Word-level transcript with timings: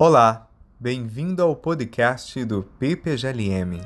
Olá, 0.00 0.46
bem-vindo 0.78 1.42
ao 1.42 1.56
podcast 1.56 2.44
do 2.44 2.62
PPGLM. 2.62 3.80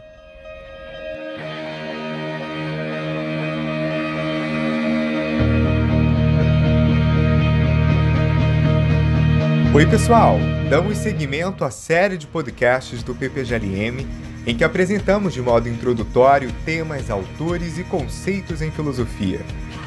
Oi, 9.75 9.87
pessoal! 9.87 10.37
Damos 10.69 10.99
seguimento 10.99 11.65
à 11.65 11.71
série 11.71 12.19
de 12.19 12.27
podcasts 12.27 13.03
do 13.03 13.15
PPGLM 13.15 14.07
em 14.47 14.55
que 14.55 14.65
apresentamos 14.65 15.33
de 15.33 15.41
modo 15.41 15.67
introdutório 15.67 16.53
temas, 16.67 17.11
autores 17.11 17.79
e 17.79 17.85
conceitos 17.85 18.61
em 18.61 18.71
filosofia. 18.71 19.41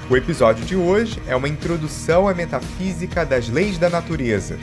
O 0.10 0.18
episódio 0.18 0.66
de 0.66 0.76
hoje 0.76 1.22
é 1.28 1.36
uma 1.36 1.48
introdução 1.48 2.28
à 2.28 2.34
metafísica 2.34 3.24
das 3.24 3.48
leis 3.48 3.78
da 3.78 3.92
natureza. 3.92 4.58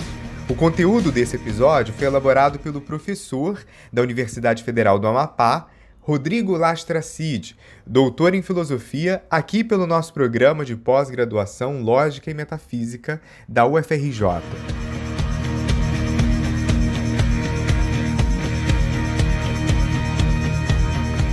O 0.52 0.54
conteúdo 0.54 1.10
desse 1.10 1.34
episódio 1.34 1.94
foi 1.94 2.06
elaborado 2.06 2.58
pelo 2.58 2.78
professor 2.78 3.64
da 3.90 4.02
Universidade 4.02 4.62
Federal 4.62 4.98
do 4.98 5.06
Amapá, 5.06 5.68
Rodrigo 5.98 6.58
Lastra 6.58 7.00
Cid, 7.00 7.56
doutor 7.86 8.34
em 8.34 8.42
filosofia, 8.42 9.24
aqui 9.30 9.64
pelo 9.64 9.86
nosso 9.86 10.12
programa 10.12 10.62
de 10.62 10.76
pós-graduação 10.76 11.80
Lógica 11.80 12.30
e 12.30 12.34
Metafísica 12.34 13.18
da 13.48 13.64
UFRJ. 13.64 14.42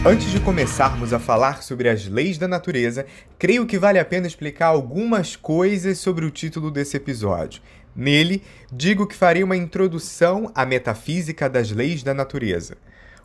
Antes 0.06 0.32
de 0.32 0.40
começarmos 0.40 1.12
a 1.12 1.20
falar 1.20 1.62
sobre 1.62 1.90
as 1.90 2.08
leis 2.08 2.38
da 2.38 2.48
natureza, 2.48 3.06
creio 3.38 3.66
que 3.66 3.78
vale 3.78 4.00
a 4.00 4.06
pena 4.06 4.28
explicar 4.28 4.68
algumas 4.68 5.36
coisas 5.36 5.98
sobre 5.98 6.24
o 6.24 6.32
título 6.32 6.72
desse 6.72 6.96
episódio. 6.96 7.62
Nele, 8.00 8.42
digo 8.72 9.06
que 9.06 9.14
farei 9.14 9.44
uma 9.44 9.58
introdução 9.58 10.50
à 10.56 10.66
metafísica 10.66 11.50
das 11.50 11.70
leis 11.70 12.02
da 12.02 12.14
natureza. 12.14 12.78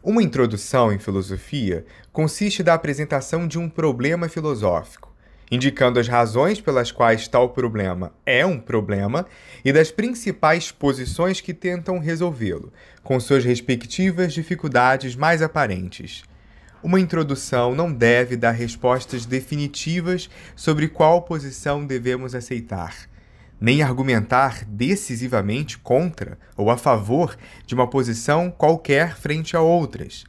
Uma 0.03 0.21
introdução 0.21 0.93
em 0.93 0.99
filosofia 0.99 1.85
consiste 2.13 2.61
da 2.61 2.75
apresentação 2.75 3.47
de 3.47 3.57
um 3.57 3.69
problema 3.69 4.29
filosófico, 4.29 5.15
indicando 5.49 6.01
as 6.01 6.09
razões 6.09 6.61
pelas 6.61 6.91
quais 6.91 7.29
tal 7.29 7.51
problema 7.51 8.13
é 8.27 8.45
um 8.45 8.59
problema 8.59 9.27
e 9.65 9.73
das 9.73 9.93
principais 9.93 10.73
posições 10.73 11.41
que 11.41 11.55
tentam 11.55 12.01
resolvê-lo, 12.01 12.73
com 13.01 13.21
suas 13.21 13.45
respectivas 13.45 14.33
dificuldades 14.33 15.15
mais 15.15 15.41
aparentes. 15.41 16.25
Uma 16.83 16.99
introdução 16.99 17.77
não 17.77 17.93
deve 17.93 18.37
dar 18.37 18.51
respostas 18.51 19.25
definitivas 19.25 20.29
sobre 20.57 20.89
qual 20.89 21.23
posição 21.23 21.87
devemos 21.87 22.35
aceitar, 22.35 23.14
nem 23.65 23.83
argumentar 23.83 24.63
decisivamente 24.67 25.79
contra 25.79 26.39
ou 26.55 26.71
a 26.71 26.77
favor 26.77 27.35
de 27.65 27.75
uma 27.75 27.89
posição 27.89 28.51
qualquer 28.51 29.17
frente 29.17 29.57
a 29.57 29.61
outras, 29.63 30.25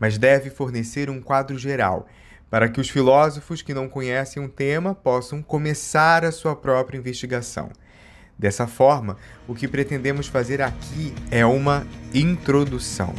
mas 0.00 0.16
deve 0.16 0.48
fornecer 0.48 1.10
um 1.10 1.20
quadro 1.20 1.58
geral 1.58 2.08
para 2.48 2.66
que 2.66 2.80
os 2.80 2.88
filósofos 2.88 3.60
que 3.60 3.74
não 3.74 3.90
conhecem 3.90 4.42
um 4.42 4.48
tema 4.48 4.94
possam 4.94 5.42
começar 5.42 6.24
a 6.24 6.32
sua 6.32 6.56
própria 6.56 6.96
investigação. 6.96 7.68
Dessa 8.38 8.66
forma, 8.66 9.18
o 9.46 9.54
que 9.54 9.68
pretendemos 9.68 10.26
fazer 10.26 10.62
aqui 10.62 11.14
é 11.30 11.44
uma 11.44 11.86
introdução. 12.14 13.14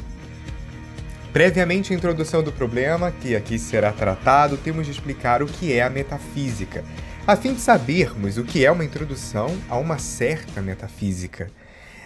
Previamente 1.31 1.93
à 1.93 1.95
introdução 1.95 2.41
do 2.41 2.51
problema, 2.51 3.11
que 3.11 3.35
aqui 3.35 3.59
será 3.59 3.91
tratado, 3.91 4.57
temos 4.57 4.87
de 4.87 4.91
explicar 4.93 5.43
o 5.43 5.45
que 5.45 5.71
é 5.71 5.83
a 5.83 5.91
metafísica, 5.91 6.83
a 7.29 7.35
fim 7.35 7.53
de 7.53 7.61
sabermos 7.61 8.39
o 8.39 8.43
que 8.43 8.65
é 8.65 8.71
uma 8.71 8.83
introdução 8.83 9.55
a 9.69 9.77
uma 9.77 9.99
certa 9.99 10.63
metafísica. 10.63 11.51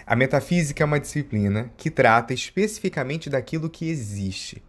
A 0.06 0.14
metafísica 0.14 0.82
é 0.82 0.84
uma 0.84 1.00
disciplina 1.00 1.70
que 1.78 1.90
trata 1.90 2.34
especificamente 2.34 3.30
daquilo 3.30 3.70
que 3.70 3.88
existe. 3.88 4.62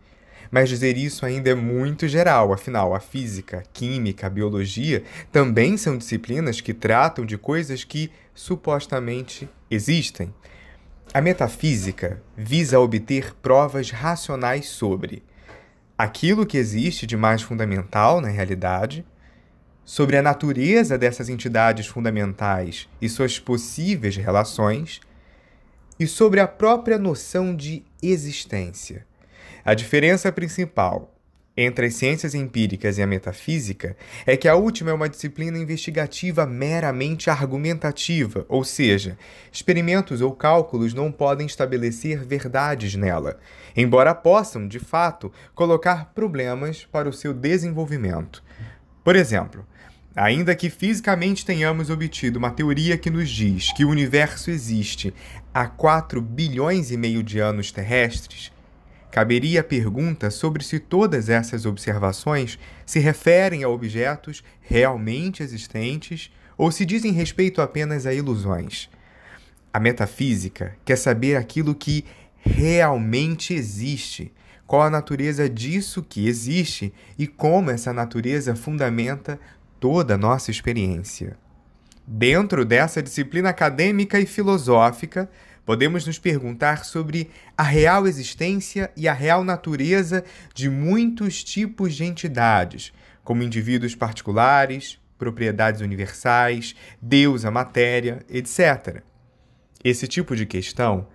Mas 0.50 0.70
dizer 0.70 0.96
isso 0.96 1.26
ainda 1.26 1.50
é 1.50 1.54
muito 1.54 2.08
geral, 2.08 2.54
afinal, 2.54 2.96
a 2.96 3.02
física, 3.02 3.64
química, 3.74 4.30
biologia 4.30 5.04
também 5.30 5.76
são 5.76 5.98
disciplinas 5.98 6.62
que 6.62 6.74
tratam 6.74 7.26
de 7.26 7.38
coisas 7.38 7.84
que 7.84 8.10
supostamente 8.34 9.50
existem. 9.70 10.34
A 11.14 11.20
metafísica 11.20 12.24
visa 12.38 12.80
obter 12.80 13.36
provas 13.42 13.92
racionais 13.92 14.68
sobre 14.68 15.22
aquilo 15.98 16.46
que 16.46 16.58
existe 16.58 17.06
de 17.06 17.18
mais 17.18 17.42
fundamental 17.42 18.22
na 18.22 18.30
realidade, 18.30 19.04
sobre 19.86 20.18
a 20.18 20.22
natureza 20.22 20.98
dessas 20.98 21.30
entidades 21.30 21.86
fundamentais 21.86 22.90
e 23.00 23.08
suas 23.08 23.40
possíveis 23.40 24.18
relações, 24.18 25.00
e 25.98 26.06
sobre 26.06 26.42
a 26.42 26.48
própria 26.48 26.98
noção 26.98 27.56
de 27.56 27.84
existência. 28.04 29.06
A 29.64 29.74
diferença 29.74 30.32
principal 30.32 31.16
entre 31.58 31.86
as 31.86 31.94
ciências 31.94 32.36
empíricas 32.36 32.98
e 32.98 33.02
a 33.02 33.08
metafísica 33.08 33.96
é 34.26 34.36
que 34.36 34.48
a 34.48 34.56
última 34.56 34.92
é 34.92 34.94
uma 34.94 35.08
disciplina 35.08 35.58
investigativa 35.58 36.46
meramente 36.46 37.30
argumentativa, 37.30 38.46
ou 38.50 38.64
seja, 38.66 39.18
experimentos 39.52 40.20
ou 40.20 40.34
cálculos 40.34 40.94
não 40.94 41.12
podem 41.12 41.48
estabelecer 41.48 42.26
verdades 42.26 42.96
nela, 42.96 43.40
embora 43.76 44.14
possam, 44.14 44.68
de 44.68 44.80
fato, 44.80 45.32
colocar 45.54 46.12
problemas 46.14 46.84
para 46.84 47.08
o 47.08 47.14
seu 47.14 47.34
desenvolvimento. 47.34 48.44
Por 49.02 49.16
exemplo, 49.16 49.66
Ainda 50.16 50.56
que 50.56 50.70
fisicamente 50.70 51.46
tenhamos 51.46 51.90
obtido 51.90 52.40
uma 52.40 52.52
teoria 52.52 52.98
que 52.98 53.10
nos 53.10 53.30
diz 53.30 53.74
que 53.74 53.84
o 53.84 53.90
universo 53.90 54.50
existe 54.50 55.14
há 55.54 55.68
4 55.68 56.22
bilhões 56.22 56.90
e 56.90 56.98
meio 56.98 57.22
de 57.22 57.40
anos 57.40 57.72
terrestres, 57.72 58.52
Caberia 59.16 59.62
a 59.62 59.64
pergunta 59.64 60.30
sobre 60.30 60.62
se 60.62 60.78
todas 60.78 61.30
essas 61.30 61.66
observações 61.66 62.60
se 62.86 63.00
referem 63.00 63.64
a 63.64 63.70
objetos 63.70 64.44
realmente 64.60 65.42
existentes 65.42 66.30
ou 66.58 66.70
se 66.70 66.86
dizem 66.86 67.14
respeito 67.14 67.62
apenas 67.62 68.06
a 68.06 68.14
ilusões. 68.14 68.90
A 69.72 69.80
metafísica 69.80 70.76
quer 70.84 70.98
saber 70.98 71.38
aquilo 71.38 71.74
que 71.74 72.04
realmente 72.42 73.54
existe, 73.54 74.34
qual 74.68 74.82
a 74.82 74.90
natureza 74.90 75.50
disso 75.50 76.04
que 76.04 76.28
existe 76.28 76.94
e 77.18 77.26
como 77.26 77.72
essa 77.72 77.94
natureza 77.94 78.54
fundamenta 78.54 79.40
toda 79.80 80.16
a 80.16 80.18
nossa 80.18 80.52
experiência. 80.52 81.38
Dentro 82.08 82.64
dessa 82.64 83.02
disciplina 83.02 83.50
acadêmica 83.50 84.20
e 84.20 84.26
filosófica, 84.26 85.30
podemos 85.66 86.06
nos 86.06 86.20
perguntar 86.20 86.86
sobre 86.86 87.32
a 87.58 87.64
real 87.64 88.08
existência 88.08 88.92
e 88.96 89.08
a 89.08 89.14
real 89.14 89.44
natureza 89.44 90.24
de 90.54 90.70
muitos 90.70 91.44
tipos 91.44 91.96
de 91.96 92.06
entidades, 92.06 92.94
como 93.24 93.42
indivíduos 93.42 93.96
particulares, 93.96 95.00
propriedades 95.18 95.82
universais, 95.82 96.76
Deus, 97.02 97.44
a 97.44 97.52
matéria, 97.52 98.24
etc. 98.30 99.02
Esse 99.84 100.08
tipo 100.08 100.36
de 100.36 100.46
questão, 100.46 101.08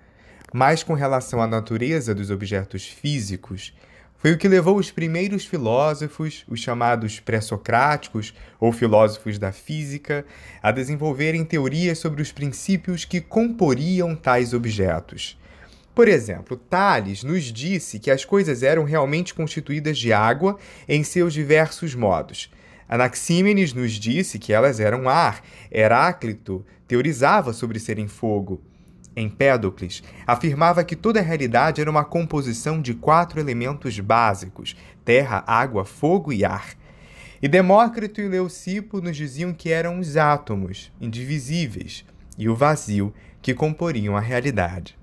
mais 0.52 0.82
com 0.82 0.94
relação 0.94 1.40
à 1.40 1.46
natureza 1.46 2.14
dos 2.14 2.30
objetos 2.30 2.86
físicos, 2.86 3.72
foi 4.20 4.32
o 4.32 4.38
que 4.38 4.46
levou 4.46 4.76
os 4.76 4.90
primeiros 4.90 5.46
filósofos, 5.46 6.44
os 6.46 6.60
chamados 6.60 7.18
pré-socráticos 7.18 8.34
ou 8.60 8.70
filósofos 8.70 9.38
da 9.38 9.50
física, 9.50 10.26
a 10.62 10.70
desenvolverem 10.70 11.42
teorias 11.42 11.98
sobre 11.98 12.20
os 12.20 12.30
princípios 12.30 13.06
que 13.06 13.18
comporiam 13.18 14.14
tais 14.14 14.52
objetos. 14.52 15.40
Por 15.94 16.06
exemplo, 16.06 16.54
Tales 16.54 17.24
nos 17.24 17.44
disse 17.44 17.98
que 17.98 18.10
as 18.10 18.22
coisas 18.22 18.62
eram 18.62 18.84
realmente 18.84 19.32
constituídas 19.32 19.96
de 19.96 20.12
água 20.12 20.58
em 20.86 21.02
seus 21.02 21.32
diversos 21.32 21.94
modos. 21.94 22.52
Anaxímenes 22.86 23.72
nos 23.72 23.92
disse 23.92 24.38
que 24.38 24.52
elas 24.52 24.80
eram 24.80 25.08
ar. 25.08 25.42
Heráclito 25.72 26.64
teorizava 26.86 27.54
sobre 27.54 27.78
serem 27.78 28.06
fogo. 28.06 28.60
Empédocles 29.16 30.02
afirmava 30.26 30.84
que 30.84 30.94
toda 30.94 31.20
a 31.20 31.22
realidade 31.22 31.80
era 31.80 31.90
uma 31.90 32.04
composição 32.04 32.80
de 32.80 32.94
quatro 32.94 33.40
elementos 33.40 33.98
básicos: 33.98 34.76
terra, 35.04 35.42
água, 35.46 35.84
fogo 35.84 36.32
e 36.32 36.44
ar. 36.44 36.74
E 37.42 37.48
Demócrito 37.48 38.20
e 38.20 38.28
Leucipo 38.28 39.00
nos 39.00 39.16
diziam 39.16 39.52
que 39.52 39.70
eram 39.70 39.98
os 39.98 40.16
átomos, 40.16 40.92
indivisíveis, 41.00 42.04
e 42.36 42.48
o 42.48 42.54
vazio 42.54 43.12
que 43.40 43.54
comporiam 43.54 44.16
a 44.16 44.20
realidade. 44.20 44.98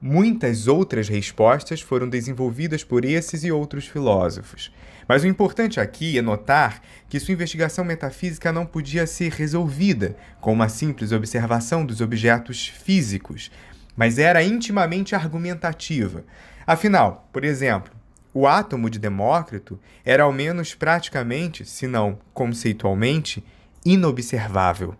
Muitas 0.00 0.68
outras 0.68 1.08
respostas 1.08 1.80
foram 1.80 2.08
desenvolvidas 2.08 2.84
por 2.84 3.04
esses 3.04 3.42
e 3.42 3.50
outros 3.50 3.86
filósofos. 3.86 4.72
Mas 5.06 5.22
o 5.22 5.26
importante 5.26 5.78
aqui 5.78 6.18
é 6.18 6.22
notar 6.22 6.80
que 7.08 7.20
sua 7.20 7.34
investigação 7.34 7.84
metafísica 7.84 8.52
não 8.52 8.64
podia 8.64 9.06
ser 9.06 9.32
resolvida 9.32 10.16
com 10.40 10.52
uma 10.52 10.68
simples 10.68 11.12
observação 11.12 11.84
dos 11.84 12.00
objetos 12.00 12.68
físicos, 12.68 13.50
mas 13.96 14.18
era 14.18 14.42
intimamente 14.42 15.14
argumentativa. 15.14 16.24
Afinal, 16.66 17.28
por 17.32 17.44
exemplo, 17.44 17.92
o 18.32 18.46
átomo 18.46 18.88
de 18.88 18.98
Demócrito 18.98 19.78
era 20.04 20.24
ao 20.24 20.32
menos 20.32 20.74
praticamente, 20.74 21.64
se 21.64 21.86
não 21.86 22.18
conceitualmente, 22.32 23.44
inobservável. 23.84 24.96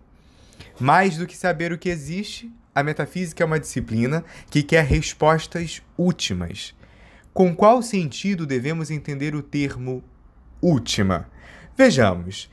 Mais 0.79 1.17
do 1.17 1.25
que 1.25 1.35
saber 1.35 1.71
o 1.71 1.77
que 1.77 1.89
existe, 1.89 2.51
a 2.73 2.83
metafísica 2.83 3.41
é 3.41 3.45
uma 3.45 3.59
disciplina 3.59 4.23
que 4.49 4.61
quer 4.61 4.83
respostas 4.83 5.81
últimas. 5.97 6.74
Com 7.35 7.53
qual 7.53 7.81
sentido 7.81 8.45
devemos 8.45 8.89
entender 8.89 9.35
o 9.35 9.43
termo 9.43 10.01
última? 10.61 11.29
Vejamos. 11.77 12.49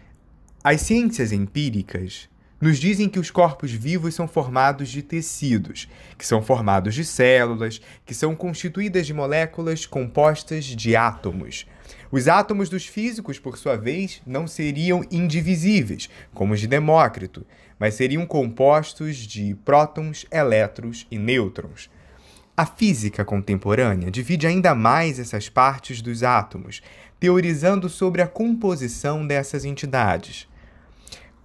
As 0.65 0.81
ciências 0.81 1.31
empíricas 1.31 2.29
nos 2.61 2.79
dizem 2.79 3.09
que 3.09 3.21
os 3.21 3.31
corpos 3.31 3.71
vivos 3.71 4.13
são 4.13 4.27
formados 4.27 4.89
de 4.89 5.01
tecidos, 5.01 5.89
que 6.19 6.27
são 6.27 6.43
formados 6.43 6.97
de 6.97 7.05
células, 7.05 7.81
que 8.05 8.13
são 8.13 8.35
constituídas 8.35 9.07
de 9.07 9.15
moléculas 9.15 9.87
compostas 9.87 10.65
de 10.65 10.97
átomos. 10.97 11.65
Os 12.11 12.27
átomos 12.27 12.69
dos 12.69 12.85
físicos, 12.85 13.39
por 13.39 13.57
sua 13.57 13.77
vez, 13.77 14.21
não 14.27 14.49
seriam 14.49 15.05
indivisíveis, 15.13 16.11
como 16.35 16.55
os 16.55 16.61
de 16.61 16.67
Demócrito, 16.67 17.47
mas 17.79 17.95
seriam 17.95 18.27
compostos 18.27 19.19
de 19.19 19.55
prótons, 19.65 20.27
elétrons 20.29 21.07
e 21.09 21.19
nêutrons. 21.21 21.89
A 22.55 22.67
física 22.67 23.25
contemporânea 23.25 24.11
divide 24.11 24.47
ainda 24.47 24.75
mais 24.75 25.19
essas 25.19 25.49
partes 25.49 26.03
dos 26.03 26.23
átomos, 26.23 26.83
teorizando 27.19 27.89
sobre 27.89 28.21
a 28.21 28.27
composição 28.27 29.27
dessas 29.27 29.65
entidades. 29.65 30.47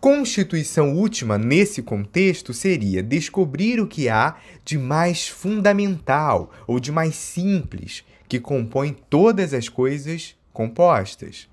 Constituição 0.02 0.94
última 0.94 1.38
nesse 1.38 1.82
contexto 1.82 2.54
seria 2.54 3.02
descobrir 3.02 3.80
o 3.80 3.88
que 3.88 4.10
há 4.10 4.36
de 4.66 4.78
mais 4.78 5.30
fundamental 5.30 6.52
ou 6.68 6.78
de 6.78 6.92
mais 6.92 7.16
simples 7.16 8.04
que 8.28 8.38
compõe 8.40 8.92
todas 9.10 9.54
as 9.54 9.70
coisas 9.70 10.36
compostas. 10.52 11.48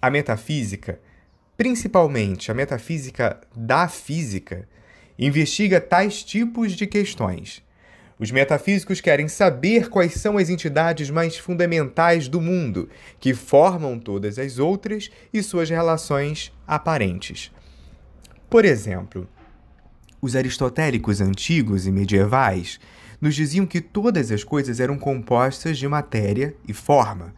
A 0.00 0.10
metafísica, 0.10 0.98
principalmente 1.54 2.50
a 2.50 2.54
metafísica 2.54 3.38
da 3.54 3.86
física, 3.88 4.66
investiga 5.18 5.82
tais 5.82 6.24
tipos 6.24 6.72
de 6.72 6.86
questões. 6.86 7.62
Os 8.20 8.30
metafísicos 8.30 9.00
querem 9.00 9.28
saber 9.28 9.88
quais 9.88 10.12
são 10.12 10.36
as 10.36 10.50
entidades 10.50 11.08
mais 11.08 11.38
fundamentais 11.38 12.28
do 12.28 12.38
mundo, 12.38 12.86
que 13.18 13.32
formam 13.32 13.98
todas 13.98 14.38
as 14.38 14.58
outras 14.58 15.08
e 15.32 15.42
suas 15.42 15.70
relações 15.70 16.52
aparentes. 16.66 17.50
Por 18.50 18.66
exemplo, 18.66 19.26
os 20.20 20.36
aristotélicos 20.36 21.22
antigos 21.22 21.86
e 21.86 21.90
medievais 21.90 22.78
nos 23.22 23.34
diziam 23.34 23.64
que 23.64 23.80
todas 23.80 24.30
as 24.30 24.44
coisas 24.44 24.80
eram 24.80 24.98
compostas 24.98 25.78
de 25.78 25.88
matéria 25.88 26.54
e 26.68 26.74
forma, 26.74 27.34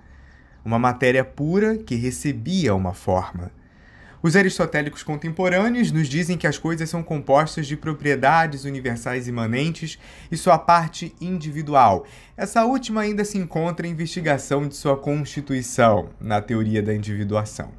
uma 0.65 0.81
matéria 0.81 1.25
pura 1.25 1.77
que 1.79 1.95
recebia 1.95 2.75
uma 2.75 2.93
forma. 2.93 3.53
Os 4.23 4.37
aristotélicos 4.37 5.03
contemporâneos 5.03 5.91
nos 5.91 6.09
dizem 6.09 6.39
que 6.39 6.47
as 6.47 6.57
coisas 6.57 6.89
são 6.89 7.03
compostas 7.03 7.67
de 7.67 7.77
propriedades 7.77 8.65
universais 8.65 9.27
imanentes 9.27 9.99
e 10.31 10.37
sua 10.37 10.57
parte 10.57 11.13
individual. 11.21 12.07
Essa 12.37 12.65
última 12.65 13.01
ainda 13.01 13.25
se 13.25 13.37
encontra 13.37 13.85
em 13.85 13.91
investigação 13.91 14.69
de 14.69 14.77
sua 14.77 14.97
constituição 14.97 16.11
na 16.21 16.41
teoria 16.41 16.81
da 16.81 16.95
individuação. 16.95 17.73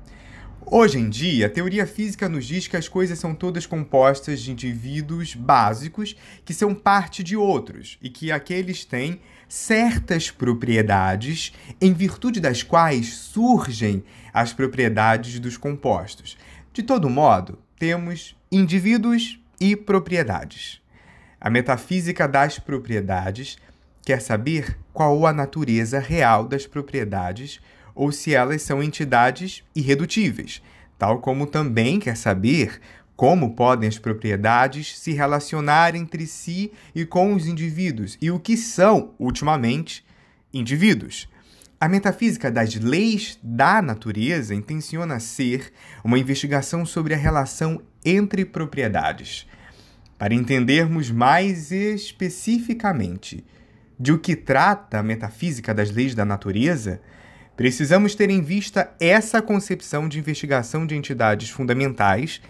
Hoje 0.65 0.97
em 0.97 1.09
dia, 1.09 1.47
a 1.47 1.49
teoria 1.49 1.85
física 1.85 2.27
nos 2.27 2.45
diz 2.45 2.67
que 2.67 2.77
as 2.77 2.87
coisas 2.87 3.19
são 3.19 3.35
todas 3.35 3.65
compostas 3.65 4.41
de 4.41 4.51
indivíduos 4.51 5.35
básicos 5.35 6.15
que 6.43 6.53
são 6.53 6.73
parte 6.73 7.23
de 7.23 7.35
outros 7.37 7.97
e 8.01 8.09
que 8.09 8.31
aqueles 8.31 8.83
têm 8.83 9.19
certas 9.47 10.31
propriedades 10.31 11.53
em 11.79 11.93
virtude 11.93 12.39
das 12.39 12.63
quais 12.63 13.13
surgem 13.13 14.03
as 14.33 14.51
propriedades 14.51 15.39
dos 15.39 15.57
compostos. 15.57 16.37
De 16.73 16.81
todo 16.81 17.09
modo, 17.09 17.59
temos 17.77 18.35
indivíduos 18.51 19.39
e 19.59 19.75
propriedades. 19.75 20.81
A 21.39 21.49
metafísica 21.49 22.27
das 22.27 22.57
propriedades 22.57 23.57
quer 24.05 24.21
saber 24.21 24.77
qual 24.91 25.25
a 25.25 25.33
natureza 25.33 25.99
real 25.99 26.47
das 26.47 26.65
propriedades 26.65 27.59
ou 27.93 28.11
se 28.11 28.33
elas 28.33 28.61
são 28.61 28.81
entidades 28.81 29.63
irredutíveis, 29.75 30.61
tal 30.97 31.19
como 31.19 31.45
também 31.45 31.99
quer 31.99 32.17
saber 32.17 32.79
como 33.15 33.55
podem 33.55 33.87
as 33.87 33.99
propriedades 33.99 34.97
se 34.97 35.13
relacionar 35.13 35.95
entre 35.95 36.25
si 36.25 36.71
e 36.95 37.05
com 37.05 37.33
os 37.33 37.45
indivíduos 37.45 38.17
e 38.21 38.31
o 38.31 38.39
que 38.39 38.57
são, 38.57 39.13
ultimamente, 39.19 40.03
indivíduos. 40.53 41.27
A 41.83 41.89
metafísica 41.89 42.49
das 42.49 42.75
leis 42.75 43.37
da 43.43 43.81
natureza 43.81 44.55
intenciona 44.55 45.19
ser 45.19 45.73
uma 46.01 46.17
investigação 46.17 46.85
sobre 46.85 47.13
a 47.13 47.17
relação 47.17 47.81
entre 48.05 48.45
propriedades. 48.45 49.45
Para 50.17 50.33
entendermos 50.33 51.11
mais 51.11 51.73
especificamente 51.73 53.43
de 53.99 54.13
o 54.13 54.17
que 54.17 54.33
trata 54.33 54.99
a 54.99 55.03
metafísica 55.03 55.73
das 55.73 55.91
leis 55.91 56.15
da 56.15 56.23
natureza, 56.23 57.01
Precisamos 57.57 58.15
ter 58.15 58.29
em 58.29 58.41
vista 58.41 58.95
essa 58.97 59.41
concepção 59.41 60.07
de 60.07 60.17
investigação 60.17 60.87
de 60.87 60.95
entidades 60.95 61.49
fundamentais 61.49 62.41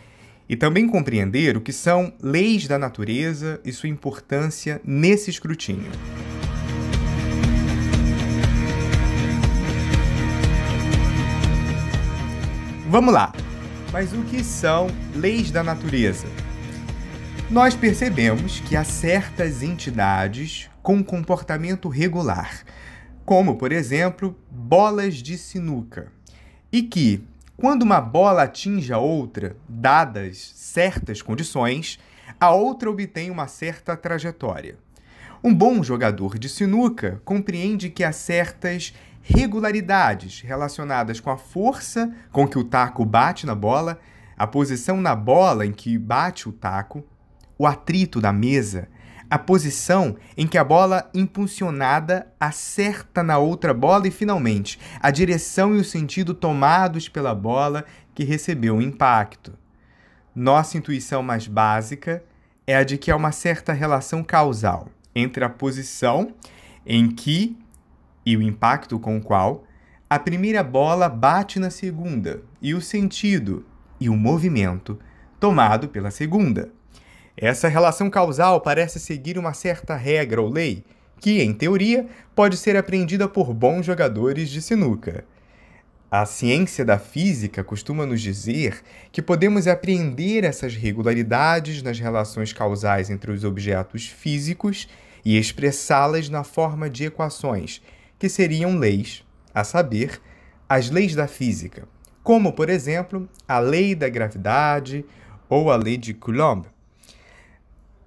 e 0.47 0.55
também 0.55 0.87
compreender 0.87 1.57
o 1.57 1.61
que 1.61 1.73
são 1.73 2.13
leis 2.21 2.67
da 2.67 2.77
natureza 2.77 3.59
e 3.65 3.71
sua 3.73 3.89
importância 3.89 4.79
nesse 4.85 5.29
escrutínio. 5.29 5.91
Vamos 12.93 13.11
lá! 13.11 13.33
Mas 13.91 14.13
o 14.13 14.21
que 14.21 14.43
são 14.43 14.85
leis 15.15 15.49
da 15.49 15.63
natureza? 15.63 16.27
Nós 17.49 17.75
percebemos 17.75 18.59
que 18.59 18.75
há 18.75 18.83
certas 18.83 19.63
entidades 19.63 20.69
com 20.83 21.03
comportamento 21.03 21.89
regular 21.89 22.63
como, 23.25 23.55
por 23.55 23.71
exemplo, 23.71 24.37
bolas 24.47 25.15
de 25.15 25.39
sinuca, 25.39 26.11
e 26.71 26.83
que, 26.83 27.23
quando 27.57 27.81
uma 27.81 27.99
bola 27.99 28.43
atinge 28.43 28.93
a 28.93 28.99
outra, 28.99 29.57
dadas 29.67 30.51
certas 30.53 31.19
condições, 31.19 31.97
a 32.39 32.51
outra 32.51 32.91
obtém 32.91 33.31
uma 33.31 33.47
certa 33.47 33.97
trajetória. 33.97 34.77
Um 35.43 35.51
bom 35.51 35.81
jogador 35.81 36.37
de 36.37 36.47
sinuca 36.47 37.19
compreende 37.25 37.89
que 37.89 38.03
há 38.03 38.11
certas 38.11 38.93
regularidades 39.23 40.41
relacionadas 40.41 41.19
com 41.19 41.31
a 41.31 41.37
força 41.37 42.13
com 42.31 42.47
que 42.47 42.59
o 42.59 42.63
taco 42.63 43.03
bate 43.03 43.47
na 43.47 43.55
bola, 43.55 43.99
a 44.37 44.45
posição 44.45 45.01
na 45.01 45.15
bola 45.15 45.65
em 45.65 45.71
que 45.71 45.97
bate 45.97 46.47
o 46.47 46.51
taco, 46.51 47.03
o 47.57 47.65
atrito 47.65 48.21
da 48.21 48.31
mesa 48.31 48.87
a 49.33 49.39
posição 49.39 50.15
em 50.37 50.45
que 50.45 50.59
a 50.59 50.63
bola 50.63 51.09
impulsionada 51.11 52.27
acerta 52.39 53.23
na 53.23 53.39
outra 53.39 53.73
bola 53.73 54.07
e, 54.07 54.11
finalmente, 54.11 54.79
a 55.01 55.09
direção 55.09 55.75
e 55.75 55.79
o 55.79 55.83
sentido 55.83 56.35
tomados 56.35 57.09
pela 57.09 57.33
bola 57.33 57.83
que 58.13 58.23
recebeu 58.23 58.75
o 58.75 58.81
impacto. 58.81 59.57
Nossa 60.35 60.77
intuição 60.77 61.23
mais 61.23 61.47
básica 61.47 62.23
é 62.67 62.75
a 62.75 62.83
de 62.83 62.95
que 62.95 63.09
há 63.09 63.15
uma 63.15 63.31
certa 63.31 63.73
relação 63.73 64.23
causal 64.23 64.87
entre 65.15 65.43
a 65.43 65.49
posição 65.49 66.35
em 66.85 67.09
que 67.09 67.57
e 68.25 68.37
o 68.37 68.41
impacto 68.41 68.99
com 68.99 69.17
o 69.17 69.21
qual 69.21 69.63
a 70.09 70.19
primeira 70.19 70.63
bola 70.63 71.09
bate 71.09 71.59
na 71.59 71.69
segunda 71.69 72.43
e 72.61 72.73
o 72.73 72.81
sentido 72.81 73.65
e 73.99 74.09
o 74.09 74.15
movimento 74.15 74.99
tomado 75.39 75.87
pela 75.89 76.11
segunda. 76.11 76.69
Essa 77.35 77.67
relação 77.67 78.09
causal 78.09 78.61
parece 78.61 78.99
seguir 78.99 79.37
uma 79.37 79.53
certa 79.53 79.95
regra 79.95 80.41
ou 80.41 80.49
lei, 80.49 80.83
que, 81.19 81.41
em 81.41 81.53
teoria, 81.53 82.05
pode 82.35 82.57
ser 82.57 82.77
aprendida 82.77 83.27
por 83.27 83.53
bons 83.53 83.85
jogadores 83.85 84.49
de 84.49 84.61
sinuca. 84.61 85.25
A 86.11 86.27
ciência 86.27 86.85
da 86.85 86.99
física 86.99 87.63
costuma 87.63 88.05
nos 88.05 88.21
dizer 88.21 88.83
que 89.11 89.19
podemos 89.19 89.67
apreender 89.67 90.43
essas 90.43 90.75
regularidades 90.75 91.81
nas 91.81 91.97
relações 91.99 92.53
causais 92.53 93.09
entre 93.09 93.31
os 93.31 93.43
objetos 93.43 94.05
físicos 94.05 94.87
e 95.25 95.39
expressá-las 95.39 96.29
na 96.29 96.43
forma 96.43 96.87
de 96.87 97.05
equações, 97.05 97.81
que 98.23 98.29
seriam 98.29 98.77
leis, 98.77 99.21
a 99.53 99.65
saber, 99.65 100.21
as 100.69 100.89
leis 100.89 101.13
da 101.13 101.27
física, 101.27 101.85
como, 102.23 102.53
por 102.53 102.69
exemplo, 102.69 103.27
a 103.45 103.59
lei 103.59 103.93
da 103.93 104.07
gravidade 104.07 105.03
ou 105.49 105.69
a 105.69 105.75
lei 105.75 105.97
de 105.97 106.13
Coulomb. 106.13 106.63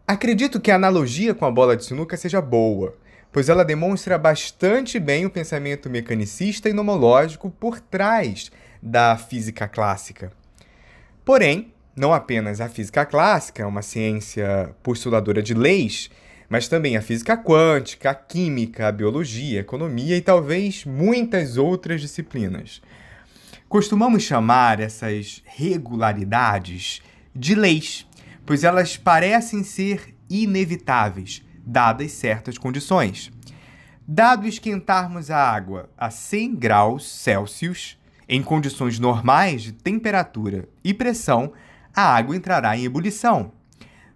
Acredito 0.07 0.59
que 0.59 0.71
a 0.71 0.77
analogia 0.77 1.35
com 1.35 1.45
a 1.45 1.51
bola 1.51 1.77
de 1.77 1.85
sinuca 1.85 2.17
seja 2.17 2.41
boa, 2.41 2.97
pois 3.31 3.51
ela 3.51 3.63
demonstra 3.63 4.17
bastante 4.17 4.99
bem 4.99 5.27
o 5.27 5.31
pensamento 5.31 5.91
mecanicista 5.91 6.67
e 6.71 6.73
nomológico 6.73 7.51
por 7.51 7.79
trás 7.79 8.51
da 8.83 9.19
física 9.19 9.69
clássica. 9.69 10.33
Porém, 11.27 11.75
não 11.95 12.15
apenas 12.15 12.59
a 12.59 12.71
física 12.71 13.05
clássica 13.05 13.63
é 13.63 13.67
uma 13.67 13.83
ciência 13.83 14.75
postuladora 14.83 15.43
de 15.43 15.53
leis, 15.53 16.09
mas 16.49 16.69
também 16.69 16.97
a 16.97 17.03
física 17.03 17.37
quântica, 17.37 18.11
a 18.11 18.15
química, 18.15 18.89
a 18.89 18.93
biologia, 18.93 19.61
a 19.61 19.63
economia 19.63 20.17
e 20.17 20.21
talvez 20.21 20.85
muitas 20.85 21.57
outras 21.57 22.01
disciplinas. 22.01 22.81
Costumamos 23.69 24.23
chamar 24.23 24.81
essas 24.81 25.43
regularidades 25.45 27.03
de 27.35 27.55
leis 27.55 28.07
pois 28.47 28.63
elas 28.63 28.97
parecem 28.97 29.65
ser 29.65 30.15
inevitáveis, 30.31 31.45
dadas 31.67 32.13
certas 32.13 32.57
condições. 32.57 33.33
Dado 34.07 34.47
esquentarmos 34.47 35.33
a 35.33 35.37
água 35.37 35.91
a 35.99 36.11
100 36.11 36.55
graus 36.55 37.11
Celsius, 37.11 37.99
em 38.29 38.41
condições 38.41 39.01
normais 39.01 39.63
de 39.63 39.73
temperatura 39.73 40.69
e 40.85 40.95
pressão, 40.95 41.53
a 41.95 42.15
água 42.15 42.37
entrará 42.37 42.77
em 42.77 42.85
ebulição. 42.85 43.53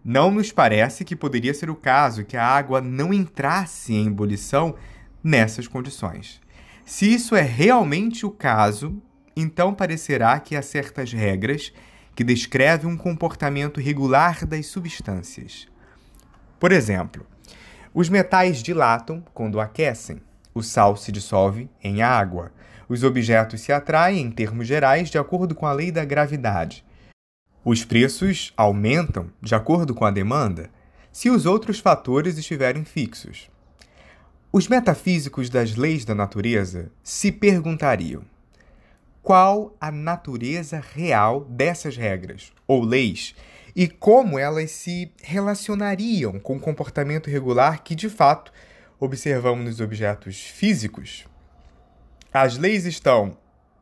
Não 0.05 0.31
nos 0.31 0.51
parece 0.51 1.05
que 1.05 1.15
poderia 1.15 1.53
ser 1.53 1.69
o 1.69 1.77
caso 1.77 2.25
que 2.25 2.37
a 2.37 2.45
água 2.47 2.81
não 2.81 3.13
entrasse 3.13 3.93
em 3.93 4.07
ebulição 4.07 4.75
nessas 5.23 5.69
condições. 5.69 6.41
Se 6.87 7.13
isso 7.13 7.37
é 7.37 7.43
realmente 7.43 8.25
o 8.25 8.31
caso, 8.31 9.01
então 9.37 9.75
parecerá 9.75 10.41
que 10.41 10.57
há 10.57 10.63
certas 10.63 11.13
regras 11.13 11.73
que 12.15 12.25
descrevem 12.25 12.91
um 12.91 12.97
comportamento 12.97 13.81
regular 13.81 14.47
das 14.47 14.67
substâncias. 14.67 15.69
Por 16.59 16.73
exemplo, 16.73 17.27
os 17.95 18.09
metais 18.09 18.63
dilatam 18.63 19.23
quando 19.33 19.61
aquecem, 19.61 20.21
o 20.55 20.63
sal 20.63 20.97
se 20.97 21.13
dissolve 21.13 21.71
em 21.83 22.03
água, 22.03 22.53
os 22.89 23.05
objetos 23.05 23.61
se 23.61 23.73
atraem, 23.73 24.27
em 24.27 24.31
termos 24.31 24.67
gerais, 24.67 25.11
de 25.11 25.19
acordo 25.19 25.55
com 25.55 25.67
a 25.67 25.73
lei 25.73 25.93
da 25.93 26.05
gravidade. 26.05 26.85
Os 27.65 27.85
preços 27.85 28.53
aumentam 28.57 29.31
de 29.41 29.55
acordo 29.55 29.95
com 29.95 30.07
a 30.07 30.11
demanda 30.11 30.71
se 31.13 31.29
os 31.29 31.45
outros 31.45 31.79
fatores 31.79 32.39
estiverem 32.39 32.85
fixos. 32.85 33.51
Os 34.51 34.67
metafísicos 34.67 35.51
das 35.51 35.77
leis 35.77 36.05
da 36.05 36.15
natureza 36.15 36.91
se 37.03 37.31
perguntariam: 37.31 38.23
qual 39.23 39.77
a 39.79 39.93
natureza 39.93 40.83
real 40.95 41.45
dessas 41.45 41.97
regras 41.97 42.51
ou 42.67 42.83
leis 42.83 43.35
e 43.77 43.87
como 43.87 44.39
elas 44.39 44.71
se 44.71 45.13
relacionariam 45.23 46.41
com 46.41 46.57
o 46.57 46.61
comportamento 46.61 47.29
regular 47.29 47.83
que, 47.83 47.95
de 47.95 48.09
fato, 48.09 48.53
observamos 48.99 49.65
nos 49.67 49.81
objetos 49.81 50.41
físicos? 50.41 51.27
As 52.33 52.57
leis 52.57 52.87
estão 52.87 53.37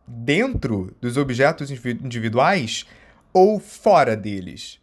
dentro 0.06 0.94
dos 1.00 1.16
objetos 1.16 1.70
individuais 1.70 2.84
ou 3.32 3.58
fora 3.60 4.16
deles? 4.16 4.80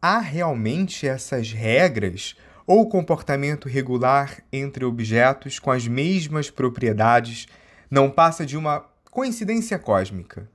Há 0.00 0.18
realmente 0.18 1.06
essas 1.06 1.52
regras 1.52 2.36
ou 2.66 2.88
comportamento 2.88 3.68
regular 3.68 4.42
entre 4.52 4.84
objetos 4.84 5.58
com 5.58 5.70
as 5.70 5.86
mesmas 5.86 6.50
propriedades 6.50 7.46
não 7.90 8.10
passa 8.10 8.44
de 8.44 8.56
uma 8.56 8.84
coincidência 9.10 9.78
cósmica? 9.78 10.48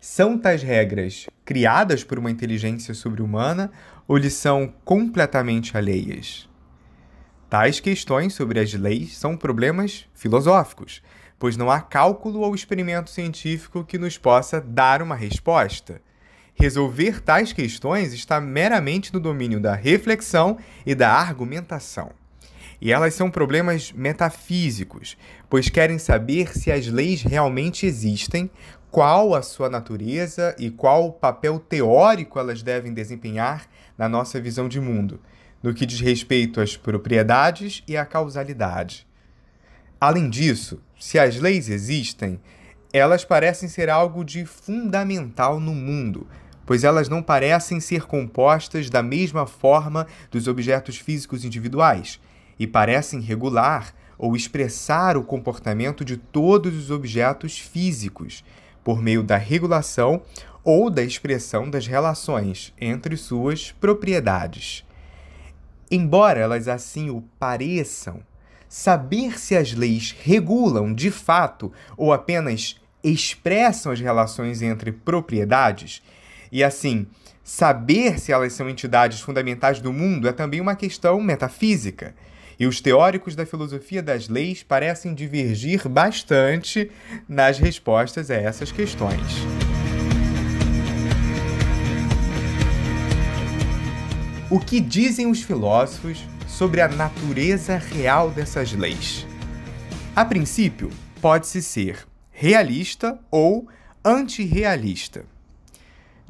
São 0.00 0.38
tais 0.38 0.62
regras 0.62 1.26
criadas 1.44 2.04
por 2.04 2.18
uma 2.18 2.30
inteligência 2.30 2.94
sobre-humana 2.94 3.72
ou 4.06 4.16
lhes 4.16 4.34
são 4.34 4.72
completamente 4.84 5.76
alheias? 5.76 6.48
Tais 7.50 7.80
questões 7.80 8.34
sobre 8.34 8.60
as 8.60 8.72
leis 8.74 9.16
são 9.16 9.36
problemas 9.36 10.06
filosóficos, 10.14 11.02
pois 11.38 11.56
não 11.56 11.70
há 11.70 11.80
cálculo 11.80 12.40
ou 12.40 12.54
experimento 12.54 13.10
científico 13.10 13.84
que 13.84 13.96
nos 13.96 14.18
possa 14.18 14.60
dar 14.60 15.00
uma 15.00 15.16
resposta. 15.16 16.00
Resolver 16.60 17.20
tais 17.22 17.52
questões 17.52 18.12
está 18.12 18.40
meramente 18.40 19.14
no 19.14 19.20
domínio 19.20 19.60
da 19.60 19.76
reflexão 19.76 20.58
e 20.84 20.92
da 20.92 21.08
argumentação. 21.08 22.10
E 22.80 22.90
elas 22.90 23.14
são 23.14 23.30
problemas 23.30 23.92
metafísicos, 23.92 25.16
pois 25.48 25.68
querem 25.68 26.00
saber 26.00 26.58
se 26.58 26.72
as 26.72 26.88
leis 26.88 27.22
realmente 27.22 27.86
existem, 27.86 28.50
qual 28.90 29.36
a 29.36 29.42
sua 29.42 29.70
natureza 29.70 30.56
e 30.58 30.68
qual 30.68 31.06
o 31.06 31.12
papel 31.12 31.60
teórico 31.60 32.40
elas 32.40 32.60
devem 32.60 32.92
desempenhar 32.92 33.68
na 33.96 34.08
nossa 34.08 34.40
visão 34.40 34.68
de 34.68 34.80
mundo, 34.80 35.20
no 35.62 35.72
que 35.72 35.86
diz 35.86 36.00
respeito 36.00 36.60
às 36.60 36.76
propriedades 36.76 37.84
e 37.86 37.96
à 37.96 38.04
causalidade. 38.04 39.06
Além 40.00 40.28
disso, 40.28 40.80
se 40.98 41.20
as 41.20 41.36
leis 41.38 41.68
existem, 41.68 42.40
elas 42.92 43.24
parecem 43.24 43.68
ser 43.68 43.88
algo 43.88 44.24
de 44.24 44.44
fundamental 44.44 45.60
no 45.60 45.74
mundo, 45.74 46.26
pois 46.68 46.84
elas 46.84 47.08
não 47.08 47.22
parecem 47.22 47.80
ser 47.80 48.04
compostas 48.04 48.90
da 48.90 49.02
mesma 49.02 49.46
forma 49.46 50.06
dos 50.30 50.46
objetos 50.46 50.98
físicos 50.98 51.42
individuais 51.42 52.20
e 52.58 52.66
parecem 52.66 53.22
regular 53.22 53.94
ou 54.18 54.36
expressar 54.36 55.16
o 55.16 55.24
comportamento 55.24 56.04
de 56.04 56.18
todos 56.18 56.76
os 56.76 56.90
objetos 56.90 57.58
físicos 57.58 58.44
por 58.84 59.00
meio 59.00 59.22
da 59.22 59.38
regulação 59.38 60.20
ou 60.62 60.90
da 60.90 61.02
expressão 61.02 61.70
das 61.70 61.86
relações 61.86 62.74
entre 62.78 63.16
suas 63.16 63.72
propriedades. 63.72 64.84
Embora 65.90 66.38
elas 66.38 66.68
assim 66.68 67.08
o 67.08 67.22
pareçam, 67.38 68.20
saber 68.68 69.38
se 69.40 69.56
as 69.56 69.72
leis 69.72 70.14
regulam 70.22 70.92
de 70.92 71.10
fato 71.10 71.72
ou 71.96 72.12
apenas 72.12 72.78
expressam 73.02 73.90
as 73.90 74.00
relações 74.00 74.60
entre 74.60 74.92
propriedades, 74.92 76.02
e 76.50 76.64
assim, 76.64 77.06
saber 77.42 78.18
se 78.18 78.32
elas 78.32 78.52
são 78.52 78.68
entidades 78.68 79.20
fundamentais 79.20 79.80
do 79.80 79.92
mundo 79.92 80.28
é 80.28 80.32
também 80.32 80.60
uma 80.60 80.76
questão 80.76 81.20
metafísica. 81.20 82.14
E 82.60 82.66
os 82.66 82.80
teóricos 82.80 83.36
da 83.36 83.46
filosofia 83.46 84.02
das 84.02 84.28
leis 84.28 84.62
parecem 84.62 85.14
divergir 85.14 85.88
bastante 85.88 86.90
nas 87.28 87.58
respostas 87.58 88.30
a 88.30 88.34
essas 88.34 88.72
questões. 88.72 89.22
O 94.50 94.58
que 94.58 94.80
dizem 94.80 95.30
os 95.30 95.42
filósofos 95.42 96.24
sobre 96.48 96.80
a 96.80 96.88
natureza 96.88 97.76
real 97.76 98.30
dessas 98.30 98.72
leis. 98.72 99.26
A 100.16 100.24
princípio, 100.24 100.90
pode-se 101.20 101.62
ser 101.62 102.08
realista 102.32 103.18
ou 103.30 103.68
antirrealista. 104.04 105.24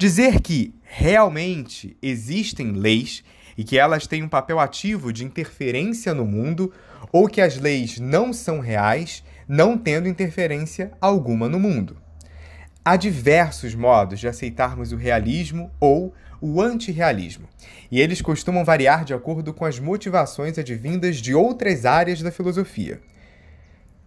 Dizer 0.01 0.39
que 0.39 0.73
realmente 0.81 1.97
existem 2.01 2.71
leis 2.71 3.21
e 3.57 3.65
que 3.65 3.77
elas 3.77 4.07
têm 4.07 4.23
um 4.23 4.29
papel 4.29 4.57
ativo 4.57 5.11
de 5.11 5.25
interferência 5.25 6.13
no 6.13 6.25
mundo, 6.25 6.71
ou 7.11 7.27
que 7.27 7.41
as 7.41 7.57
leis 7.57 7.99
não 7.99 8.31
são 8.31 8.61
reais, 8.61 9.21
não 9.45 9.77
tendo 9.77 10.07
interferência 10.07 10.93
alguma 11.01 11.49
no 11.49 11.59
mundo. 11.59 11.97
Há 12.85 12.95
diversos 12.95 13.75
modos 13.75 14.21
de 14.21 14.29
aceitarmos 14.29 14.93
o 14.93 14.95
realismo 14.95 15.69
ou 15.81 16.13
o 16.39 16.61
antirrealismo, 16.61 17.49
e 17.91 17.99
eles 17.99 18.21
costumam 18.21 18.63
variar 18.63 19.03
de 19.03 19.13
acordo 19.13 19.53
com 19.53 19.65
as 19.65 19.79
motivações 19.79 20.57
advindas 20.57 21.17
de 21.17 21.35
outras 21.35 21.85
áreas 21.85 22.21
da 22.21 22.31
filosofia. 22.31 23.01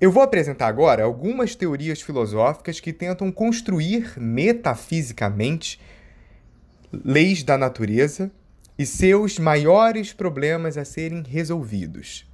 Eu 0.02 0.10
vou 0.10 0.20
apresentar 0.20 0.66
agora 0.66 1.04
algumas 1.04 1.54
teorias 1.54 2.02
filosóficas 2.02 2.80
que 2.80 2.92
tentam 2.92 3.30
construir 3.30 4.18
metafisicamente 4.18 5.78
leis 6.92 7.44
da 7.44 7.56
natureza 7.56 8.28
e 8.76 8.84
seus 8.84 9.38
maiores 9.38 10.12
problemas 10.12 10.76
a 10.76 10.84
serem 10.84 11.22
resolvidos. 11.22 12.28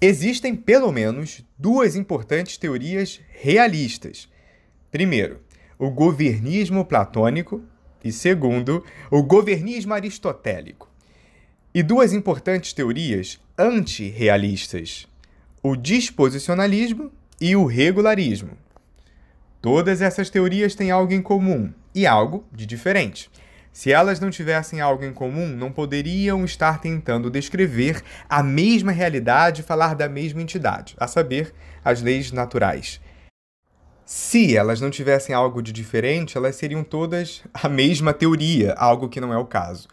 Existem 0.00 0.56
pelo 0.56 0.90
menos 0.90 1.44
duas 1.56 1.94
importantes 1.94 2.56
teorias 2.56 3.20
realistas. 3.28 4.28
Primeiro, 4.90 5.38
o 5.78 5.88
governismo 5.88 6.84
platônico, 6.84 7.62
e 8.02 8.10
segundo, 8.10 8.84
o 9.08 9.22
governismo 9.22 9.94
aristotélico. 9.94 10.90
E 11.72 11.80
duas 11.80 12.12
importantes 12.12 12.72
teorias 12.72 13.38
antirrealistas: 13.56 15.06
o 15.62 15.76
disposicionalismo 15.76 17.12
e 17.40 17.54
o 17.54 17.66
regularismo. 17.66 18.52
Todas 19.60 20.00
essas 20.00 20.30
teorias 20.30 20.74
têm 20.74 20.90
algo 20.90 21.12
em 21.12 21.20
comum 21.20 21.72
e 21.94 22.06
algo 22.06 22.46
de 22.50 22.64
diferente. 22.64 23.30
Se 23.72 23.92
elas 23.92 24.18
não 24.18 24.30
tivessem 24.30 24.80
algo 24.80 25.04
em 25.04 25.12
comum, 25.12 25.46
não 25.48 25.70
poderiam 25.70 26.44
estar 26.44 26.80
tentando 26.80 27.30
descrever 27.30 28.02
a 28.28 28.42
mesma 28.42 28.90
realidade 28.90 29.60
e 29.60 29.64
falar 29.64 29.94
da 29.94 30.08
mesma 30.08 30.42
entidade, 30.42 30.96
a 30.98 31.06
saber, 31.06 31.54
as 31.84 32.02
leis 32.02 32.32
naturais. 32.32 33.00
Se 34.04 34.56
elas 34.56 34.80
não 34.80 34.90
tivessem 34.90 35.34
algo 35.34 35.62
de 35.62 35.72
diferente, 35.72 36.36
elas 36.36 36.56
seriam 36.56 36.82
todas 36.82 37.44
a 37.54 37.68
mesma 37.68 38.12
teoria, 38.12 38.72
algo 38.72 39.08
que 39.08 39.20
não 39.20 39.32
é 39.32 39.38
o 39.38 39.46
caso. 39.46 39.88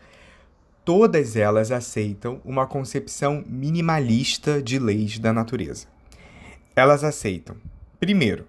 Todas 0.87 1.35
elas 1.35 1.69
aceitam 1.69 2.39
uma 2.45 2.65
concepção 2.65 3.43
minimalista 3.45 4.61
de 4.61 4.79
leis 4.79 5.19
da 5.19 5.33
natureza. 5.33 5.85
Elas 6.73 7.03
aceitam, 7.03 7.57
primeiro, 7.99 8.47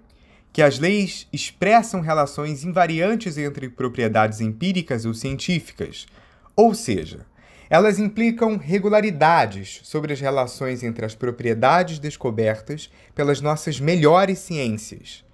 que 0.53 0.63
as 0.63 0.79
leis 0.79 1.27
expressam 1.33 2.01
relações 2.01 2.63
invariantes 2.63 3.37
entre 3.39 3.69
propriedades 3.69 4.41
empíricas 4.41 5.05
ou 5.05 5.15
científicas, 5.15 6.07
ou 6.55 6.77
seja, 6.77 7.27
elas 7.69 7.99
implicam 7.99 8.57
regularidades 8.57 9.81
sobre 9.83 10.13
as 10.13 10.21
relações 10.21 10.85
entre 10.85 11.05
as 11.05 11.17
propriedades 11.17 11.99
descobertas 11.99 12.89
pelas 13.17 13.41
nossas 13.41 13.81
melhores 13.81 14.39
ciências 14.39 15.25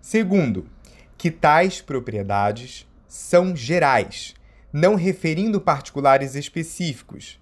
Segundo, 0.00 0.66
que 1.18 1.30
tais 1.30 1.82
propriedades 1.82 2.86
são 3.06 3.54
gerais, 3.54 4.34
não 4.72 4.94
referindo 4.94 5.60
particulares 5.60 6.34
específicos. 6.34 7.38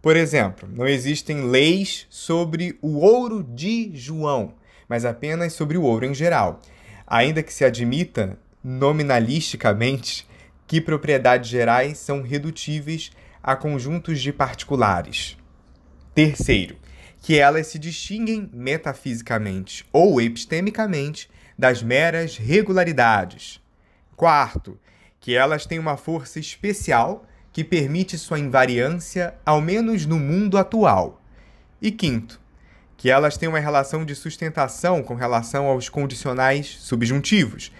Por 0.00 0.16
exemplo, 0.16 0.68
não 0.72 0.86
existem 0.86 1.42
leis 1.42 2.06
sobre 2.08 2.78
o 2.80 2.98
ouro 2.98 3.42
de 3.42 3.90
João, 3.94 4.54
mas 4.88 5.04
apenas 5.04 5.52
sobre 5.52 5.76
o 5.76 5.82
ouro 5.82 6.06
em 6.06 6.14
geral, 6.14 6.60
ainda 7.06 7.42
que 7.42 7.52
se 7.52 7.64
admita 7.64 8.38
nominalisticamente 8.62 10.26
que 10.66 10.80
propriedades 10.80 11.50
gerais 11.50 11.98
são 11.98 12.22
redutíveis 12.22 13.10
a 13.42 13.56
conjuntos 13.56 14.20
de 14.20 14.32
particulares. 14.32 15.36
Terceiro, 16.14 16.76
que 17.22 17.38
elas 17.38 17.66
se 17.66 17.78
distinguem 17.78 18.48
metafisicamente 18.52 19.84
ou 19.92 20.20
epistemicamente 20.20 21.28
das 21.58 21.82
meras 21.82 22.36
regularidades. 22.36 23.60
Quarto, 24.16 24.78
que 25.20 25.36
elas 25.36 25.66
têm 25.66 25.78
uma 25.78 25.96
força 25.96 26.40
especial 26.40 27.26
que 27.52 27.62
permite 27.62 28.16
sua 28.16 28.38
invariância, 28.38 29.34
ao 29.44 29.60
menos 29.60 30.06
no 30.06 30.18
mundo 30.18 30.56
atual. 30.56 31.20
E 31.80 31.90
quinto, 31.90 32.40
que 32.96 33.10
elas 33.10 33.36
têm 33.36 33.48
uma 33.48 33.58
relação 33.58 34.04
de 34.04 34.14
sustentação 34.14 35.02
com 35.02 35.14
relação 35.14 35.66
aos 35.66 35.88
condicionais 35.88 36.76
subjuntivos, 36.80 37.72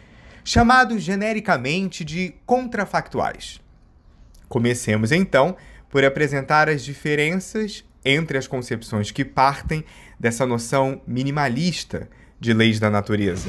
chamados 0.44 1.02
genericamente 1.02 2.04
de 2.04 2.34
contrafactuais. 2.44 3.60
Comecemos 4.48 5.12
então 5.12 5.56
por 5.88 6.04
apresentar 6.04 6.68
as 6.68 6.82
diferenças 6.82 7.84
entre 8.04 8.38
as 8.38 8.46
concepções 8.46 9.10
que 9.10 9.24
partem 9.24 9.84
dessa 10.18 10.46
noção 10.46 11.00
minimalista 11.06 12.08
de 12.38 12.52
leis 12.52 12.80
da 12.80 12.90
natureza. 12.90 13.48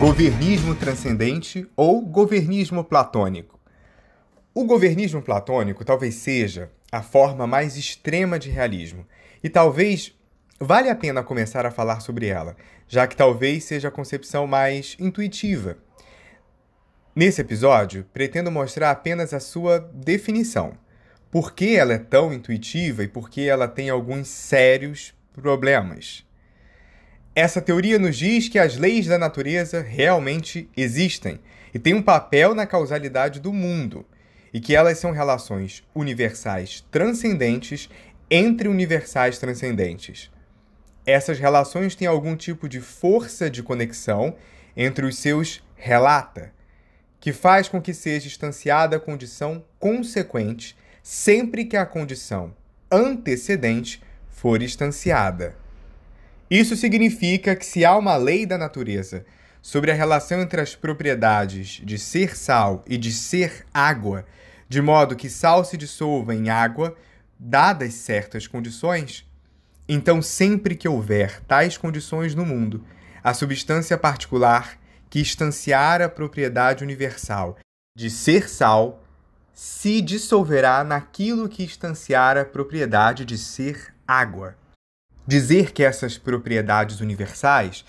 Governismo 0.00 0.74
transcendente 0.74 1.70
ou 1.76 2.00
governismo 2.00 2.82
platônico. 2.82 3.60
O 4.54 4.64
governismo 4.64 5.20
platônico 5.20 5.84
talvez 5.84 6.14
seja 6.14 6.70
a 6.90 7.02
forma 7.02 7.46
mais 7.46 7.76
extrema 7.76 8.38
de 8.38 8.48
realismo, 8.48 9.06
e 9.44 9.50
talvez 9.50 10.18
vale 10.58 10.88
a 10.88 10.94
pena 10.94 11.22
começar 11.22 11.66
a 11.66 11.70
falar 11.70 12.00
sobre 12.00 12.28
ela, 12.28 12.56
já 12.88 13.06
que 13.06 13.14
talvez 13.14 13.64
seja 13.64 13.88
a 13.88 13.90
concepção 13.90 14.46
mais 14.46 14.96
intuitiva. 14.98 15.76
Nesse 17.14 17.42
episódio, 17.42 18.06
pretendo 18.10 18.50
mostrar 18.50 18.90
apenas 18.90 19.34
a 19.34 19.38
sua 19.38 19.80
definição, 19.92 20.72
por 21.30 21.52
que 21.52 21.76
ela 21.76 21.92
é 21.92 21.98
tão 21.98 22.32
intuitiva 22.32 23.04
e 23.04 23.08
por 23.08 23.28
que 23.28 23.46
ela 23.46 23.68
tem 23.68 23.90
alguns 23.90 24.28
sérios 24.28 25.12
problemas. 25.34 26.24
Essa 27.34 27.62
teoria 27.62 27.98
nos 27.98 28.16
diz 28.16 28.48
que 28.48 28.58
as 28.58 28.76
leis 28.76 29.06
da 29.06 29.16
natureza 29.16 29.80
realmente 29.80 30.68
existem 30.76 31.38
e 31.72 31.78
têm 31.78 31.94
um 31.94 32.02
papel 32.02 32.56
na 32.56 32.66
causalidade 32.66 33.38
do 33.38 33.52
mundo, 33.52 34.04
e 34.52 34.60
que 34.60 34.74
elas 34.74 34.98
são 34.98 35.12
relações 35.12 35.84
universais 35.94 36.84
transcendentes 36.90 37.88
entre 38.28 38.66
universais 38.66 39.38
transcendentes. 39.38 40.28
Essas 41.06 41.38
relações 41.38 41.94
têm 41.94 42.08
algum 42.08 42.34
tipo 42.34 42.68
de 42.68 42.80
força 42.80 43.48
de 43.48 43.62
conexão 43.62 44.34
entre 44.76 45.06
os 45.06 45.16
seus 45.16 45.62
relata, 45.76 46.52
que 47.20 47.32
faz 47.32 47.68
com 47.68 47.80
que 47.80 47.94
seja 47.94 48.26
instanciada 48.26 48.96
a 48.96 49.00
condição 49.00 49.64
consequente 49.78 50.76
sempre 51.00 51.64
que 51.64 51.76
a 51.76 51.86
condição 51.86 52.52
antecedente 52.90 54.02
for 54.28 54.62
instanciada. 54.62 55.59
Isso 56.50 56.74
significa 56.74 57.54
que 57.54 57.64
se 57.64 57.84
há 57.84 57.96
uma 57.96 58.16
lei 58.16 58.44
da 58.44 58.58
natureza 58.58 59.24
sobre 59.62 59.92
a 59.92 59.94
relação 59.94 60.40
entre 60.40 60.60
as 60.60 60.74
propriedades 60.74 61.80
de 61.84 61.96
ser 61.96 62.36
sal 62.36 62.84
e 62.88 62.96
de 62.96 63.12
ser 63.12 63.64
água, 63.72 64.26
de 64.68 64.82
modo 64.82 65.14
que 65.14 65.30
sal 65.30 65.64
se 65.64 65.76
dissolva 65.76 66.34
em 66.34 66.50
água, 66.50 66.96
dadas 67.38 67.94
certas 67.94 68.48
condições, 68.48 69.24
então 69.88 70.20
sempre 70.20 70.74
que 70.74 70.88
houver 70.88 71.40
tais 71.42 71.76
condições 71.76 72.34
no 72.34 72.44
mundo, 72.44 72.84
a 73.22 73.32
substância 73.32 73.96
particular 73.96 74.76
que 75.08 75.20
instanciar 75.20 76.02
a 76.02 76.08
propriedade 76.08 76.82
universal 76.82 77.58
de 77.96 78.10
ser 78.10 78.48
sal 78.48 79.04
se 79.52 80.00
dissolverá 80.00 80.82
naquilo 80.82 81.48
que 81.48 81.62
instanciar 81.62 82.36
a 82.36 82.44
propriedade 82.44 83.24
de 83.24 83.36
ser 83.36 83.94
água. 84.06 84.56
Dizer 85.26 85.72
que 85.72 85.82
essas 85.82 86.18
propriedades 86.18 87.00
universais, 87.00 87.84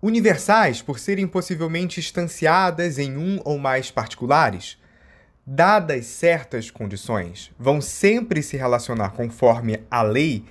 universais 0.00 0.80
por 0.80 0.98
serem 0.98 1.26
possivelmente 1.26 2.00
instanciadas 2.00 2.98
em 2.98 3.16
um 3.16 3.40
ou 3.44 3.58
mais 3.58 3.90
particulares, 3.90 4.78
dadas 5.46 6.06
certas 6.06 6.70
condições, 6.70 7.50
vão 7.58 7.80
sempre 7.80 8.42
se 8.42 8.56
relacionar 8.56 9.10
conforme 9.10 9.82
a 9.90 10.02
lei, 10.02 10.44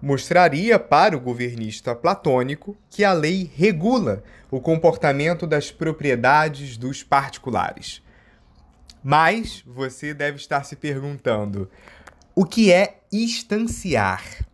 mostraria 0.00 0.78
para 0.78 1.16
o 1.16 1.20
governista 1.20 1.94
platônico 1.94 2.76
que 2.88 3.04
a 3.04 3.12
lei 3.12 3.50
regula 3.54 4.22
o 4.50 4.60
comportamento 4.60 5.46
das 5.46 5.70
propriedades 5.70 6.76
dos 6.76 7.02
particulares. 7.02 8.02
Mas 9.02 9.62
você 9.66 10.14
deve 10.14 10.36
estar 10.36 10.64
se 10.64 10.76
perguntando: 10.76 11.68
o 12.34 12.44
que 12.44 12.72
é 12.72 13.00
instanciar? 13.12 14.47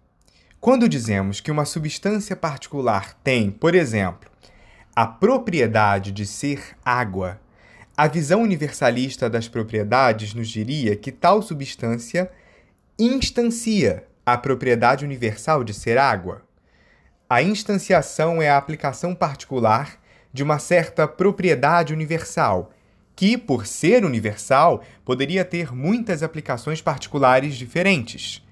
Quando 0.64 0.88
dizemos 0.88 1.42
que 1.42 1.50
uma 1.50 1.66
substância 1.66 2.34
particular 2.34 3.12
tem, 3.22 3.50
por 3.50 3.74
exemplo, 3.74 4.30
a 4.96 5.06
propriedade 5.06 6.10
de 6.10 6.24
ser 6.24 6.74
água, 6.82 7.38
a 7.94 8.08
visão 8.08 8.40
universalista 8.40 9.28
das 9.28 9.46
propriedades 9.46 10.32
nos 10.32 10.48
diria 10.48 10.96
que 10.96 11.12
tal 11.12 11.42
substância 11.42 12.30
instancia 12.98 14.04
a 14.24 14.38
propriedade 14.38 15.04
universal 15.04 15.62
de 15.62 15.74
ser 15.74 15.98
água. 15.98 16.40
A 17.28 17.42
instanciação 17.42 18.40
é 18.40 18.48
a 18.48 18.56
aplicação 18.56 19.14
particular 19.14 20.00
de 20.32 20.42
uma 20.42 20.58
certa 20.58 21.06
propriedade 21.06 21.92
universal 21.92 22.72
que, 23.14 23.36
por 23.36 23.66
ser 23.66 24.02
universal, 24.02 24.82
poderia 25.04 25.44
ter 25.44 25.74
muitas 25.74 26.22
aplicações 26.22 26.80
particulares 26.80 27.54
diferentes. 27.54 28.42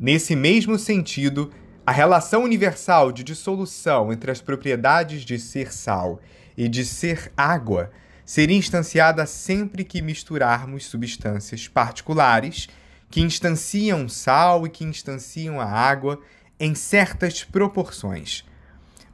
Nesse 0.00 0.34
mesmo 0.34 0.78
sentido, 0.78 1.52
a 1.86 1.92
relação 1.92 2.42
universal 2.42 3.12
de 3.12 3.22
dissolução 3.22 4.10
entre 4.10 4.30
as 4.30 4.40
propriedades 4.40 5.26
de 5.26 5.38
ser 5.38 5.74
sal 5.74 6.22
e 6.56 6.70
de 6.70 6.86
ser 6.86 7.30
água 7.36 7.90
seria 8.24 8.56
instanciada 8.56 9.26
sempre 9.26 9.84
que 9.84 10.00
misturarmos 10.00 10.86
substâncias 10.86 11.68
particulares 11.68 12.66
que 13.10 13.20
instanciam 13.20 14.08
sal 14.08 14.66
e 14.66 14.70
que 14.70 14.84
instanciam 14.84 15.60
a 15.60 15.66
água 15.66 16.18
em 16.58 16.74
certas 16.74 17.44
proporções. 17.44 18.42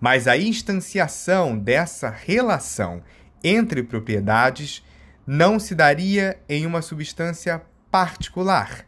Mas 0.00 0.28
a 0.28 0.38
instanciação 0.38 1.58
dessa 1.58 2.10
relação 2.10 3.02
entre 3.42 3.82
propriedades 3.82 4.84
não 5.26 5.58
se 5.58 5.74
daria 5.74 6.38
em 6.48 6.64
uma 6.64 6.80
substância 6.80 7.60
particular, 7.90 8.86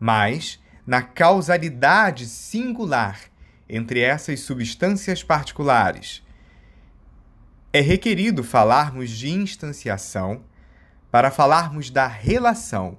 mas 0.00 0.58
na 0.88 1.02
causalidade 1.02 2.24
singular 2.24 3.20
entre 3.68 4.00
essas 4.00 4.40
substâncias 4.40 5.22
particulares. 5.22 6.22
É 7.70 7.82
requerido 7.82 8.42
falarmos 8.42 9.10
de 9.10 9.28
instanciação 9.28 10.42
para 11.10 11.30
falarmos 11.30 11.90
da 11.90 12.06
relação 12.06 12.96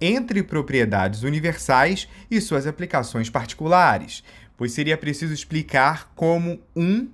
entre 0.00 0.40
propriedades 0.44 1.24
universais 1.24 2.08
e 2.30 2.40
suas 2.40 2.64
aplicações 2.64 3.28
particulares, 3.28 4.22
pois 4.56 4.70
seria 4.70 4.96
preciso 4.96 5.34
explicar 5.34 6.12
como 6.14 6.60
um 6.76 7.10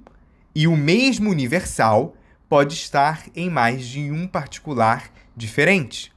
e 0.54 0.68
o 0.68 0.76
mesmo 0.76 1.30
universal 1.30 2.14
pode 2.50 2.74
estar 2.74 3.24
em 3.34 3.48
mais 3.48 3.86
de 3.86 4.12
um 4.12 4.26
particular 4.26 5.10
diferente. 5.34 6.12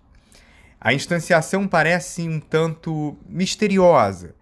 A 0.84 0.96
instanciação 0.96 1.68
parece 1.68 2.28
um 2.28 2.40
tanto 2.40 3.16
misteriosa 3.30 4.34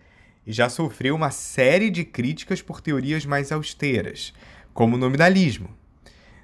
e 0.48 0.54
já 0.54 0.70
sofreu 0.70 1.14
uma 1.14 1.32
série 1.32 1.90
de 1.90 2.06
críticas 2.06 2.62
por 2.62 2.80
teorias 2.80 3.26
mais 3.26 3.52
austeras, 3.52 4.34
como 4.74 4.96
o 4.96 5.00
nominalismo. 5.00 5.70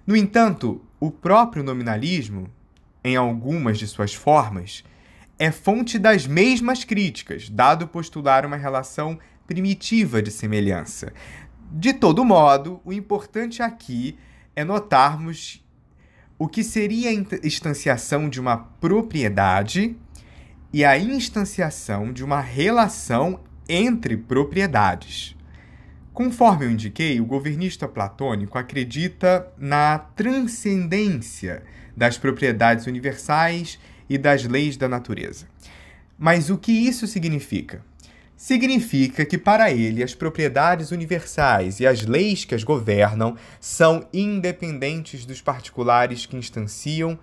No 0.05 0.13
entanto, 0.13 0.85
o 0.99 1.09
próprio 1.09 1.63
nominalismo, 1.63 2.49
em 3.05 3.15
algumas 3.15 3.79
de 3.79 3.87
suas 3.87 4.13
formas, 4.13 4.83
é 5.39 5.49
fonte 5.49 5.97
das 5.97 6.27
mesmas 6.27 6.83
críticas, 6.83 7.49
dado 7.49 7.87
postular 7.87 8.45
uma 8.45 8.57
relação 8.57 9.17
primitiva 9.47 10.21
de 10.21 10.29
semelhança. 10.29 11.13
De 11.71 11.93
todo 11.93 12.25
modo, 12.25 12.81
o 12.83 12.91
importante 12.91 13.63
aqui 13.63 14.19
é 14.53 14.65
notarmos 14.65 15.64
o 16.37 16.47
que 16.47 16.63
seria 16.63 17.09
a 17.09 17.13
instanciação 17.13 18.27
de 18.27 18.39
uma 18.39 18.57
propriedade 18.57 19.95
e 20.73 20.83
a 20.83 20.97
instanciação 20.97 22.11
de 22.11 22.23
uma 22.23 22.41
relação 22.41 23.39
entre 23.67 24.17
propriedades. 24.17 25.35
Conforme 26.13 26.65
eu 26.65 26.71
indiquei, 26.71 27.19
o 27.19 27.25
governista 27.25 27.87
platônico 27.87 28.57
acredita 28.57 29.47
na 29.57 29.99
transcendência 29.99 31.63
das 31.95 32.17
propriedades 32.17 32.85
universais 32.85 33.79
e 34.09 34.17
das 34.17 34.43
leis 34.43 34.77
da 34.77 34.87
natureza. 34.87 35.47
Mas 36.17 36.49
o 36.49 36.57
que 36.57 36.71
isso 36.71 37.07
significa? 37.07 37.83
Significa 38.37 39.25
que, 39.25 39.37
para 39.37 39.71
ele, 39.71 40.03
as 40.03 40.13
propriedades 40.13 40.91
universais 40.91 41.79
e 41.79 41.87
as 41.87 42.05
leis 42.05 42.43
que 42.43 42.53
as 42.53 42.63
governam 42.63 43.37
são 43.61 44.05
independentes 44.13 45.25
dos 45.25 45.41
particulares 45.41 46.25
que 46.25 46.35
instanciam 46.35 47.17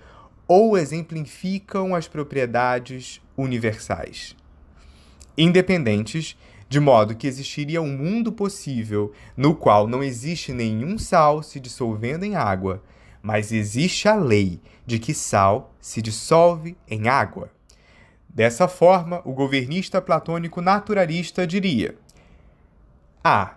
ou 0.48 0.76
exemplificam 0.76 1.94
as 1.94 2.08
propriedades 2.08 3.20
universais. 3.36 4.34
Independentes, 5.36 6.36
de 6.68 6.80
modo 6.80 7.14
que 7.14 7.26
existiria 7.26 7.82
um 7.82 7.96
mundo 7.96 8.32
possível 8.32 9.12
no 9.36 9.54
qual 9.54 9.86
não 9.86 10.02
existe 10.02 10.52
nenhum 10.52 10.98
sal 10.98 11.42
se 11.42 11.60
dissolvendo 11.60 12.24
em 12.24 12.36
água, 12.36 12.82
mas 13.22 13.52
existe 13.52 14.08
a 14.08 14.14
lei 14.14 14.60
de 14.86 14.98
que 14.98 15.12
sal 15.12 15.74
se 15.80 16.00
dissolve 16.00 16.76
em 16.88 17.08
água. 17.08 17.50
Dessa 18.32 18.66
forma, 18.66 19.20
o 19.24 19.32
governista 19.32 20.00
platônico 20.00 20.60
naturalista 20.62 21.46
diria: 21.46 21.94
A. 23.22 23.56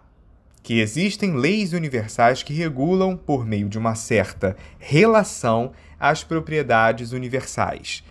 Que 0.61 0.79
existem 0.79 1.35
leis 1.35 1.73
universais 1.73 2.43
que 2.43 2.53
regulam, 2.53 3.15
por 3.15 3.45
meio 3.45 3.69
de 3.69 3.77
uma 3.77 3.95
certa 3.95 4.57
relação, 4.79 5.71
as 5.99 6.23
propriedades 6.23 7.11
universais. 7.11 8.03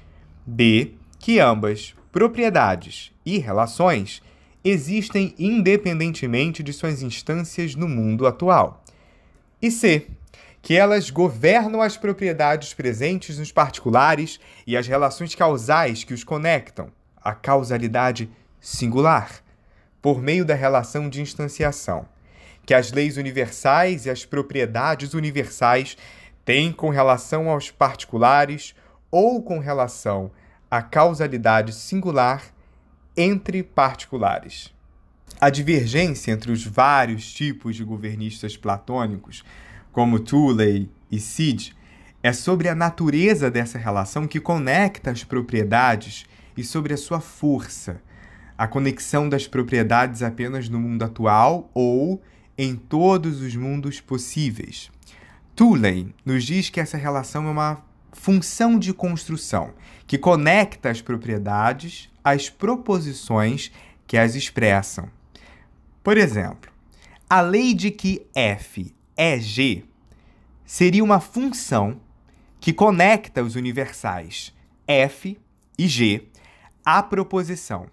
B. 0.47 0.95
Que 1.19 1.39
ambas, 1.39 1.95
propriedades 2.13 3.13
e 3.27 3.39
relações, 3.39 4.23
existem 4.63 5.35
independentemente 5.39 6.63
de 6.63 6.73
suas 6.73 7.03
instâncias 7.03 7.75
no 7.75 7.89
mundo 7.89 8.27
atual. 8.27 8.83
E 9.61 9.71
C 9.71 10.07
que 10.65 10.75
elas 10.75 11.11
governam 11.11 11.83
as 11.83 11.99
propriedades 11.99 12.73
presentes 12.73 13.39
nos 13.39 13.53
particulares 13.53 14.41
e 14.67 14.79
as 14.79 14.87
relações 14.87 15.35
causais 15.35 16.05
que 16.05 16.15
os 16.15 16.25
conectam, 16.25 16.91
a 17.23 17.35
causalidade 17.35 18.31
singular, 18.59 19.43
por 20.01 20.23
meio 20.23 20.43
da 20.43 20.55
relação 20.55 21.11
de 21.11 21.21
instanciação, 21.21 22.09
que 22.65 22.73
as 22.73 22.93
leis 22.93 23.19
universais 23.19 24.07
e 24.07 24.11
as 24.11 24.25
propriedades 24.25 25.13
universais 25.13 25.99
têm 26.47 26.73
com 26.73 26.89
relação 26.89 27.51
aos 27.51 27.71
particulares 27.71 28.75
ou 29.11 29.43
com 29.43 29.59
relação 29.59 30.31
à 30.71 30.81
causalidade 30.81 31.75
singular 31.75 32.43
entre 33.15 33.63
particulares. 33.63 34.73
A 35.39 35.51
divergência 35.51 36.33
entre 36.33 36.51
os 36.51 36.65
vários 36.65 37.31
tipos 37.35 37.77
de 37.77 37.85
governistas 37.85 38.57
platônicos 38.57 39.45
como 39.95 40.19
Tuley 40.19 40.91
e 41.09 41.21
Sid, 41.21 41.73
é 42.21 42.33
sobre 42.33 42.69
a 42.69 42.75
natureza 42.75 43.49
dessa 43.49 43.79
relação 43.79 44.27
que 44.27 44.41
conecta 44.41 45.13
as 45.13 45.23
propriedades 45.23 46.27
e 46.57 46.65
sobre 46.65 46.93
a 46.93 46.97
sua 46.97 47.21
força, 47.21 48.03
a 48.59 48.67
conexão 48.67 49.29
das 49.29 49.47
propriedades 49.47 50.21
apenas 50.21 50.69
no 50.69 50.81
mundo 50.81 51.05
atual 51.05 51.71
ou 51.73 52.21
em 52.59 52.75
todos 52.75 53.41
os 53.41 53.55
mundos 53.55 54.01
possíveis. 54.01 54.91
Tuley 55.55 56.13
nos 56.27 56.43
diz 56.43 56.69
que 56.71 56.81
essa 56.81 56.97
relação 56.97 57.47
é 57.47 57.51
uma 57.53 57.85
função 58.11 58.77
de 58.77 58.93
construção 58.93 59.75
que 60.09 60.19
conecta 60.19 60.91
as 60.91 61.01
propriedades 61.01 62.11
às 62.25 62.51
proposições 62.51 63.71
que 64.09 64.17
as 64.17 64.35
expressam. 64.35 65.09
Por 66.03 66.19
exemplo, 66.19 66.73
a 67.31 67.41
lei 67.41 67.73
de 67.75 67.93
que 67.93 68.27
F 68.35 68.93
EG 69.17 69.85
seria 70.65 71.05
uma 71.05 71.21
função 71.21 72.01
que 72.61 72.73
conecta 72.73 73.43
os 73.43 73.55
universais 73.55 74.53
f 74.87 75.39
e 75.79 75.87
g 75.87 76.29
à 76.85 77.03
proposição. 77.03 77.87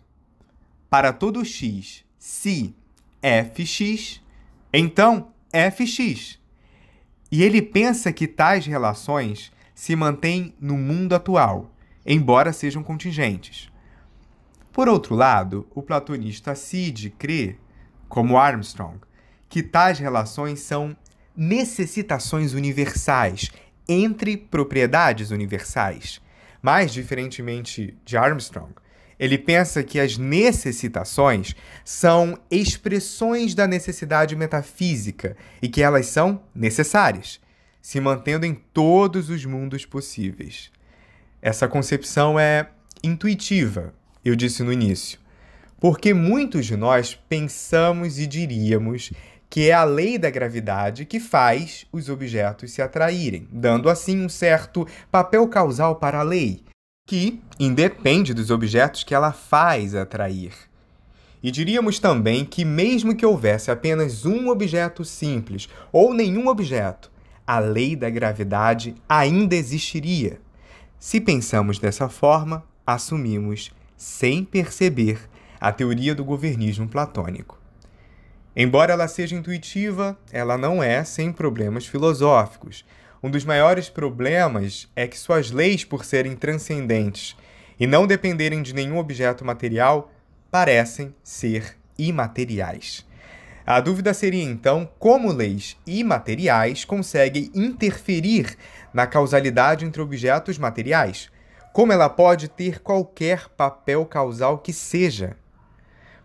Para 0.90 1.14
todo 1.14 1.46
x, 1.46 2.04
se 2.18 2.76
fx, 3.22 4.22
então 4.74 5.32
fx. 5.52 6.40
E 7.32 7.44
ele 7.44 7.62
pensa 7.62 8.12
que 8.12 8.28
tais 8.28 8.66
relações 8.66 9.52
se 9.74 9.96
mantêm 9.96 10.54
no 10.60 10.78
mundo 10.78 11.16
atual, 11.16 11.74
embora 12.06 12.52
sejam 12.52 12.84
contingentes. 12.84 13.70
Por 14.72 14.88
outro 14.88 15.16
lado, 15.16 15.68
o 15.76 15.82
platonista 15.82 16.56
Cid 16.56 17.10
crê, 17.18 17.58
como 18.08 18.38
Armstrong, 18.38 19.00
que 19.50 19.62
tais 19.62 20.00
relações 20.00 20.62
são 20.62 20.96
necessitações 21.36 22.54
universais 22.54 23.52
entre 23.88 24.38
propriedades 24.38 25.32
universais. 25.32 26.22
Mas, 26.62 26.94
diferentemente 26.94 27.98
de 28.06 28.18
Armstrong, 28.18 28.74
ele 29.20 29.38
pensa 29.38 29.84
que 29.84 30.00
as 30.00 30.18
necessitações 30.18 31.56
são 31.86 32.40
expressões 32.50 33.54
da 33.54 33.68
necessidade 33.68 34.36
metafísica 34.36 35.38
e 35.62 35.70
que 35.70 35.82
elas 35.82 36.08
são 36.08 36.42
necessárias, 36.56 37.40
se 37.82 38.00
mantendo 38.00 38.46
em 38.46 38.56
todos 38.56 39.30
os 39.30 39.46
mundos 39.46 39.86
possíveis. 39.86 40.72
Essa 41.40 41.68
concepção 41.68 42.40
é 42.40 42.70
intuitiva, 43.04 43.94
eu 44.26 44.36
disse 44.36 44.64
no 44.64 44.74
início, 44.74 45.20
porque 45.80 46.14
muitos 46.14 46.66
de 46.66 46.76
nós 46.76 47.16
pensamos 47.28 48.20
e 48.20 48.26
diríamos 48.26 49.12
que 49.52 49.70
é 49.70 49.74
a 49.74 49.84
lei 49.84 50.18
da 50.18 50.30
gravidade 50.30 51.04
que 51.04 51.20
faz 51.20 51.86
os 51.92 52.08
objetos 52.08 52.72
se 52.72 52.82
atraírem, 52.82 53.50
dando 53.52 53.90
assim 53.90 54.24
um 54.24 54.30
certo 54.30 54.88
papel 55.12 55.46
causal 55.50 55.98
para 55.98 56.22
a 56.22 56.24
lei, 56.24 56.64
que 57.06 57.42
independe 57.60 58.34
dos 58.34 58.50
objetos 58.50 59.04
que 59.04 59.14
ela 59.14 59.34
faz 59.34 59.94
atrair. 59.94 60.54
E 61.44 61.52
diríamos 61.52 62.00
também 62.00 62.46
que, 62.46 62.64
mesmo 62.64 63.14
que 63.14 63.26
houvesse 63.26 63.70
apenas 63.70 64.26
um 64.26 64.48
objeto 64.48 65.04
simples 65.04 65.68
ou 65.92 66.14
nenhum 66.14 66.48
objeto, 66.48 67.12
a 67.46 67.60
lei 67.60 67.94
da 67.94 68.10
gravidade 68.10 68.96
ainda 69.10 69.54
existiria. 69.54 70.40
Se 70.98 71.20
pensamos 71.20 71.78
dessa 71.78 72.08
forma, 72.08 72.64
assumimos, 72.88 73.70
sem 73.98 74.46
perceber, 74.46 75.20
a 75.60 75.74
teoria 75.74 76.16
do 76.16 76.24
governismo 76.24 76.88
platônico. 76.88 77.61
Embora 78.56 78.94
ela 78.94 79.08
seja 79.08 79.36
intuitiva, 79.36 80.18
ela 80.32 80.58
não 80.58 80.84
é 80.84 81.04
sem 81.04 81.32
problemas 81.32 81.86
filosóficos. 81.86 82.86
Um 83.24 83.30
dos 83.30 83.46
maiores 83.46 83.88
problemas 83.88 84.90
é 84.96 85.08
que 85.08 85.18
suas 85.18 85.52
leis, 85.52 85.86
por 85.86 86.04
serem 86.04 86.36
transcendentes 86.36 87.38
e 87.80 87.88
não 87.88 88.06
dependerem 88.06 88.62
de 88.62 88.74
nenhum 88.74 88.98
objeto 88.98 89.46
material, 89.46 90.12
parecem 90.50 91.16
ser 91.24 91.78
imateriais. 91.98 93.06
A 93.66 93.80
dúvida 93.80 94.14
seria 94.14 94.44
então 94.44 94.90
como 95.00 95.32
leis 95.32 95.78
imateriais 95.88 96.84
conseguem 96.84 97.50
interferir 97.54 98.58
na 98.94 99.08
causalidade 99.08 99.86
entre 99.86 100.02
objetos 100.02 100.58
materiais. 100.58 101.32
Como 101.72 101.94
ela 101.94 102.10
pode 102.10 102.50
ter 102.50 102.80
qualquer 102.82 103.48
papel 103.50 104.06
causal 104.06 104.58
que 104.58 104.74
seja? 104.74 105.38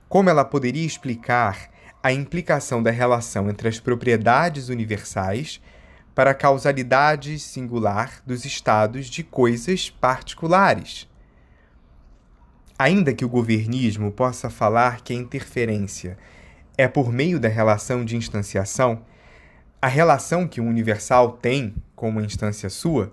Como 0.08 0.28
ela 0.28 0.44
poderia 0.44 0.84
explicar 0.84 1.70
a 2.06 2.12
implicação 2.12 2.80
da 2.80 2.92
relação 2.92 3.50
entre 3.50 3.66
as 3.66 3.80
propriedades 3.80 4.68
universais 4.68 5.60
para 6.14 6.30
a 6.30 6.34
causalidade 6.34 7.36
singular 7.36 8.22
dos 8.24 8.44
estados 8.44 9.06
de 9.06 9.24
coisas 9.24 9.90
particulares. 9.90 11.08
Ainda 12.78 13.12
que 13.12 13.24
o 13.24 13.28
governismo 13.28 14.12
possa 14.12 14.48
falar 14.48 15.00
que 15.00 15.12
a 15.12 15.16
interferência 15.16 16.16
é 16.78 16.86
por 16.86 17.12
meio 17.12 17.40
da 17.40 17.48
relação 17.48 18.04
de 18.04 18.16
instanciação, 18.16 19.02
a 19.82 19.88
relação 19.88 20.46
que 20.46 20.60
o 20.60 20.64
universal 20.64 21.32
tem 21.32 21.74
com 21.96 22.10
uma 22.10 22.22
instância 22.22 22.70
sua, 22.70 23.12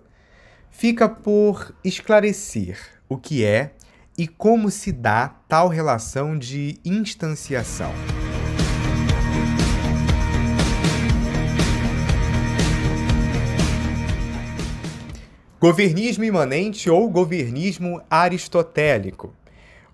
fica 0.70 1.10
por 1.10 1.74
esclarecer 1.84 2.78
o 3.10 3.18
que 3.18 3.44
é 3.44 3.74
e 4.16 4.28
como 4.28 4.70
se 4.70 4.92
dá 4.92 5.30
tal 5.48 5.68
relação 5.68 6.38
de 6.38 6.78
instanciação. 6.86 7.92
Governismo 15.64 16.26
imanente 16.26 16.90
ou 16.90 17.10
governismo 17.10 18.02
aristotélico. 18.10 19.34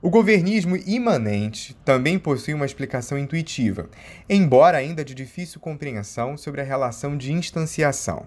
O 0.01 0.10
governismo 0.10 0.75
imanente 0.75 1.77
também 1.86 2.17
possui 2.17 2.55
uma 2.55 2.65
explicação 2.65 3.19
intuitiva, 3.19 3.88
embora 4.27 4.79
ainda 4.79 5.05
de 5.05 5.13
difícil 5.13 5.60
compreensão 5.60 6.36
sobre 6.36 6.60
a 6.60 6.63
relação 6.63 7.15
de 7.15 7.32
instanciação. 7.32 8.25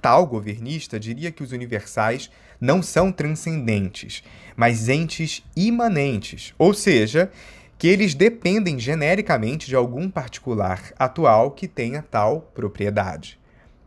Tal 0.00 0.26
governista 0.26 0.98
diria 0.98 1.30
que 1.30 1.42
os 1.42 1.52
universais 1.52 2.30
não 2.58 2.82
são 2.82 3.12
transcendentes, 3.12 4.24
mas 4.56 4.88
entes 4.88 5.44
imanentes, 5.54 6.54
ou 6.56 6.72
seja, 6.72 7.30
que 7.76 7.86
eles 7.86 8.14
dependem 8.14 8.78
genericamente 8.78 9.66
de 9.66 9.76
algum 9.76 10.08
particular 10.08 10.94
atual 10.98 11.50
que 11.50 11.68
tenha 11.68 12.00
tal 12.00 12.40
propriedade. 12.54 13.38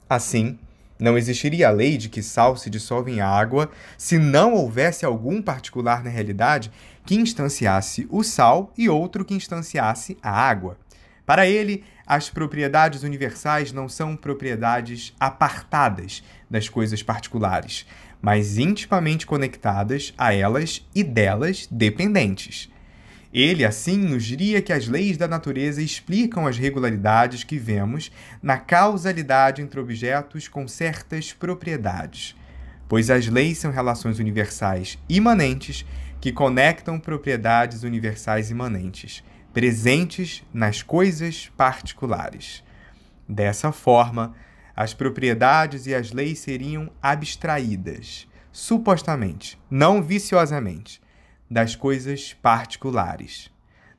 Assim, 0.07 0.59
não 0.99 1.17
existiria 1.17 1.67
a 1.67 1.71
lei 1.71 1.97
de 1.97 2.10
que 2.10 2.21
sal 2.21 2.55
se 2.55 2.69
dissolve 2.69 3.12
em 3.12 3.21
água 3.21 3.69
se 3.97 4.17
não 4.17 4.53
houvesse 4.53 5.05
algum 5.05 5.41
particular 5.41 6.03
na 6.03 6.10
realidade 6.10 6.71
que 7.05 7.15
instanciasse 7.15 8.08
o 8.10 8.23
sal 8.23 8.71
e 8.77 8.88
outro 8.89 9.25
que 9.25 9.34
instanciasse 9.34 10.17
a 10.21 10.31
água. 10.31 10.77
Para 11.25 11.47
ele, 11.47 11.84
as 12.05 12.29
propriedades 12.29 13.03
universais 13.03 13.71
não 13.71 13.89
são 13.89 14.15
propriedades 14.15 15.13
apartadas 15.19 16.23
das 16.49 16.69
coisas 16.69 17.01
particulares, 17.01 17.86
mas 18.21 18.58
intimamente 18.58 19.25
conectadas 19.25 20.13
a 20.17 20.34
elas 20.34 20.88
e 20.93 21.03
delas 21.03 21.67
dependentes. 21.69 22.69
Ele, 23.37 23.65
assim, 23.65 23.97
nos 23.97 24.23
diria 24.23 24.61
que 24.61 24.71
as 24.71 24.87
leis 24.87 25.17
da 25.17 25.27
natureza 25.27 25.81
explicam 25.81 26.47
as 26.47 26.57
regularidades 26.57 27.43
que 27.43 27.57
vemos 27.57 28.09
na 28.41 28.57
causalidade 28.57 29.61
entre 29.61 29.77
objetos 29.77 30.47
com 30.47 30.65
certas 30.69 31.33
propriedades, 31.33 32.33
pois 32.87 33.09
as 33.09 33.27
leis 33.27 33.57
são 33.57 33.71
relações 33.71 34.19
universais 34.19 34.97
imanentes 35.09 35.85
que 36.21 36.31
conectam 36.31 36.97
propriedades 36.97 37.83
universais 37.83 38.49
imanentes, 38.51 39.21
presentes 39.53 40.41
nas 40.53 40.81
coisas 40.81 41.51
particulares. 41.57 42.63
Dessa 43.27 43.69
forma, 43.73 44.33
as 44.73 44.93
propriedades 44.93 45.87
e 45.87 45.93
as 45.93 46.13
leis 46.13 46.39
seriam 46.39 46.89
abstraídas, 47.01 48.29
supostamente, 48.49 49.59
não 49.69 50.01
viciosamente, 50.01 51.03
das 51.49 51.75
coisas 51.75 52.34
particulares. 52.34 53.49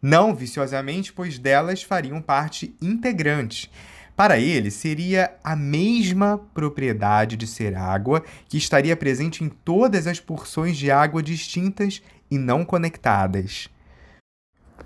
Não 0.00 0.34
viciosamente, 0.34 1.12
pois 1.12 1.38
delas 1.38 1.82
fariam 1.82 2.20
parte 2.20 2.76
integrante. 2.80 3.70
Para 4.14 4.38
ele, 4.38 4.70
seria 4.70 5.36
a 5.44 5.54
mesma 5.54 6.38
propriedade 6.54 7.36
de 7.36 7.46
ser 7.46 7.76
água 7.76 8.24
que 8.48 8.56
estaria 8.56 8.96
presente 8.96 9.44
em 9.44 9.48
todas 9.48 10.06
as 10.06 10.18
porções 10.18 10.76
de 10.76 10.90
água 10.90 11.22
distintas 11.22 12.02
e 12.30 12.38
não 12.38 12.64
conectadas. 12.64 13.68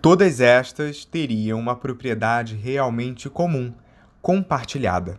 Todas 0.02 0.40
estas 0.40 1.04
teriam 1.04 1.60
uma 1.60 1.76
propriedade 1.76 2.56
realmente 2.56 3.28
comum, 3.28 3.72
compartilhada. 4.20 5.18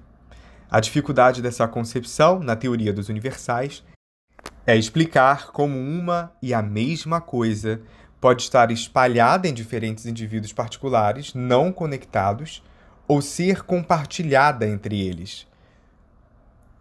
A 0.70 0.80
dificuldade 0.80 1.42
dessa 1.42 1.68
concepção, 1.68 2.40
na 2.40 2.56
teoria 2.56 2.92
dos 2.92 3.08
universais, 3.08 3.84
é 4.66 4.76
explicar 4.76 5.52
como 5.52 5.78
uma 5.78 6.32
e 6.42 6.54
a 6.54 6.62
mesma 6.62 7.20
coisa 7.20 7.82
pode 8.20 8.44
estar 8.44 8.70
espalhada 8.72 9.48
em 9.48 9.54
diferentes 9.54 10.06
indivíduos 10.06 10.54
particulares 10.54 11.34
não 11.34 11.72
conectados 11.72 12.64
ou 13.08 13.22
ser 13.22 13.64
compartilhada 13.64 14.68
entre 14.68 15.02
eles. 15.02 15.48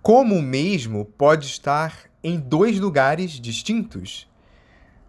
Como 0.02 0.36
o 0.36 0.42
mesmo 0.42 1.04
pode 1.04 1.46
estar 1.46 1.94
em 2.22 2.38
dois 2.38 2.78
lugares 2.78 3.32
distintos? 3.32 4.30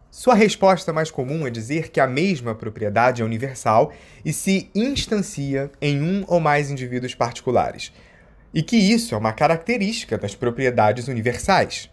Sua 0.10 0.36
resposta 0.36 0.92
mais 0.92 1.10
comum 1.10 1.48
é 1.48 1.50
dizer 1.50 1.90
que 1.90 2.00
a 2.00 2.08
mesma 2.08 2.54
propriedade 2.54 3.22
é 3.22 3.26
universal 3.26 3.94
e 4.26 4.34
se 4.34 4.70
instancia 4.76 5.72
em 5.82 6.02
um 6.02 6.26
ou 6.28 6.42
mais 6.42 6.70
indivíduos 6.70 7.16
particulares, 7.16 7.94
e 8.54 8.62
que 8.62 8.76
isso 8.76 9.16
é 9.16 9.18
uma 9.18 9.32
característica 9.32 10.18
das 10.18 10.36
propriedades 10.36 11.08
universais. 11.08 11.90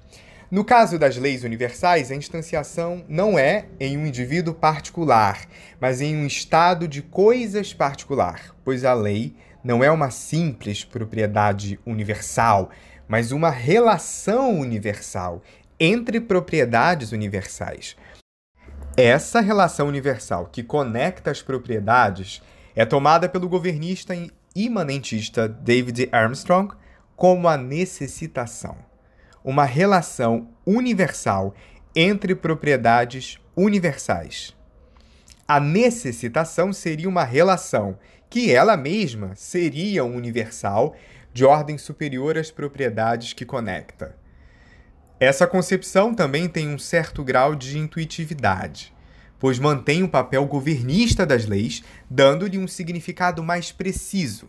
No 0.51 0.65
caso 0.65 0.99
das 0.99 1.19
leis 1.19 1.45
universais, 1.45 2.11
a 2.11 2.15
instanciação 2.15 3.05
não 3.07 3.39
é 3.39 3.67
em 3.79 3.99
um 3.99 4.07
indivíduo 4.07 4.55
particular, 4.55 5.47
mas 5.79 6.01
em 6.01 6.17
um 6.17 6.27
estado 6.27 6.89
de 6.89 7.03
coisas 7.03 7.75
particular, 7.75 8.57
pois 8.65 8.83
a 8.83 8.95
lei 8.95 9.37
não 9.63 9.85
é 9.85 9.91
uma 9.91 10.11
simples 10.11 10.83
propriedade 10.83 11.79
universal, 11.85 12.71
mas 13.07 13.31
uma 13.31 13.51
relação 13.51 14.59
universal 14.59 15.43
entre 15.79 16.19
propriedades 16.19 17.13
universais. 17.13 17.95
Essa 18.97 19.41
relação 19.41 19.87
universal 19.87 20.47
que 20.47 20.63
conecta 20.63 21.31
as 21.31 21.43
propriedades 21.43 22.41
é 22.75 22.87
tomada 22.87 23.29
pelo 23.29 23.51
governista 23.51 24.15
imanentista 24.57 25.47
David 25.47 26.09
Armstrong 26.11 26.75
como 27.15 27.49
a 27.49 27.59
necessitação 27.59 28.88
uma 29.45 29.65
relação 29.65 30.49
universal 30.67 31.55
entre 31.95 32.35
propriedades 32.35 33.39
universais. 33.57 34.55
A 35.47 35.59
necessitação 35.59 36.73
seria 36.73 37.09
uma 37.09 37.25
relação 37.25 37.99
que 38.29 38.53
ela 38.53 38.77
mesma 38.77 39.35
seria 39.35 40.05
universal 40.05 40.95
de 41.33 41.45
ordem 41.45 41.79
superior 41.79 42.37
às 42.37 42.51
propriedades 42.51 43.33
que 43.33 43.45
conecta. 43.45 44.15
Essa 45.19 45.47
concepção 45.47 46.15
também 46.15 46.49
tem 46.49 46.69
um 46.69 46.79
certo 46.79 47.25
grau 47.25 47.55
de 47.55 47.79
intuitividade, 47.79 48.95
pois 49.39 49.59
mantém 49.59 50.03
o 50.03 50.09
papel 50.09 50.45
governista 50.47 51.25
das 51.25 51.47
leis, 51.47 51.83
dando-lhe 52.11 52.59
um 52.59 52.69
significado 52.69 53.43
mais 53.43 53.73
preciso 53.73 54.49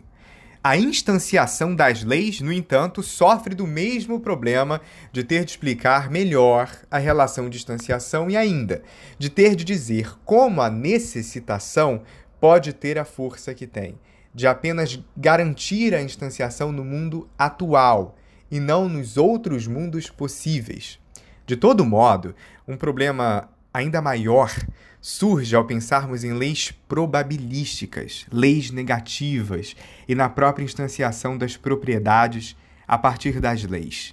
a 0.62 0.76
instanciação 0.76 1.74
das 1.74 2.04
leis, 2.04 2.42
no 2.42 2.52
entanto, 2.52 3.02
sofre 3.02 3.54
do 3.54 3.66
mesmo 3.66 4.20
problema 4.20 4.78
de 5.10 5.24
ter 5.24 5.42
de 5.44 5.52
explicar 5.52 6.10
melhor 6.10 6.70
a 6.90 6.98
relação 6.98 7.48
de 7.48 7.56
instanciação 7.56 8.28
e 8.28 8.36
ainda 8.36 8.82
de 9.18 9.30
ter 9.30 9.56
de 9.56 9.64
dizer 9.64 10.12
como 10.22 10.60
a 10.60 10.68
necessitação 10.68 12.02
pode 12.38 12.74
ter 12.74 12.98
a 12.98 13.06
força 13.06 13.54
que 13.54 13.66
tem, 13.66 13.98
de 14.34 14.46
apenas 14.46 15.02
garantir 15.16 15.94
a 15.94 16.02
instanciação 16.02 16.70
no 16.70 16.84
mundo 16.84 17.26
atual 17.38 18.16
e 18.50 18.60
não 18.60 18.86
nos 18.86 19.16
outros 19.16 19.66
mundos 19.66 20.10
possíveis. 20.10 20.98
De 21.46 21.56
todo 21.56 21.86
modo, 21.86 22.34
um 22.68 22.76
problema 22.76 23.48
ainda 23.72 24.02
maior 24.02 24.52
surge 25.00 25.56
ao 25.56 25.64
pensarmos 25.64 26.24
em 26.24 26.34
leis 26.34 26.72
probabilísticas, 26.86 28.26
leis 28.30 28.70
negativas 28.70 29.74
e 30.06 30.14
na 30.14 30.28
própria 30.28 30.64
instanciação 30.64 31.38
das 31.38 31.56
propriedades 31.56 32.56
a 32.86 32.98
partir 32.98 33.40
das 33.40 33.64
leis. 33.64 34.12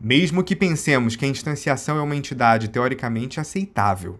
Mesmo 0.00 0.42
que 0.42 0.56
pensemos 0.56 1.14
que 1.14 1.24
a 1.24 1.28
instanciação 1.28 1.96
é 1.96 2.02
uma 2.02 2.16
entidade 2.16 2.68
teoricamente 2.68 3.38
aceitável. 3.38 4.18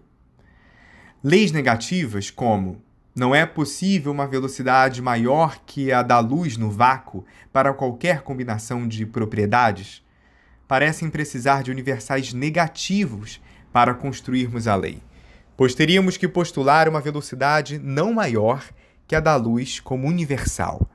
Leis 1.21 1.51
negativas, 1.51 2.31
como 2.31 2.81
não 3.13 3.35
é 3.35 3.45
possível 3.45 4.11
uma 4.11 4.25
velocidade 4.25 5.01
maior 5.01 5.59
que 5.65 5.91
a 5.91 6.01
da 6.01 6.19
luz 6.19 6.55
no 6.55 6.71
vácuo 6.71 7.25
para 7.51 7.73
qualquer 7.73 8.21
combinação 8.21 8.87
de 8.87 9.05
propriedades, 9.05 10.01
parecem 10.67 11.09
precisar 11.09 11.61
de 11.61 11.71
universais 11.71 12.33
negativos 12.33 13.41
para 13.71 13.93
construirmos 13.93 14.67
a 14.67 14.75
lei 14.75 15.01
pois 15.55 15.75
teríamos 15.75 16.17
que 16.17 16.27
postular 16.27 16.87
uma 16.89 17.01
velocidade 17.01 17.79
não 17.79 18.13
maior 18.13 18.63
que 19.07 19.15
a 19.15 19.19
da 19.19 19.35
luz 19.35 19.79
como 19.79 20.07
universal. 20.07 20.89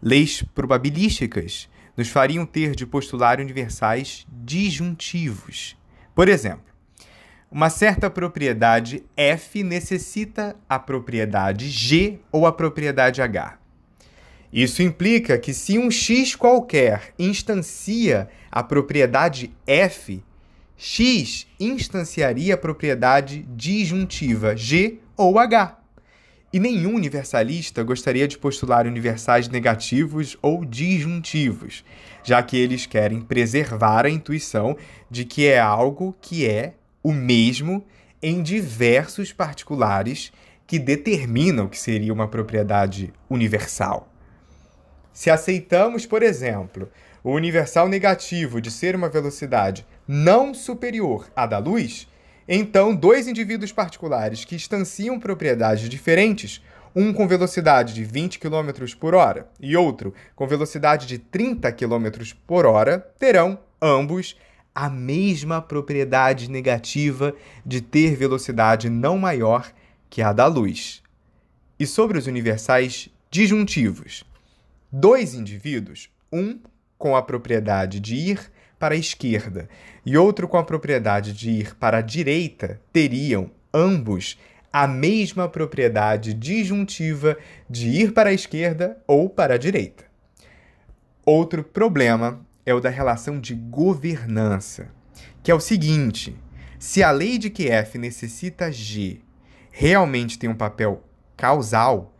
Leis 0.00 0.42
probabilísticas 0.54 1.68
nos 1.96 2.08
fariam 2.08 2.46
ter 2.46 2.74
de 2.74 2.86
postular 2.86 3.40
universais 3.40 4.26
disjuntivos. 4.28 5.76
Por 6.14 6.28
exemplo, 6.28 6.64
uma 7.50 7.68
certa 7.68 8.08
propriedade 8.08 9.04
F 9.14 9.62
necessita 9.62 10.56
a 10.66 10.78
propriedade 10.78 11.68
G 11.68 12.18
ou 12.32 12.46
a 12.46 12.52
propriedade 12.52 13.20
H. 13.20 13.58
Isso 14.52 14.82
implica 14.82 15.38
que 15.38 15.54
se 15.54 15.78
um 15.78 15.90
x 15.90 16.34
qualquer 16.34 17.14
instancia 17.18 18.28
a 18.50 18.62
propriedade 18.62 19.54
F, 19.66 20.22
X 20.84 21.46
instanciaria 21.60 22.54
a 22.54 22.58
propriedade 22.58 23.46
disjuntiva 23.50 24.56
G 24.56 24.98
ou 25.16 25.38
H. 25.38 25.78
E 26.52 26.58
nenhum 26.58 26.96
universalista 26.96 27.84
gostaria 27.84 28.26
de 28.26 28.36
postular 28.36 28.84
universais 28.84 29.48
negativos 29.48 30.36
ou 30.42 30.64
disjuntivos, 30.64 31.84
já 32.24 32.42
que 32.42 32.56
eles 32.56 32.84
querem 32.84 33.20
preservar 33.20 34.06
a 34.06 34.10
intuição 34.10 34.76
de 35.08 35.24
que 35.24 35.46
é 35.46 35.60
algo 35.60 36.16
que 36.20 36.48
é 36.48 36.74
o 37.00 37.12
mesmo 37.12 37.86
em 38.20 38.42
diversos 38.42 39.32
particulares 39.32 40.32
que 40.66 40.80
determinam 40.80 41.68
que 41.68 41.78
seria 41.78 42.12
uma 42.12 42.26
propriedade 42.26 43.14
universal. 43.30 44.12
Se 45.12 45.30
aceitamos, 45.30 46.06
por 46.06 46.24
exemplo, 46.24 46.90
o 47.22 47.30
universal 47.30 47.88
negativo 47.88 48.60
de 48.60 48.68
ser 48.68 48.96
uma 48.96 49.08
velocidade 49.08 49.86
não 50.06 50.52
superior 50.52 51.30
à 51.34 51.46
da 51.46 51.58
luz, 51.58 52.08
então 52.48 52.94
dois 52.94 53.28
indivíduos 53.28 53.72
particulares 53.72 54.44
que 54.44 54.54
instanciam 54.54 55.18
propriedades 55.18 55.88
diferentes, 55.88 56.62
um 56.94 57.12
com 57.12 57.26
velocidade 57.26 57.94
de 57.94 58.04
20 58.04 58.38
km 58.38 58.70
por 58.98 59.14
hora 59.14 59.48
e 59.60 59.76
outro 59.76 60.12
com 60.34 60.46
velocidade 60.46 61.06
de 61.06 61.18
30 61.18 61.72
km 61.72 62.08
por 62.46 62.66
hora, 62.66 62.98
terão, 63.18 63.58
ambos, 63.80 64.36
a 64.74 64.88
mesma 64.88 65.60
propriedade 65.60 66.50
negativa 66.50 67.34
de 67.64 67.80
ter 67.80 68.16
velocidade 68.16 68.88
não 68.88 69.18
maior 69.18 69.72
que 70.08 70.22
a 70.22 70.32
da 70.32 70.46
luz. 70.46 71.02
E 71.78 71.86
sobre 71.86 72.18
os 72.18 72.26
universais 72.26 73.08
disjuntivos. 73.30 74.24
Dois 74.90 75.34
indivíduos, 75.34 76.10
um 76.30 76.58
com 76.98 77.16
a 77.16 77.22
propriedade 77.22 77.98
de 77.98 78.14
ir 78.14 78.52
para 78.82 78.96
a 78.96 78.98
esquerda 78.98 79.68
e 80.04 80.16
outro 80.16 80.48
com 80.48 80.56
a 80.56 80.64
propriedade 80.64 81.32
de 81.32 81.50
ir 81.50 81.76
para 81.76 81.98
a 81.98 82.00
direita, 82.00 82.80
teriam 82.92 83.48
ambos 83.72 84.36
a 84.72 84.88
mesma 84.88 85.48
propriedade 85.48 86.34
disjuntiva 86.34 87.38
de 87.70 87.88
ir 87.90 88.12
para 88.12 88.30
a 88.30 88.32
esquerda 88.32 89.00
ou 89.06 89.30
para 89.30 89.54
a 89.54 89.56
direita. 89.56 90.02
Outro 91.24 91.62
problema 91.62 92.44
é 92.66 92.74
o 92.74 92.80
da 92.80 92.90
relação 92.90 93.38
de 93.38 93.54
governança, 93.54 94.88
que 95.44 95.52
é 95.52 95.54
o 95.54 95.60
seguinte: 95.60 96.36
se 96.76 97.04
a 97.04 97.12
lei 97.12 97.38
de 97.38 97.50
que 97.50 97.68
F 97.68 97.98
necessita 97.98 98.72
G 98.72 99.20
realmente 99.70 100.36
tem 100.40 100.50
um 100.50 100.56
papel 100.56 101.04
causal, 101.36 102.16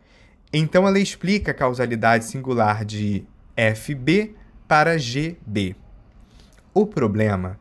então 0.53 0.87
ela 0.87 0.97
explica 0.97 1.51
a 1.51 1.53
causalidade 1.53 2.23
singular 2.23 2.85
de 2.85 3.27
FB 3.57 4.33
para 4.65 4.97
GB. 4.97 5.82
O 6.73 6.87
problema 6.87 7.59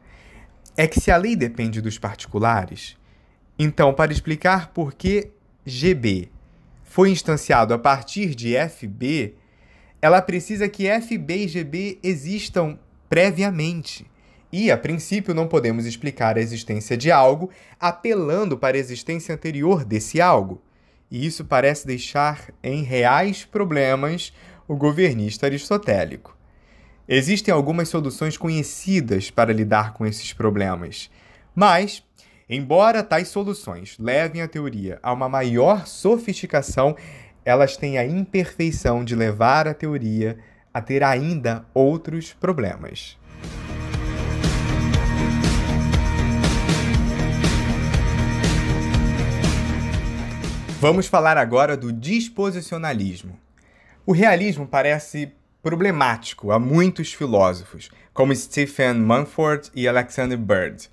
é 0.77 0.87
que 0.87 0.99
se 0.99 1.11
a 1.11 1.17
lei 1.17 1.37
depende 1.37 1.81
dos 1.81 1.99
particulares, 1.99 2.97
então, 3.59 3.93
para 3.93 4.13
explicar 4.13 4.73
por 4.73 4.95
que 4.95 5.31
GB 5.67 6.31
foi 6.83 7.11
instanciado 7.11 7.75
a 7.75 7.79
partir 7.79 8.35
de 8.35 8.55
FB, 8.57 9.35
ela 10.01 10.23
precisa 10.23 10.69
que 10.69 10.89
FB 10.89 11.45
e 11.45 11.49
GB 11.49 11.99
existam 12.03 12.79
previamente. 13.09 14.11
E, 14.51 14.71
a 14.71 14.77
princípio, 14.77 15.35
não 15.35 15.47
podemos 15.47 15.87
explicar 15.87 16.37
a 16.37 16.41
existência 16.41 16.97
de 16.97 17.11
algo 17.11 17.51
apelando 17.79 18.57
para 18.57 18.77
a 18.77 18.81
existência 18.81 19.35
anterior 19.35 19.85
desse 19.85 20.21
algo. 20.21 20.61
E 21.11 21.25
isso 21.27 21.45
parece 21.45 21.87
deixar 21.87 22.51
em 22.63 22.83
reais 22.83 23.45
problemas 23.45 24.33
o 24.67 24.75
governista 24.75 25.47
aristotélico. 25.47 26.37
Existem 27.15 27.53
algumas 27.53 27.91
soluções 27.91 28.39
conhecidas 28.39 29.31
para 29.31 29.53
lidar 29.53 29.93
com 29.93 30.07
esses 30.07 30.33
problemas, 30.33 31.11
mas 31.55 32.03
Embora 32.49 33.03
tais 33.03 33.29
soluções 33.29 33.97
levem 33.99 34.43
a 34.43 34.49
teoria 34.49 34.99
a 35.03 35.11
uma 35.13 35.27
maior 35.27 35.87
sofisticação, 35.87 36.95
elas 37.47 37.79
têm 37.79 37.97
a 37.97 38.05
imperfeição 38.05 39.03
de 39.03 39.15
levar 39.15 39.67
a 39.67 39.73
teoria 39.73 40.39
a 40.75 40.83
ter 40.83 41.03
ainda 41.03 41.65
outros 41.73 42.35
problemas. 42.35 43.17
Vamos 50.79 51.07
falar 51.07 51.39
agora 51.39 51.75
do 51.75 51.91
disposicionalismo. 51.91 53.39
O 54.05 54.13
realismo 54.13 54.67
parece 54.67 55.33
problemático 55.63 56.51
a 56.51 56.59
muitos 56.59 57.15
filósofos, 57.15 57.89
como 58.13 58.35
Stephen 58.35 58.95
Mumford 58.95 59.71
e 59.75 59.87
Alexander 59.87 60.37
Bird. 60.37 60.91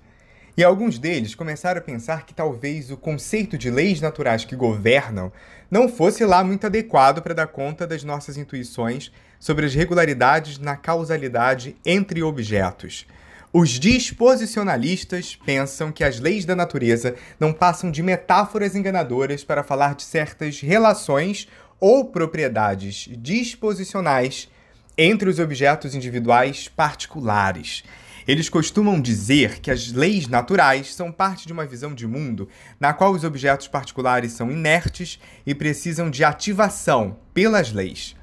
E 0.56 0.62
alguns 0.62 0.98
deles 0.98 1.34
começaram 1.34 1.78
a 1.78 1.82
pensar 1.82 2.24
que 2.24 2.34
talvez 2.34 2.90
o 2.90 2.96
conceito 2.96 3.58
de 3.58 3.70
leis 3.70 4.00
naturais 4.00 4.44
que 4.44 4.54
governam 4.54 5.32
não 5.70 5.88
fosse 5.88 6.24
lá 6.24 6.44
muito 6.44 6.66
adequado 6.66 7.20
para 7.22 7.34
dar 7.34 7.46
conta 7.48 7.86
das 7.86 8.04
nossas 8.04 8.36
intuições 8.36 9.10
sobre 9.38 9.66
as 9.66 9.74
regularidades 9.74 10.58
na 10.58 10.76
causalidade 10.76 11.76
entre 11.84 12.22
objetos. 12.22 13.06
Os 13.52 13.70
disposicionalistas 13.70 15.34
pensam 15.34 15.90
que 15.90 16.04
as 16.04 16.20
leis 16.20 16.44
da 16.44 16.54
natureza 16.54 17.16
não 17.40 17.52
passam 17.52 17.90
de 17.90 18.02
metáforas 18.02 18.76
enganadoras 18.76 19.42
para 19.42 19.64
falar 19.64 19.96
de 19.96 20.04
certas 20.04 20.60
relações 20.60 21.48
ou 21.80 22.04
propriedades 22.04 23.08
disposicionais 23.18 24.48
entre 24.96 25.28
os 25.28 25.38
objetos 25.38 25.94
individuais 25.94 26.68
particulares. 26.68 27.82
Eles 28.26 28.48
costumam 28.48 29.00
dizer 29.00 29.60
que 29.60 29.70
as 29.70 29.92
leis 29.92 30.28
naturais 30.28 30.94
são 30.94 31.10
parte 31.10 31.46
de 31.46 31.52
uma 31.52 31.66
visão 31.66 31.94
de 31.94 32.06
mundo 32.06 32.48
na 32.78 32.92
qual 32.92 33.12
os 33.12 33.24
objetos 33.24 33.66
particulares 33.66 34.32
são 34.32 34.50
inertes 34.50 35.18
e 35.46 35.54
precisam 35.54 36.10
de 36.10 36.22
ativação 36.22 37.18
pelas 37.32 37.72
leis. 37.72 38.14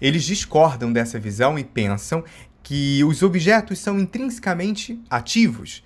Eles 0.00 0.24
discordam 0.24 0.92
dessa 0.92 1.18
visão 1.18 1.58
e 1.58 1.64
pensam 1.64 2.24
que 2.62 3.04
os 3.04 3.22
objetos 3.22 3.78
são 3.78 3.98
intrinsecamente 4.00 5.00
ativos, 5.10 5.84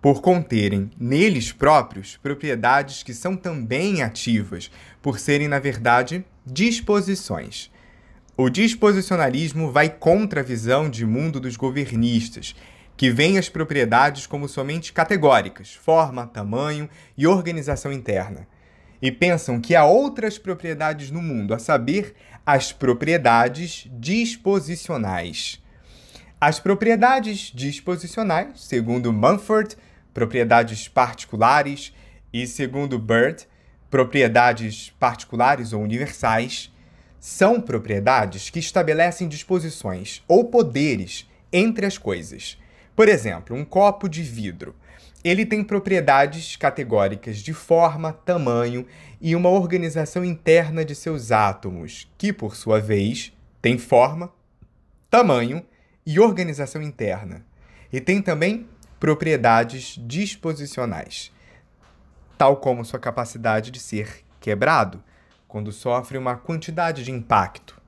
por 0.00 0.20
conterem 0.20 0.90
neles 1.00 1.50
próprios 1.50 2.16
propriedades 2.16 3.02
que 3.02 3.12
são 3.12 3.36
também 3.36 4.02
ativas, 4.02 4.70
por 5.02 5.18
serem, 5.18 5.48
na 5.48 5.58
verdade, 5.58 6.24
disposições. 6.46 7.72
O 8.38 8.50
disposicionalismo 8.50 9.72
vai 9.72 9.88
contra 9.88 10.40
a 10.40 10.44
visão 10.44 10.90
de 10.90 11.06
mundo 11.06 11.40
dos 11.40 11.56
governistas 11.56 12.54
que 12.94 13.10
veem 13.10 13.38
as 13.38 13.48
propriedades 13.48 14.26
como 14.26 14.46
somente 14.46 14.92
categóricas, 14.92 15.72
forma, 15.72 16.26
tamanho 16.26 16.86
e 17.16 17.26
organização 17.26 17.90
interna, 17.90 18.46
e 19.00 19.10
pensam 19.10 19.58
que 19.58 19.74
há 19.74 19.86
outras 19.86 20.36
propriedades 20.36 21.10
no 21.10 21.22
mundo, 21.22 21.54
a 21.54 21.58
saber, 21.58 22.14
as 22.44 22.72
propriedades 22.72 23.88
disposicionais. 23.92 25.62
As 26.38 26.60
propriedades 26.60 27.50
disposicionais, 27.54 28.60
segundo 28.60 29.14
Mumford, 29.14 29.76
propriedades 30.12 30.88
particulares, 30.88 31.90
e 32.30 32.46
segundo 32.46 32.98
Bird, 32.98 33.46
propriedades 33.90 34.92
particulares 34.98 35.72
ou 35.72 35.82
universais, 35.82 36.70
são 37.26 37.60
propriedades 37.60 38.50
que 38.50 38.58
estabelecem 38.58 39.26
disposições 39.26 40.22
ou 40.28 40.44
poderes 40.44 41.28
entre 41.52 41.86
as 41.86 41.98
coisas 41.98 42.58
por 42.96 43.10
exemplo, 43.10 43.54
um 43.54 43.64
copo 43.64 44.08
de 44.08 44.22
vidro. 44.22 44.74
Ele 45.22 45.44
tem 45.44 45.62
propriedades 45.62 46.56
categóricas 46.56 47.38
de 47.38 47.52
forma, 47.52 48.12
tamanho 48.12 48.86
e 49.20 49.36
uma 49.36 49.50
organização 49.50 50.24
interna 50.24 50.82
de 50.82 50.94
seus 50.94 51.30
átomos, 51.30 52.10
que, 52.16 52.32
por 52.32 52.56
sua 52.56 52.80
vez, 52.80 53.32
tem 53.60 53.76
forma, 53.76 54.32
tamanho 55.10 55.62
e 56.06 56.18
organização 56.18 56.80
interna. 56.80 57.44
E 57.92 58.00
tem 58.00 58.22
também 58.22 58.66
propriedades 58.98 60.00
disposicionais, 60.00 61.30
tal 62.38 62.56
como 62.56 62.84
sua 62.84 62.98
capacidade 62.98 63.70
de 63.70 63.78
ser 63.78 64.24
quebrado 64.40 65.02
quando 65.48 65.72
sofre 65.72 66.18
uma 66.18 66.36
quantidade 66.36 67.04
de 67.04 67.12
impacto. 67.12 67.80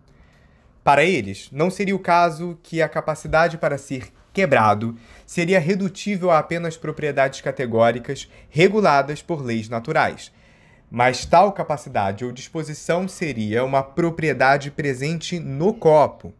Para 0.83 1.05
eles, 1.05 1.51
não 1.53 1.71
seria 1.71 1.95
o 1.95 1.99
caso 1.99 2.59
que 2.63 2.81
a 2.81 2.89
capacidade 2.89 3.59
para 3.59 3.77
ser 3.77 4.13
quebrado 4.33 4.97
seria 5.27 5.59
redutível 5.59 6.31
a 6.31 6.39
apenas 6.39 6.77
propriedades 6.77 7.41
categóricas 7.41 8.31
reguladas 8.49 9.21
por 9.21 9.43
leis 9.43 9.69
naturais. 9.69 10.33
Mas 10.91 11.27
tal 11.27 11.53
capacidade 11.53 12.25
ou 12.25 12.33
disposição 12.33 13.07
seria 13.07 13.65
uma 13.65 13.83
propriedade 13.83 14.71
presente 14.71 15.39
no 15.39 15.75
copo. 15.75 16.33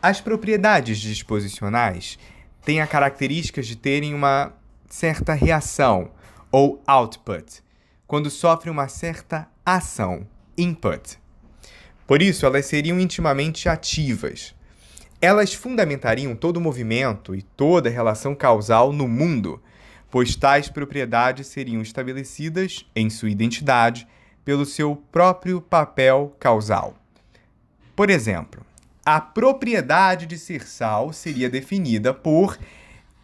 As 0.00 0.20
propriedades 0.20 0.98
disposicionais 0.98 2.18
têm 2.64 2.80
a 2.80 2.86
característica 2.86 3.60
de 3.60 3.76
terem 3.76 4.14
uma 4.14 4.54
certa 4.88 5.34
reação 5.34 6.10
ou 6.50 6.82
output, 6.86 7.62
quando 8.06 8.30
sofrem 8.30 8.72
uma 8.72 8.88
certa 8.88 9.46
ação, 9.74 10.26
input. 10.56 11.18
Por 12.06 12.22
isso, 12.22 12.44
elas 12.44 12.66
seriam 12.66 12.98
intimamente 12.98 13.68
ativas. 13.68 14.54
Elas 15.20 15.54
fundamentariam 15.54 16.34
todo 16.34 16.56
o 16.56 16.60
movimento 16.60 17.34
e 17.34 17.42
toda 17.42 17.90
relação 17.90 18.34
causal 18.34 18.92
no 18.92 19.06
mundo, 19.06 19.62
pois 20.10 20.34
tais 20.34 20.68
propriedades 20.68 21.46
seriam 21.46 21.82
estabelecidas 21.82 22.86
em 22.96 23.08
sua 23.08 23.30
identidade 23.30 24.08
pelo 24.44 24.64
seu 24.64 24.96
próprio 25.12 25.60
papel 25.60 26.34
causal. 26.40 26.96
Por 27.94 28.10
exemplo, 28.10 28.64
a 29.04 29.20
propriedade 29.20 30.26
de 30.26 30.38
ser 30.38 30.66
sal 30.66 31.12
seria 31.12 31.48
definida 31.48 32.12
por, 32.12 32.58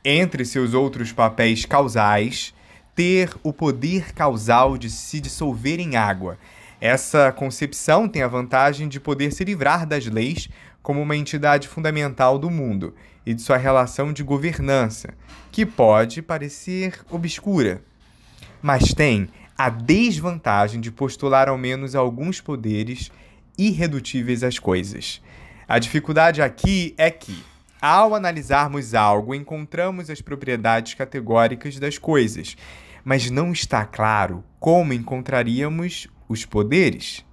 entre 0.04 0.44
seus 0.44 0.74
outros 0.74 1.12
papéis 1.12 1.64
causais, 1.64 2.54
ter 2.96 3.30
o 3.42 3.52
poder 3.52 4.12
causal 4.14 4.78
de 4.78 4.90
se 4.90 5.20
dissolver 5.20 5.78
em 5.78 5.96
água. 5.96 6.38
Essa 6.80 7.30
concepção 7.30 8.08
tem 8.08 8.22
a 8.22 8.28
vantagem 8.28 8.88
de 8.88 8.98
poder 8.98 9.32
se 9.32 9.44
livrar 9.44 9.86
das 9.86 10.06
leis 10.06 10.48
como 10.82 11.02
uma 11.02 11.16
entidade 11.16 11.68
fundamental 11.68 12.38
do 12.38 12.50
mundo 12.50 12.94
e 13.24 13.34
de 13.34 13.42
sua 13.42 13.58
relação 13.58 14.12
de 14.12 14.22
governança, 14.22 15.14
que 15.52 15.66
pode 15.66 16.22
parecer 16.22 17.00
obscura, 17.10 17.82
mas 18.62 18.94
tem 18.94 19.28
a 19.58 19.68
desvantagem 19.68 20.80
de 20.80 20.90
postular 20.90 21.48
ao 21.48 21.58
menos 21.58 21.94
alguns 21.94 22.40
poderes 22.40 23.10
irredutíveis 23.58 24.42
às 24.42 24.58
coisas. 24.58 25.20
A 25.68 25.78
dificuldade 25.78 26.40
aqui 26.40 26.94
é 26.96 27.10
que, 27.10 27.42
ao 27.80 28.14
analisarmos 28.14 28.94
algo, 28.94 29.34
encontramos 29.34 30.08
as 30.08 30.20
propriedades 30.20 30.94
categóricas 30.94 31.78
das 31.78 31.98
coisas, 31.98 32.56
mas 33.06 33.30
não 33.30 33.52
está 33.52 33.86
claro 33.86 34.42
como 34.58 34.92
encontraríamos 34.92 36.08
os 36.28 36.44
poderes. 36.44 37.24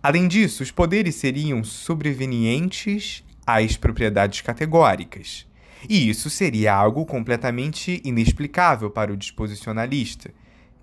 Além 0.00 0.28
disso, 0.28 0.62
os 0.62 0.70
poderes 0.70 1.16
seriam 1.16 1.64
sobrevenientes 1.64 3.24
às 3.44 3.76
propriedades 3.76 4.42
categóricas. 4.42 5.44
E 5.88 6.08
isso 6.08 6.30
seria 6.30 6.72
algo 6.72 7.04
completamente 7.04 8.00
inexplicável 8.04 8.92
para 8.92 9.12
o 9.12 9.16
disposicionalista, 9.16 10.32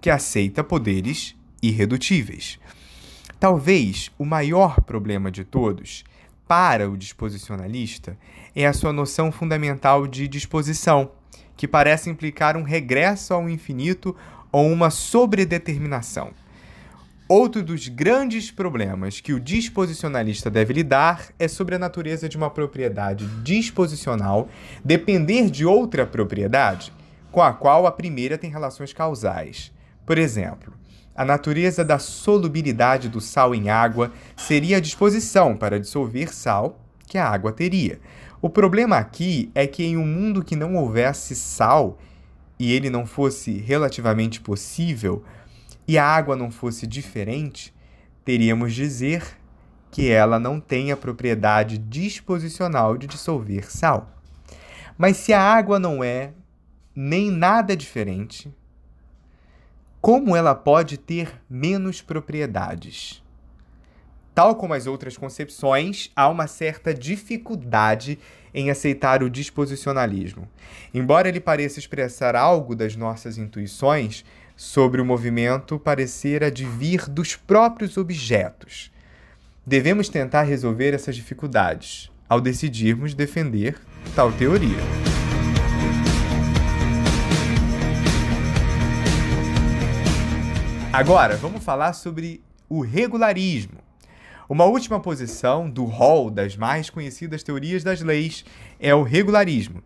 que 0.01 0.09
aceita 0.09 0.65
poderes 0.65 1.33
irredutíveis. 1.63 2.59
Talvez 3.39 4.11
o 4.19 4.25
maior 4.25 4.81
problema 4.81 5.31
de 5.31 5.45
todos, 5.45 6.03
para 6.45 6.89
o 6.89 6.97
disposicionalista, 6.97 8.17
é 8.53 8.65
a 8.65 8.73
sua 8.73 8.91
noção 8.91 9.31
fundamental 9.31 10.05
de 10.05 10.27
disposição, 10.27 11.09
que 11.59 11.67
parece 11.67 12.09
implicar 12.09 12.55
um 12.55 12.63
regresso 12.63 13.33
ao 13.33 13.49
infinito 13.49 14.15
ou 14.49 14.71
uma 14.71 14.89
sobredeterminação. 14.89 16.29
Outro 17.27 17.61
dos 17.61 17.89
grandes 17.89 18.49
problemas 18.49 19.19
que 19.19 19.33
o 19.33 19.41
disposicionalista 19.41 20.49
deve 20.49 20.71
lidar 20.71 21.33
é 21.37 21.49
sobre 21.49 21.75
a 21.75 21.77
natureza 21.77 22.29
de 22.29 22.37
uma 22.37 22.49
propriedade 22.49 23.25
disposicional 23.43 24.47
depender 24.85 25.49
de 25.49 25.65
outra 25.65 26.07
propriedade, 26.07 26.93
com 27.29 27.41
a 27.41 27.51
qual 27.51 27.85
a 27.85 27.91
primeira 27.91 28.37
tem 28.37 28.49
relações 28.49 28.93
causais. 28.93 29.69
Por 30.05 30.17
exemplo, 30.17 30.73
a 31.13 31.25
natureza 31.25 31.83
da 31.83 31.99
solubilidade 31.99 33.09
do 33.09 33.19
sal 33.19 33.53
em 33.53 33.69
água 33.69 34.13
seria 34.37 34.77
a 34.77 34.79
disposição 34.79 35.57
para 35.57 35.77
dissolver 35.77 36.33
sal 36.33 36.79
que 37.05 37.17
a 37.17 37.27
água 37.27 37.51
teria. 37.51 37.99
O 38.41 38.49
problema 38.49 38.97
aqui 38.97 39.51
é 39.53 39.67
que 39.67 39.83
em 39.83 39.97
um 39.97 40.05
mundo 40.05 40.43
que 40.43 40.55
não 40.55 40.75
houvesse 40.75 41.35
sal 41.35 41.97
e 42.57 42.73
ele 42.73 42.89
não 42.89 43.05
fosse 43.05 43.53
relativamente 43.53 44.39
possível, 44.41 45.23
e 45.87 45.97
a 45.97 46.05
água 46.05 46.35
não 46.35 46.51
fosse 46.51 46.85
diferente, 46.85 47.73
teríamos 48.23 48.73
dizer 48.73 49.23
que 49.89 50.09
ela 50.09 50.37
não 50.37 50.59
tem 50.59 50.91
a 50.91 50.97
propriedade 50.97 51.77
disposicional 51.77 52.97
de 52.97 53.07
dissolver 53.07 53.71
sal. 53.71 54.13
Mas 54.97 55.17
se 55.17 55.33
a 55.33 55.41
água 55.41 55.79
não 55.79 56.03
é 56.03 56.33
nem 56.93 57.31
nada 57.31 57.75
diferente, 57.75 58.53
como 60.01 60.35
ela 60.35 60.53
pode 60.53 60.97
ter 60.97 61.41
menos 61.49 62.01
propriedades? 62.01 63.23
Tal 64.39 64.55
como 64.55 64.73
as 64.73 64.87
outras 64.87 65.17
concepções, 65.17 66.11
há 66.15 66.29
uma 66.29 66.47
certa 66.47 66.93
dificuldade 66.93 68.17
em 68.53 68.69
aceitar 68.69 69.21
o 69.21 69.29
disposicionalismo. 69.29 70.47
Embora 70.93 71.27
ele 71.27 71.41
pareça 71.41 71.77
expressar 71.77 72.37
algo 72.37 72.73
das 72.73 72.95
nossas 72.95 73.37
intuições, 73.37 74.23
sobre 74.55 75.01
o 75.01 75.05
movimento 75.05 75.77
parecer 75.77 76.41
advir 76.41 77.09
dos 77.09 77.35
próprios 77.35 77.97
objetos. 77.97 78.89
Devemos 79.65 80.07
tentar 80.07 80.43
resolver 80.43 80.93
essas 80.93 81.17
dificuldades 81.17 82.09
ao 82.29 82.39
decidirmos 82.39 83.13
defender 83.13 83.77
tal 84.15 84.31
teoria. 84.31 84.79
Agora, 90.93 91.35
vamos 91.35 91.61
falar 91.61 91.91
sobre 91.91 92.41
o 92.69 92.79
regularismo. 92.79 93.88
Uma 94.49 94.65
última 94.65 94.99
posição 94.99 95.69
do 95.69 95.85
rol 95.85 96.31
das 96.31 96.57
mais 96.57 96.89
conhecidas 96.89 97.43
teorias 97.43 97.83
das 97.83 98.01
leis 98.01 98.43
é 98.79 98.95
o 98.95 99.03
regularismo, 99.03 99.83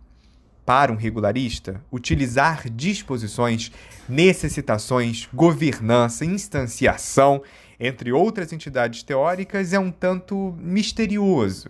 para 0.66 0.90
um 0.90 0.96
regularista, 0.96 1.84
utilizar 1.92 2.70
disposições, 2.70 3.74
necessitações, 4.08 5.28
governança, 5.34 6.24
instanciação, 6.24 7.44
entre 7.78 8.14
outras 8.14 8.54
entidades 8.54 9.04
teóricas, 9.04 9.74
é 9.74 9.80
um 9.80 9.92
tanto 9.92 10.56
misterioso. 10.58 11.70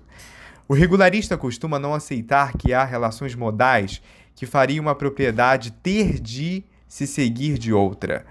O 0.67 0.75
regularista 0.75 1.35
costuma 1.35 1.79
não 1.79 1.95
aceitar 1.95 2.53
que 2.55 2.75
há 2.75 2.85
relações 2.85 3.33
modais 3.33 4.03
que 4.35 4.45
fariam 4.45 4.83
uma 4.83 4.93
propriedade 4.93 5.71
ter 5.71 6.19
de 6.19 6.63
se 6.87 7.07
seguir 7.07 7.57
de 7.57 7.73
outra. 7.73 8.23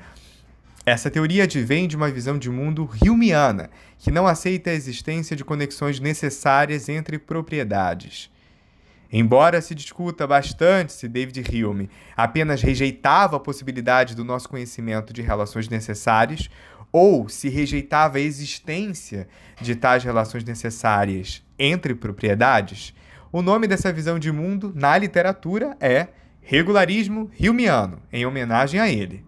Essa 0.85 1.09
teoria 1.09 1.45
advém 1.45 1.87
de 1.87 1.97
uma 1.97 2.11
visão 2.11 2.37
de 2.37 2.51
mundo 2.51 2.91
Humeana, 3.01 3.71
que 3.99 4.11
não 4.11 4.27
aceita 4.27 4.71
a 4.71 4.75
existência 4.75 5.37
de 5.37 5.45
conexões 5.45 6.01
necessárias 6.01 6.89
entre 6.89 7.21
propriedades. 7.21 8.29
Embora 9.13 9.61
se 9.61 9.77
discuta 9.77 10.27
bastante 10.27 10.93
se 10.93 11.07
David 11.07 11.45
Hume 11.65 11.89
apenas 12.17 12.63
rejeitava 12.63 13.37
a 13.37 13.41
possibilidade 13.41 14.17
do 14.17 14.25
nosso 14.25 14.49
conhecimento 14.49 15.13
de 15.13 15.23
relações 15.23 15.69
necessárias, 15.69 16.51
ou 16.91 17.29
se 17.29 17.49
rejeitava 17.49 18.19
a 18.19 18.21
existência 18.21 19.29
de 19.61 19.77
tais 19.77 20.03
relações 20.03 20.43
necessárias 20.43 21.45
entre 21.59 21.95
propriedades, 21.95 22.93
o 23.31 23.41
nome 23.41 23.69
dessa 23.69 23.93
visão 23.93 24.19
de 24.19 24.33
mundo 24.33 24.73
na 24.75 24.99
literatura 24.99 25.77
é 25.81 26.09
regularismo 26.41 27.31
Humeano, 27.41 28.03
em 28.13 28.27
homenagem 28.27 28.81
a 28.81 28.89
ele. 28.89 29.25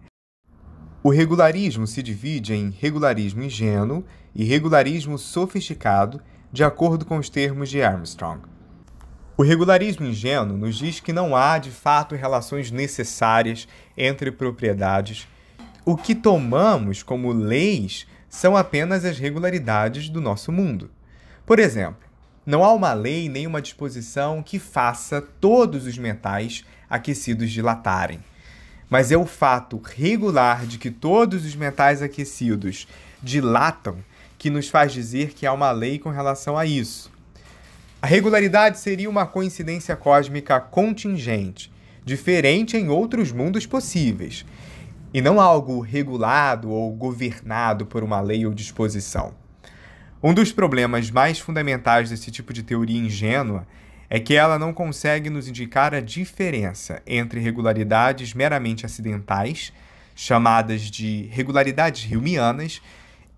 O 1.06 1.10
regularismo 1.10 1.86
se 1.86 2.02
divide 2.02 2.54
em 2.54 2.70
regularismo 2.70 3.42
ingênuo 3.42 4.02
e 4.34 4.42
regularismo 4.42 5.18
sofisticado, 5.18 6.18
de 6.50 6.64
acordo 6.64 7.04
com 7.04 7.18
os 7.18 7.28
termos 7.28 7.68
de 7.68 7.82
Armstrong. 7.82 8.40
O 9.36 9.42
regularismo 9.42 10.06
ingênuo 10.06 10.56
nos 10.56 10.78
diz 10.78 11.00
que 11.00 11.12
não 11.12 11.36
há, 11.36 11.58
de 11.58 11.70
fato, 11.70 12.14
relações 12.14 12.70
necessárias 12.70 13.68
entre 13.94 14.32
propriedades. 14.32 15.28
O 15.84 15.94
que 15.94 16.14
tomamos 16.14 17.02
como 17.02 17.34
leis 17.34 18.06
são 18.26 18.56
apenas 18.56 19.04
as 19.04 19.18
regularidades 19.18 20.08
do 20.08 20.22
nosso 20.22 20.50
mundo. 20.50 20.90
Por 21.44 21.58
exemplo, 21.58 22.08
não 22.46 22.64
há 22.64 22.72
uma 22.72 22.94
lei 22.94 23.28
nem 23.28 23.46
uma 23.46 23.60
disposição 23.60 24.42
que 24.42 24.58
faça 24.58 25.20
todos 25.20 25.84
os 25.84 25.98
metais 25.98 26.64
aquecidos 26.88 27.50
dilatarem. 27.50 28.20
Mas 28.88 29.10
é 29.10 29.16
o 29.16 29.26
fato 29.26 29.80
regular 29.82 30.66
de 30.66 30.78
que 30.78 30.90
todos 30.90 31.44
os 31.44 31.56
metais 31.56 32.02
aquecidos 32.02 32.86
dilatam 33.22 33.96
que 34.38 34.50
nos 34.50 34.68
faz 34.68 34.92
dizer 34.92 35.30
que 35.30 35.46
há 35.46 35.52
uma 35.52 35.70
lei 35.70 35.98
com 35.98 36.10
relação 36.10 36.58
a 36.58 36.66
isso. 36.66 37.10
A 38.02 38.06
regularidade 38.06 38.78
seria 38.78 39.08
uma 39.08 39.24
coincidência 39.24 39.96
cósmica 39.96 40.60
contingente, 40.60 41.72
diferente 42.04 42.76
em 42.76 42.90
outros 42.90 43.32
mundos 43.32 43.64
possíveis, 43.64 44.44
e 45.14 45.22
não 45.22 45.40
algo 45.40 45.80
regulado 45.80 46.70
ou 46.70 46.92
governado 46.92 47.86
por 47.86 48.02
uma 48.02 48.20
lei 48.20 48.44
ou 48.44 48.52
disposição. 48.52 49.32
Um 50.22 50.34
dos 50.34 50.52
problemas 50.52 51.10
mais 51.10 51.38
fundamentais 51.38 52.10
desse 52.10 52.30
tipo 52.30 52.52
de 52.52 52.62
teoria 52.62 52.98
ingênua 52.98 53.66
é 54.14 54.20
que 54.20 54.36
ela 54.36 54.60
não 54.60 54.72
consegue 54.72 55.28
nos 55.28 55.48
indicar 55.48 55.92
a 55.92 55.98
diferença 55.98 57.02
entre 57.04 57.40
regularidades 57.40 58.32
meramente 58.32 58.86
acidentais, 58.86 59.72
chamadas 60.14 60.82
de 60.82 61.26
regularidades 61.32 62.08
hilmianas, 62.08 62.80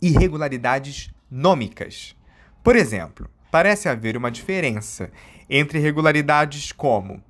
e 0.02 0.10
regularidades 0.10 1.10
nômicas. 1.30 2.14
Por 2.62 2.76
exemplo, 2.76 3.26
parece 3.50 3.88
haver 3.88 4.18
uma 4.18 4.30
diferença 4.30 5.10
entre 5.48 5.78
regularidades 5.78 6.72
como 6.72 7.22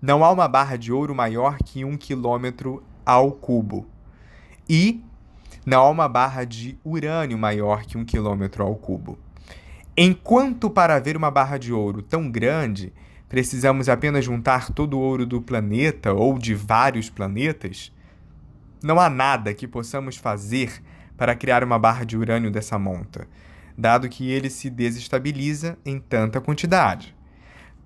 não 0.00 0.24
há 0.24 0.30
uma 0.30 0.46
barra 0.46 0.76
de 0.76 0.92
ouro 0.92 1.16
maior 1.16 1.58
que 1.58 1.84
um 1.84 1.96
quilômetro 1.96 2.84
ao 3.04 3.32
cubo 3.32 3.88
e 4.68 5.02
não 5.66 5.80
há 5.80 5.90
uma 5.90 6.08
barra 6.08 6.44
de 6.44 6.78
urânio 6.84 7.36
maior 7.36 7.82
que 7.82 7.98
um 7.98 8.04
quilômetro 8.04 8.62
ao 8.62 8.76
cubo. 8.76 9.18
Enquanto 10.00 10.70
para 10.70 10.94
haver 10.94 11.16
uma 11.16 11.28
barra 11.28 11.58
de 11.58 11.72
ouro 11.72 12.02
tão 12.02 12.30
grande, 12.30 12.92
precisamos 13.28 13.88
apenas 13.88 14.24
juntar 14.24 14.70
todo 14.70 14.96
o 14.96 15.00
ouro 15.00 15.26
do 15.26 15.42
planeta 15.42 16.12
ou 16.12 16.38
de 16.38 16.54
vários 16.54 17.10
planetas, 17.10 17.92
não 18.80 19.00
há 19.00 19.10
nada 19.10 19.52
que 19.52 19.66
possamos 19.66 20.16
fazer 20.16 20.80
para 21.16 21.34
criar 21.34 21.64
uma 21.64 21.80
barra 21.80 22.04
de 22.04 22.16
urânio 22.16 22.48
dessa 22.48 22.78
monta 22.78 23.26
dado 23.78 24.08
que 24.08 24.28
ele 24.28 24.50
se 24.50 24.68
desestabiliza 24.68 25.78
em 25.86 26.00
tanta 26.00 26.40
quantidade. 26.40 27.14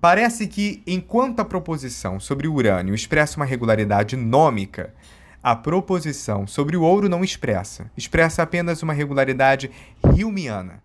Parece 0.01 0.47
que, 0.47 0.81
enquanto 0.87 1.39
a 1.39 1.45
proposição 1.45 2.19
sobre 2.19 2.47
o 2.47 2.53
urânio 2.53 2.95
expressa 2.95 3.37
uma 3.37 3.45
regularidade 3.45 4.17
nômica, 4.17 4.93
a 5.41 5.55
proposição 5.55 6.47
sobre 6.47 6.75
o 6.75 6.81
ouro 6.81 7.07
não 7.07 7.23
expressa, 7.23 7.91
expressa 7.95 8.41
apenas 8.41 8.81
uma 8.81 8.91
regularidade 8.91 9.69
hilmiana. 10.17 10.82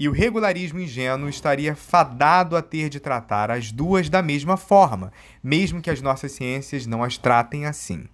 E 0.00 0.08
o 0.08 0.12
regularismo 0.12 0.80
ingênuo 0.80 1.28
estaria 1.28 1.76
fadado 1.76 2.56
a 2.56 2.62
ter 2.62 2.88
de 2.88 2.98
tratar 2.98 3.52
as 3.52 3.70
duas 3.70 4.08
da 4.08 4.22
mesma 4.22 4.56
forma, 4.56 5.12
mesmo 5.42 5.80
que 5.80 5.90
as 5.90 6.02
nossas 6.02 6.32
ciências 6.32 6.86
não 6.86 7.04
as 7.04 7.16
tratem 7.16 7.66
assim. 7.66 8.06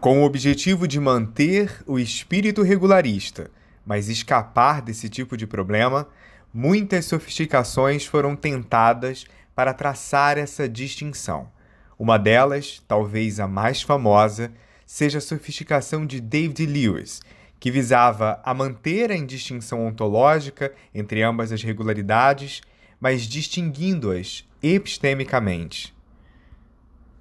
Com 0.00 0.22
o 0.22 0.24
objetivo 0.24 0.88
de 0.88 0.98
manter 0.98 1.84
o 1.86 1.98
espírito 1.98 2.62
regularista 2.62 3.50
mas 3.86 4.08
escapar 4.08 4.82
desse 4.82 5.08
tipo 5.08 5.36
de 5.36 5.46
problema, 5.46 6.08
muitas 6.52 7.04
sofisticações 7.04 8.04
foram 8.04 8.34
tentadas 8.34 9.24
para 9.54 9.72
traçar 9.72 10.36
essa 10.36 10.68
distinção. 10.68 11.48
Uma 11.96 12.18
delas, 12.18 12.82
talvez 12.88 13.38
a 13.38 13.46
mais 13.46 13.80
famosa, 13.80 14.52
seja 14.84 15.18
a 15.18 15.20
sofisticação 15.20 16.04
de 16.04 16.20
David 16.20 16.66
Lewis, 16.66 17.22
que 17.58 17.70
visava 17.70 18.40
a 18.44 18.52
manter 18.52 19.10
a 19.10 19.16
indistinção 19.16 19.86
ontológica 19.86 20.72
entre 20.94 21.22
ambas 21.22 21.52
as 21.52 21.62
regularidades, 21.62 22.60
mas 23.00 23.22
distinguindo-as 23.22 24.44
epistemicamente. 24.62 25.94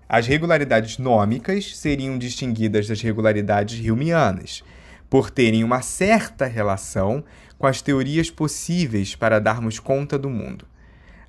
As 0.07 0.27
regularidades 0.27 0.97
nômicas 0.97 1.75
seriam 1.75 2.17
distinguidas 2.17 2.87
das 2.87 3.01
regularidades 3.01 3.83
hilmianas, 3.83 4.63
por 5.09 5.29
terem 5.31 5.63
uma 5.63 5.81
certa 5.81 6.45
relação 6.45 7.23
com 7.57 7.65
as 7.65 7.81
teorias 7.81 8.29
possíveis 8.29 9.15
para 9.15 9.39
darmos 9.39 9.79
conta 9.79 10.17
do 10.17 10.29
mundo. 10.29 10.67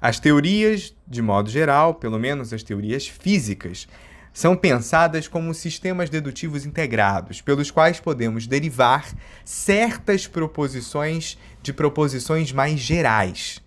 As 0.01 0.21
teorias, 0.21 0.95
de 1.07 1.23
modo 1.23 1.49
geral, 1.49 1.95
pelo 1.95 2.19
menos 2.19 2.53
as 2.53 2.63
teorias 2.63 3.09
físicas, 3.09 3.89
são 4.37 4.55
pensadas 4.55 5.27
como 5.27 5.55
sistemas 5.55 6.11
dedutivos 6.11 6.67
integrados, 6.67 7.41
pelos 7.41 7.71
quais 7.71 7.99
podemos 7.99 8.47
derivar 8.47 9.11
certas 9.43 10.27
proposições 10.27 11.39
de 11.63 11.73
proposições 11.73 12.53
mais 12.53 12.79
gerais. 12.79 13.63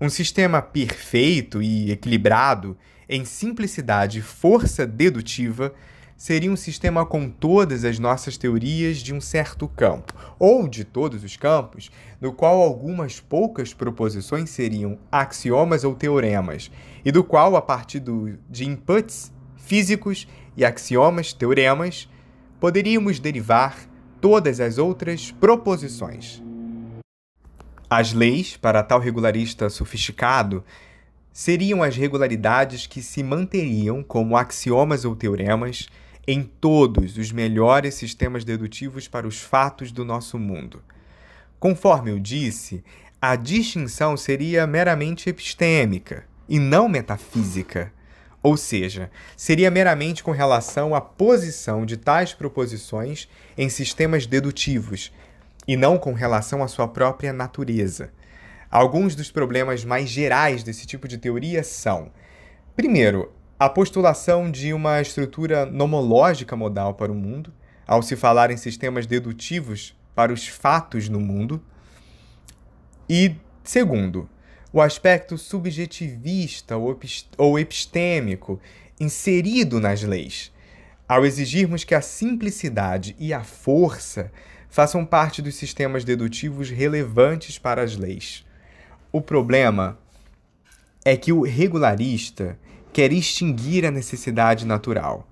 Um 0.00 0.08
sistema 0.08 0.62
perfeito 0.62 1.60
e 1.60 1.90
equilibrado 1.90 2.78
em 3.06 3.26
simplicidade 3.26 4.20
e 4.20 4.22
força 4.22 4.86
dedutiva 4.86 5.74
seria 6.16 6.50
um 6.50 6.56
sistema 6.56 7.04
com 7.04 7.28
todas 7.28 7.84
as 7.84 7.98
nossas 7.98 8.38
teorias 8.38 9.00
de 9.00 9.12
um 9.12 9.20
certo 9.20 9.68
campo, 9.68 10.14
ou 10.38 10.66
de 10.66 10.82
todos 10.82 11.22
os 11.24 11.36
campos, 11.36 11.90
no 12.18 12.32
qual 12.32 12.62
algumas 12.62 13.20
poucas 13.20 13.74
proposições 13.74 14.48
seriam 14.48 14.98
axiomas 15.12 15.84
ou 15.84 15.94
teoremas, 15.94 16.70
e 17.04 17.12
do 17.12 17.22
qual, 17.22 17.54
a 17.54 17.60
partir 17.60 18.00
do, 18.00 18.38
de 18.48 18.66
inputs 18.66 19.35
físicos 19.66 20.28
e 20.56 20.64
axiomas, 20.64 21.32
teoremas, 21.32 22.08
poderíamos 22.60 23.18
derivar 23.18 23.76
todas 24.20 24.60
as 24.60 24.78
outras 24.78 25.32
proposições. 25.32 26.40
As 27.90 28.12
leis, 28.12 28.56
para 28.56 28.82
tal 28.82 29.00
regularista 29.00 29.68
sofisticado, 29.68 30.64
seriam 31.32 31.82
as 31.82 31.96
regularidades 31.96 32.86
que 32.86 33.02
se 33.02 33.22
manteriam 33.22 34.02
como 34.02 34.36
axiomas 34.36 35.04
ou 35.04 35.14
teoremas 35.14 35.88
em 36.26 36.42
todos 36.42 37.18
os 37.18 37.30
melhores 37.30 37.94
sistemas 37.94 38.44
dedutivos 38.44 39.06
para 39.06 39.26
os 39.26 39.40
fatos 39.40 39.92
do 39.92 40.04
nosso 40.04 40.38
mundo. 40.38 40.82
Conforme 41.58 42.10
eu 42.10 42.18
disse, 42.18 42.84
a 43.20 43.34
distinção 43.34 44.16
seria 44.16 44.66
meramente 44.66 45.28
epistêmica 45.28 46.24
e 46.48 46.58
não 46.58 46.88
metafísica. 46.88 47.92
Ou 48.46 48.56
seja, 48.56 49.10
seria 49.36 49.72
meramente 49.72 50.22
com 50.22 50.30
relação 50.30 50.94
à 50.94 51.00
posição 51.00 51.84
de 51.84 51.96
tais 51.96 52.32
proposições 52.32 53.28
em 53.58 53.68
sistemas 53.68 54.24
dedutivos, 54.24 55.12
e 55.66 55.76
não 55.76 55.98
com 55.98 56.12
relação 56.12 56.62
à 56.62 56.68
sua 56.68 56.86
própria 56.86 57.32
natureza. 57.32 58.12
Alguns 58.70 59.16
dos 59.16 59.32
problemas 59.32 59.84
mais 59.84 60.08
gerais 60.08 60.62
desse 60.62 60.86
tipo 60.86 61.08
de 61.08 61.18
teoria 61.18 61.64
são: 61.64 62.12
primeiro, 62.76 63.32
a 63.58 63.68
postulação 63.68 64.48
de 64.48 64.72
uma 64.72 65.00
estrutura 65.00 65.66
nomológica 65.66 66.54
modal 66.54 66.94
para 66.94 67.10
o 67.10 67.16
mundo, 67.16 67.52
ao 67.84 68.00
se 68.00 68.14
falar 68.14 68.52
em 68.52 68.56
sistemas 68.56 69.08
dedutivos 69.08 69.98
para 70.14 70.32
os 70.32 70.46
fatos 70.46 71.08
no 71.08 71.18
mundo. 71.18 71.60
E, 73.08 73.34
segundo, 73.64 74.30
o 74.76 74.80
aspecto 74.82 75.38
subjetivista 75.38 76.74
ou 77.38 77.58
epistêmico 77.58 78.60
inserido 79.00 79.80
nas 79.80 80.02
leis, 80.02 80.52
ao 81.08 81.24
exigirmos 81.24 81.82
que 81.82 81.94
a 81.94 82.02
simplicidade 82.02 83.16
e 83.18 83.32
a 83.32 83.42
força 83.42 84.30
façam 84.68 85.02
parte 85.02 85.40
dos 85.40 85.54
sistemas 85.54 86.04
dedutivos 86.04 86.68
relevantes 86.68 87.58
para 87.58 87.82
as 87.82 87.96
leis. 87.96 88.44
O 89.10 89.22
problema 89.22 89.98
é 91.06 91.16
que 91.16 91.32
o 91.32 91.40
regularista 91.40 92.58
quer 92.92 93.14
extinguir 93.14 93.86
a 93.86 93.90
necessidade 93.90 94.66
natural, 94.66 95.26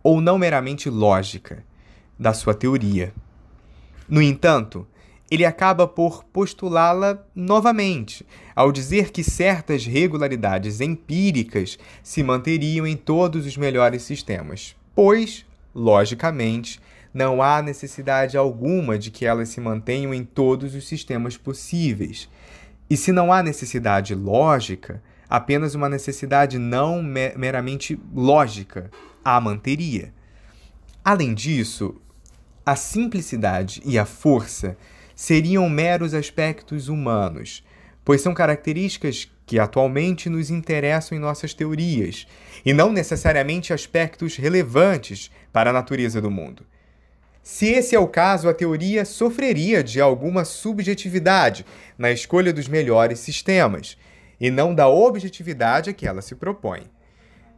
ou 0.00 0.20
não 0.20 0.38
meramente 0.38 0.88
lógica, 0.88 1.64
da 2.16 2.32
sua 2.32 2.54
teoria. 2.54 3.12
No 4.08 4.22
entanto, 4.22 4.86
ele 5.30 5.44
acaba 5.44 5.88
por 5.88 6.24
postulá-la 6.24 7.24
novamente, 7.34 8.24
ao 8.54 8.70
dizer 8.70 9.10
que 9.10 9.24
certas 9.24 9.84
regularidades 9.84 10.80
empíricas 10.80 11.78
se 12.02 12.22
manteriam 12.22 12.86
em 12.86 12.96
todos 12.96 13.44
os 13.44 13.56
melhores 13.56 14.02
sistemas, 14.02 14.76
pois, 14.94 15.44
logicamente, 15.74 16.80
não 17.12 17.42
há 17.42 17.60
necessidade 17.62 18.36
alguma 18.36 18.98
de 18.98 19.10
que 19.10 19.24
elas 19.24 19.48
se 19.48 19.60
mantenham 19.60 20.12
em 20.12 20.22
todos 20.22 20.74
os 20.74 20.86
sistemas 20.86 21.36
possíveis. 21.36 22.28
E 22.88 22.96
se 22.96 23.10
não 23.10 23.32
há 23.32 23.42
necessidade 23.42 24.14
lógica, 24.14 25.02
apenas 25.28 25.74
uma 25.74 25.88
necessidade 25.88 26.58
não 26.58 27.02
meramente 27.02 27.98
lógica 28.14 28.90
a 29.24 29.40
manteria. 29.40 30.12
Além 31.04 31.34
disso, 31.34 31.96
a 32.64 32.76
simplicidade 32.76 33.80
e 33.84 33.98
a 33.98 34.04
força 34.04 34.76
seriam 35.16 35.68
meros 35.68 36.12
aspectos 36.12 36.88
humanos, 36.88 37.64
pois 38.04 38.20
são 38.20 38.34
características 38.34 39.28
que 39.46 39.58
atualmente 39.58 40.28
nos 40.28 40.50
interessam 40.50 41.16
em 41.16 41.20
nossas 41.20 41.54
teorias, 41.54 42.26
e 42.64 42.72
não 42.72 42.92
necessariamente 42.92 43.72
aspectos 43.72 44.36
relevantes 44.36 45.30
para 45.52 45.70
a 45.70 45.72
natureza 45.72 46.20
do 46.20 46.30
mundo. 46.30 46.66
Se 47.42 47.66
esse 47.66 47.94
é 47.94 47.98
o 47.98 48.08
caso, 48.08 48.48
a 48.48 48.54
teoria 48.54 49.04
sofreria 49.04 49.82
de 49.82 50.00
alguma 50.00 50.44
subjetividade 50.44 51.64
na 51.96 52.10
escolha 52.10 52.52
dos 52.52 52.68
melhores 52.68 53.20
sistemas, 53.20 53.96
e 54.38 54.50
não 54.50 54.74
da 54.74 54.88
objetividade 54.88 55.88
a 55.88 55.92
que 55.94 56.06
ela 56.06 56.20
se 56.20 56.34
propõe. 56.34 56.82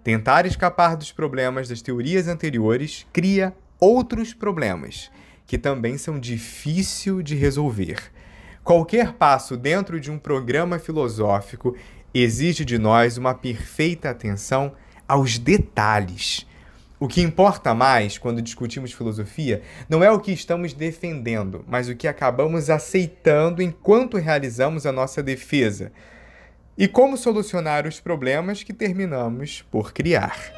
Tentar 0.04 0.46
escapar 0.46 0.96
dos 0.96 1.10
problemas 1.10 1.68
das 1.68 1.82
teorias 1.82 2.28
anteriores 2.28 3.04
cria 3.12 3.52
outros 3.80 4.32
problemas, 4.32 5.10
que 5.48 5.56
também 5.56 5.96
são 5.96 6.20
difíceis 6.20 7.24
de 7.24 7.34
resolver. 7.34 8.12
Qualquer 8.62 9.14
passo 9.14 9.56
dentro 9.56 9.98
de 9.98 10.10
um 10.10 10.18
programa 10.18 10.78
filosófico 10.78 11.74
exige 12.12 12.66
de 12.66 12.78
nós 12.78 13.16
uma 13.16 13.34
perfeita 13.34 14.10
atenção 14.10 14.72
aos 15.08 15.38
detalhes. 15.38 16.46
O 17.00 17.08
que 17.08 17.22
importa 17.22 17.74
mais 17.74 18.18
quando 18.18 18.42
discutimos 18.42 18.92
filosofia 18.92 19.62
não 19.88 20.04
é 20.04 20.10
o 20.10 20.20
que 20.20 20.32
estamos 20.32 20.74
defendendo, 20.74 21.64
mas 21.66 21.88
o 21.88 21.96
que 21.96 22.06
acabamos 22.06 22.68
aceitando 22.68 23.62
enquanto 23.62 24.18
realizamos 24.18 24.84
a 24.84 24.92
nossa 24.92 25.22
defesa. 25.22 25.90
E 26.76 26.86
como 26.86 27.16
solucionar 27.16 27.86
os 27.86 28.00
problemas 28.00 28.62
que 28.62 28.74
terminamos 28.74 29.64
por 29.70 29.94
criar. 29.94 30.57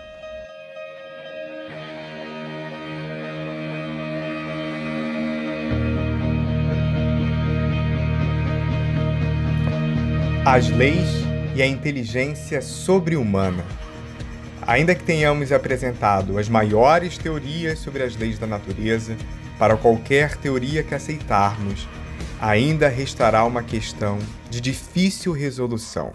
As 10.45 10.71
leis 10.71 11.07
e 11.55 11.61
a 11.61 11.67
inteligência 11.67 12.63
sobre-humana. 12.63 13.63
Ainda 14.67 14.95
que 14.95 15.05
tenhamos 15.05 15.53
apresentado 15.53 16.39
as 16.39 16.49
maiores 16.49 17.19
teorias 17.19 17.79
sobre 17.79 18.03
as 18.03 18.17
leis 18.17 18.39
da 18.39 18.47
natureza, 18.47 19.15
para 19.59 19.77
qualquer 19.77 20.39
teoria 20.39 20.83
que 20.83 20.95
aceitarmos, 20.95 21.87
ainda 22.41 22.89
restará 22.89 23.45
uma 23.45 23.63
questão 23.63 24.19
de 24.49 24.63
difícil 24.63 25.33
resolução. 25.33 26.15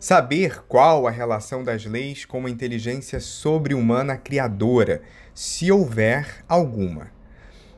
Saber 0.00 0.62
qual 0.66 1.06
a 1.06 1.10
relação 1.10 1.62
das 1.62 1.84
leis 1.84 2.24
com 2.24 2.38
uma 2.38 2.50
inteligência 2.50 3.20
sobre-humana 3.20 4.16
criadora, 4.16 5.02
se 5.34 5.70
houver 5.70 6.42
alguma. 6.48 7.08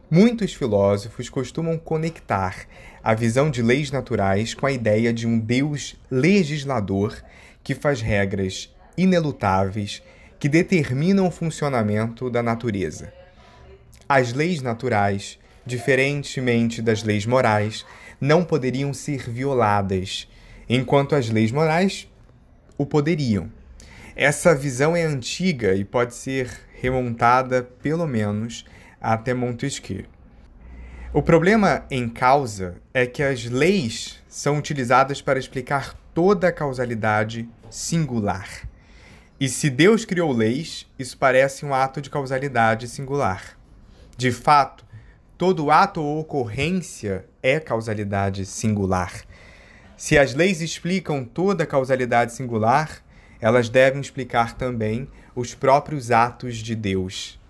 Muitos 0.09 0.55
filósofos 0.55 1.29
costumam 1.29 1.77
conectar 1.77 2.67
a 3.03 3.15
visão 3.15 3.51
de 3.51 3.63
leis 3.63 3.91
naturais 3.91 4.55
com 4.55 4.67
a 4.67 4.73
ideia 4.73 5.13
de 5.13 5.27
um 5.27 5.39
Deus 5.39 5.97
legislador 6.11 7.17
que 7.63 7.75
faz 7.75 8.01
regras 8.01 8.75
inelutáveis 8.97 10.03
que 10.39 10.49
determinam 10.49 11.27
o 11.27 11.31
funcionamento 11.31 12.31
da 12.31 12.43
natureza. 12.43 13.13
As 14.09 14.33
leis 14.33 14.61
naturais, 14.63 15.39
diferentemente 15.65 16.83
das 16.83 17.03
leis 17.03 17.27
morais, 17.27 17.85
não 18.21 18.45
poderiam 18.45 18.93
ser 18.93 19.31
violadas, 19.31 20.29
enquanto 20.69 21.15
as 21.15 21.31
leis 21.31 21.53
morais 21.53 22.09
o 22.77 22.85
poderiam. 22.85 23.51
Essa 24.17 24.55
visão 24.55 24.97
é 24.97 25.03
antiga 25.03 25.75
e 25.75 25.85
pode 25.85 26.15
ser 26.15 26.51
remontada, 26.81 27.63
pelo 27.63 28.07
menos, 28.07 28.65
até 29.01 29.33
Montesquieu. 29.33 30.05
O 31.13 31.21
problema 31.21 31.85
em 31.91 32.09
causa 32.09 32.77
é 32.95 33.05
que 33.05 33.21
as 33.21 33.45
leis 33.45 34.23
são 34.29 34.57
utilizadas 34.59 35.21
para 35.21 35.41
explicar 35.41 35.93
toda 36.15 36.47
a 36.47 36.53
causalidade 36.53 37.49
singular. 37.69 38.49
E 39.41 39.49
se 39.49 39.69
Deus 39.69 40.05
criou 40.05 40.31
leis, 40.31 40.87
isso 40.97 41.19
parece 41.19 41.67
um 41.67 41.75
ato 41.75 42.01
de 42.01 42.09
causalidade 42.09 42.87
singular. 42.87 43.59
De 44.17 44.31
fato, 44.31 44.87
todo 45.37 45.73
ato 45.73 46.01
ou 46.01 46.21
ocorrência 46.21 47.25
é 47.43 47.59
causalidade 47.59 48.47
singular. 48.47 49.25
Se 49.97 50.17
as 50.17 50.33
leis 50.33 50.61
explicam 50.61 51.25
toda 51.25 51.65
a 51.65 51.67
causalidade 51.67 52.35
singular, 52.35 53.03
elas 53.41 53.69
devem 53.69 54.01
explicar 54.01 54.57
também 54.57 55.09
os 55.35 55.57
próprios 55.57 56.13
atos 56.13 56.59
de 56.59 56.77
Deus. 56.77 57.41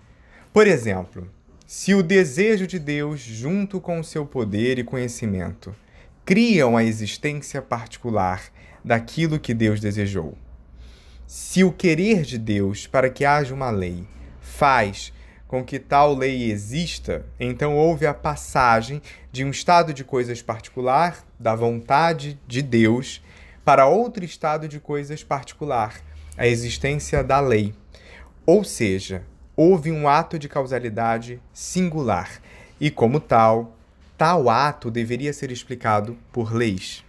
Por 0.51 0.65
exemplo, 0.65 1.29
se 1.73 1.93
o 1.93 2.03
desejo 2.03 2.67
de 2.67 2.77
Deus, 2.77 3.21
junto 3.21 3.79
com 3.79 3.97
o 3.97 4.03
seu 4.03 4.25
poder 4.25 4.77
e 4.77 4.83
conhecimento, 4.83 5.73
criam 6.25 6.75
a 6.75 6.83
existência 6.83 7.61
particular 7.61 8.43
daquilo 8.83 9.39
que 9.39 9.53
Deus 9.53 9.79
desejou. 9.79 10.37
Se 11.25 11.63
o 11.63 11.71
querer 11.71 12.23
de 12.23 12.37
Deus 12.37 12.87
para 12.87 13.09
que 13.09 13.23
haja 13.23 13.53
uma 13.53 13.69
lei 13.69 14.05
faz 14.41 15.13
com 15.47 15.63
que 15.63 15.79
tal 15.79 16.13
lei 16.13 16.51
exista, 16.51 17.25
então 17.39 17.77
houve 17.77 18.05
a 18.05 18.13
passagem 18.13 19.01
de 19.31 19.45
um 19.45 19.49
estado 19.49 19.93
de 19.93 20.03
coisas 20.03 20.41
particular, 20.41 21.25
da 21.39 21.55
vontade 21.55 22.37
de 22.45 22.61
Deus, 22.61 23.23
para 23.63 23.87
outro 23.87 24.25
estado 24.25 24.67
de 24.67 24.81
coisas 24.81 25.23
particular, 25.23 26.01
a 26.35 26.45
existência 26.45 27.23
da 27.23 27.39
lei. 27.39 27.73
Ou 28.45 28.61
seja, 28.65 29.23
houve 29.61 29.91
um 29.91 30.09
ato 30.09 30.39
de 30.39 30.49
causalidade 30.49 31.39
singular, 31.53 32.41
e 32.79 32.89
como 32.89 33.19
tal, 33.19 33.77
tal 34.17 34.49
ato 34.49 34.89
deveria 34.89 35.31
ser 35.31 35.51
explicado 35.51 36.17
por 36.31 36.51
leis. 36.51 37.05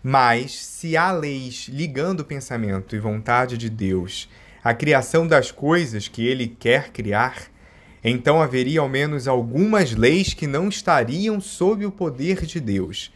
Mas, 0.00 0.52
se 0.52 0.96
há 0.96 1.10
leis 1.10 1.66
ligando 1.68 2.20
o 2.20 2.24
pensamento 2.24 2.94
e 2.94 3.00
vontade 3.00 3.58
de 3.58 3.68
Deus 3.68 4.28
a 4.62 4.72
criação 4.72 5.26
das 5.26 5.50
coisas 5.50 6.06
que 6.06 6.24
ele 6.24 6.46
quer 6.46 6.90
criar, 6.92 7.50
então 8.04 8.40
haveria 8.40 8.78
ao 8.78 8.88
menos 8.88 9.26
algumas 9.26 9.90
leis 9.90 10.32
que 10.32 10.46
não 10.46 10.68
estariam 10.68 11.40
sob 11.40 11.84
o 11.84 11.90
poder 11.90 12.46
de 12.46 12.60
Deus. 12.60 13.12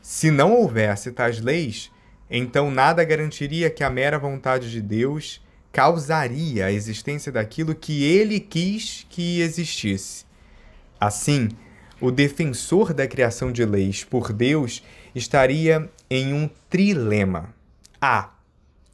Se 0.00 0.30
não 0.30 0.54
houvesse 0.54 1.12
tais 1.12 1.42
leis, 1.42 1.92
então 2.30 2.70
nada 2.70 3.04
garantiria 3.04 3.68
que 3.68 3.84
a 3.84 3.90
mera 3.90 4.18
vontade 4.18 4.70
de 4.70 4.80
Deus 4.80 5.44
causaria 5.76 6.64
a 6.64 6.72
existência 6.72 7.30
daquilo 7.30 7.74
que 7.74 8.02
ele 8.02 8.40
quis 8.40 9.06
que 9.10 9.42
existisse. 9.42 10.24
Assim, 10.98 11.50
o 12.00 12.10
defensor 12.10 12.94
da 12.94 13.06
criação 13.06 13.52
de 13.52 13.62
leis 13.62 14.02
por 14.02 14.32
Deus 14.32 14.82
estaria 15.14 15.86
em 16.08 16.32
um 16.32 16.48
trilema. 16.70 17.54
A 18.00 18.30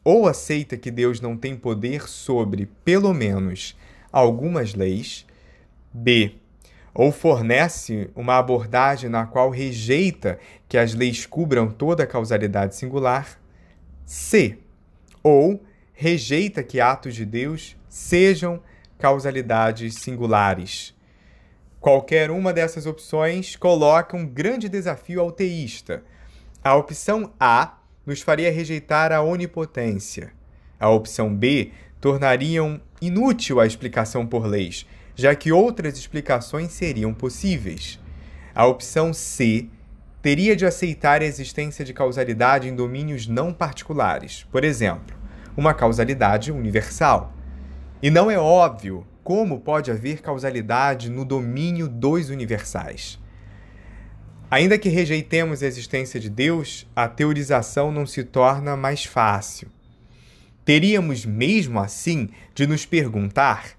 ou 0.02 0.26
aceita 0.26 0.76
que 0.76 0.90
Deus 0.90 1.20
não 1.20 1.36
tem 1.36 1.54
poder 1.54 2.08
sobre, 2.08 2.66
pelo 2.84 3.14
menos, 3.14 3.78
algumas 4.10 4.74
leis, 4.74 5.24
b. 5.92 6.34
ou 6.92 7.12
fornece 7.12 8.10
uma 8.16 8.38
abordagem 8.38 9.08
na 9.08 9.24
qual 9.24 9.50
rejeita 9.50 10.36
que 10.68 10.76
as 10.76 10.94
leis 10.94 11.26
cubram 11.26 11.70
toda 11.70 12.02
a 12.02 12.08
causalidade 12.08 12.74
singular, 12.74 13.38
c. 14.04 14.58
ou 15.22 15.62
rejeita 16.02 16.64
que 16.64 16.80
atos 16.80 17.14
de 17.14 17.24
Deus 17.24 17.76
sejam 17.88 18.60
causalidades 18.98 19.94
singulares. 19.94 20.92
Qualquer 21.78 22.28
uma 22.28 22.52
dessas 22.52 22.86
opções 22.86 23.54
coloca 23.54 24.16
um 24.16 24.26
grande 24.26 24.68
desafio 24.68 25.20
ao 25.20 25.30
teísta. 25.30 26.02
A 26.62 26.74
opção 26.74 27.32
A 27.38 27.78
nos 28.04 28.20
faria 28.20 28.50
rejeitar 28.50 29.12
a 29.12 29.22
onipotência. 29.22 30.32
A 30.78 30.90
opção 30.90 31.32
B 31.32 31.70
tornaria 32.00 32.60
inútil 33.00 33.60
a 33.60 33.66
explicação 33.66 34.26
por 34.26 34.44
leis, 34.44 34.84
já 35.14 35.36
que 35.36 35.52
outras 35.52 35.96
explicações 35.96 36.72
seriam 36.72 37.14
possíveis. 37.14 38.00
A 38.52 38.66
opção 38.66 39.14
C 39.14 39.68
teria 40.20 40.56
de 40.56 40.66
aceitar 40.66 41.22
a 41.22 41.26
existência 41.26 41.84
de 41.84 41.94
causalidade 41.94 42.68
em 42.68 42.74
domínios 42.74 43.28
não 43.28 43.52
particulares, 43.52 44.44
por 44.50 44.64
exemplo, 44.64 45.21
uma 45.56 45.74
causalidade 45.74 46.50
universal. 46.50 47.32
E 48.02 48.10
não 48.10 48.30
é 48.30 48.38
óbvio 48.38 49.06
como 49.22 49.60
pode 49.60 49.90
haver 49.90 50.20
causalidade 50.20 51.08
no 51.08 51.24
domínio 51.24 51.88
dos 51.88 52.30
universais. 52.30 53.18
Ainda 54.50 54.76
que 54.76 54.88
rejeitemos 54.88 55.62
a 55.62 55.66
existência 55.66 56.20
de 56.20 56.28
Deus, 56.28 56.86
a 56.94 57.08
teorização 57.08 57.90
não 57.90 58.04
se 58.04 58.22
torna 58.24 58.76
mais 58.76 59.04
fácil. 59.04 59.68
Teríamos 60.64 61.24
mesmo 61.24 61.80
assim 61.80 62.28
de 62.54 62.66
nos 62.66 62.84
perguntar 62.84 63.70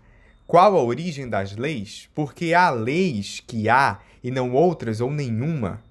qual 0.48 0.76
a 0.76 0.84
origem 0.84 1.30
das 1.30 1.56
leis, 1.56 2.10
porque 2.14 2.54
há 2.54 2.70
leis 2.70 3.42
que 3.46 3.70
há 3.70 4.00
e 4.24 4.32
não 4.32 4.54
outras 4.54 5.00
ou 5.00 5.12
nenhuma. 5.12 5.82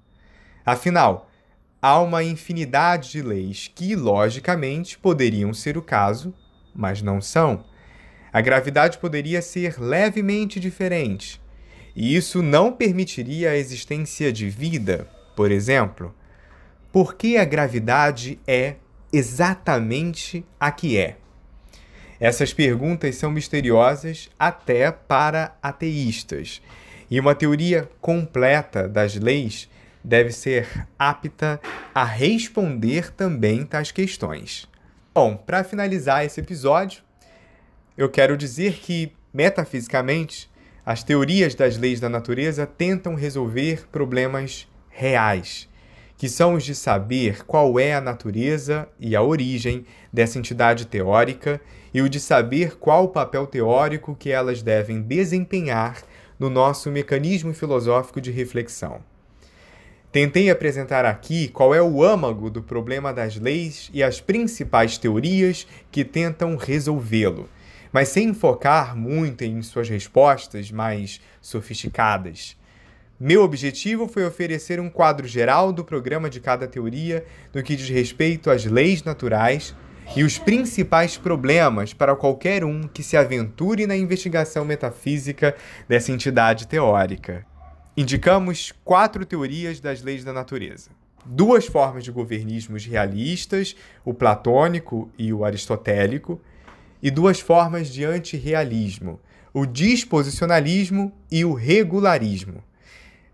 Afinal, 0.65 1.29
há 1.83 1.99
uma 1.99 2.23
infinidade 2.23 3.11
de 3.11 3.21
leis 3.21 3.69
que, 3.75 3.93
logicamente, 3.93 4.97
poderiam 4.97 5.53
ser 5.53 5.77
o 5.77 5.81
caso, 5.81 6.33
mas 6.73 7.01
não 7.01 7.19
são. 7.19 7.65
A 8.31 8.39
gravidade 8.39 8.99
poderia 8.99 9.41
ser 9.41 9.77
levemente 9.77 10.61
diferente, 10.61 11.41
e 11.93 12.15
isso 12.15 12.41
não 12.41 12.71
permitiria 12.71 13.51
a 13.51 13.57
existência 13.57 14.31
de 14.31 14.49
vida, 14.49 15.09
por 15.35 15.51
exemplo? 15.51 16.15
Porque 16.89 17.35
a 17.35 17.43
gravidade 17.43 18.39
é 18.47 18.75
exatamente 19.11 20.45
a 20.57 20.71
que 20.71 20.97
é? 20.97 21.17
Essas 22.17 22.53
perguntas 22.53 23.17
são 23.17 23.29
misteriosas 23.29 24.29
até 24.39 24.89
para 24.89 25.57
ateístas, 25.61 26.61
e 27.11 27.19
uma 27.19 27.35
teoria 27.35 27.89
completa 27.99 28.87
das 28.87 29.15
leis 29.15 29.67
deve 30.03 30.31
ser 30.31 30.87
apta 30.97 31.59
a 31.93 32.03
responder 32.03 33.11
também 33.11 33.65
tais 33.65 33.91
questões. 33.91 34.67
Bom, 35.13 35.37
para 35.37 35.63
finalizar 35.63 36.25
esse 36.25 36.39
episódio, 36.39 37.03
eu 37.95 38.09
quero 38.09 38.35
dizer 38.35 38.79
que, 38.79 39.13
metafisicamente, 39.31 40.51
as 40.85 41.03
teorias 41.03 41.55
das 41.55 41.77
leis 41.77 41.99
da 41.99 42.09
natureza 42.09 42.65
tentam 42.65 43.15
resolver 43.15 43.87
problemas 43.91 44.67
reais, 44.89 45.69
que 46.17 46.27
são 46.27 46.55
os 46.55 46.63
de 46.63 46.75
saber 46.75 47.45
qual 47.45 47.79
é 47.79 47.93
a 47.93 48.01
natureza 48.01 48.87
e 48.99 49.15
a 49.15 49.21
origem 49.21 49.85
dessa 50.11 50.39
entidade 50.39 50.87
teórica 50.87 51.61
e 51.93 52.01
o 52.01 52.09
de 52.09 52.19
saber 52.19 52.75
qual 52.77 53.05
o 53.05 53.09
papel 53.09 53.45
teórico 53.45 54.15
que 54.15 54.31
elas 54.31 54.61
devem 54.61 55.01
desempenhar 55.01 56.01
no 56.39 56.49
nosso 56.49 56.89
mecanismo 56.89 57.53
filosófico 57.53 58.19
de 58.19 58.31
reflexão. 58.31 59.01
Tentei 60.13 60.49
apresentar 60.49 61.03
aqui 61.03 61.49
qual 61.49 61.75
é 61.75 61.81
o 61.81 62.01
âmago 62.01 62.49
do 62.49 62.63
problema 62.63 63.11
das 63.11 63.35
leis 63.35 63.89
e 63.93 64.01
as 64.01 64.21
principais 64.21 64.97
teorias 64.97 65.67
que 65.91 66.05
tentam 66.05 66.55
resolvê-lo 66.55 67.49
mas 67.93 68.09
sem 68.09 68.33
focar 68.33 68.97
muito 68.97 69.43
em 69.43 69.61
suas 69.61 69.87
respostas 69.87 70.71
mais 70.71 71.21
sofisticadas. 71.39 72.57
Meu 73.19 73.43
objetivo 73.43 74.07
foi 74.07 74.25
oferecer 74.25 74.79
um 74.79 74.89
quadro 74.89 75.27
geral 75.27 75.71
do 75.71 75.85
programa 75.85 76.27
de 76.27 76.39
cada 76.39 76.67
teoria 76.67 77.23
no 77.53 77.61
que 77.61 77.75
diz 77.75 77.87
respeito 77.87 78.49
às 78.49 78.65
leis 78.65 79.03
naturais 79.03 79.75
e 80.17 80.23
os 80.23 80.39
principais 80.39 81.15
problemas 81.15 81.93
para 81.93 82.15
qualquer 82.15 82.65
um 82.65 82.81
que 82.81 83.03
se 83.03 83.15
aventure 83.15 83.85
na 83.85 83.95
investigação 83.95 84.65
metafísica 84.65 85.55
dessa 85.87 86.11
entidade 86.11 86.67
teórica. 86.67 87.45
Indicamos 87.95 88.73
quatro 88.83 89.23
teorias 89.23 89.79
das 89.79 90.01
leis 90.01 90.23
da 90.23 90.33
natureza. 90.33 90.89
Duas 91.23 91.67
formas 91.67 92.03
de 92.03 92.11
governismos 92.11 92.85
realistas, 92.87 93.75
o 94.03 94.15
platônico 94.15 95.11
e 95.15 95.31
o 95.31 95.45
aristotélico, 95.45 96.41
e 97.03 97.11
duas 97.11 97.39
formas 97.39 97.89
de 97.89 98.03
antirrealismo, 98.03 99.19
o 99.53 99.67
disposicionalismo 99.67 101.13
e 101.31 101.45
o 101.45 101.53
regularismo. 101.53 102.63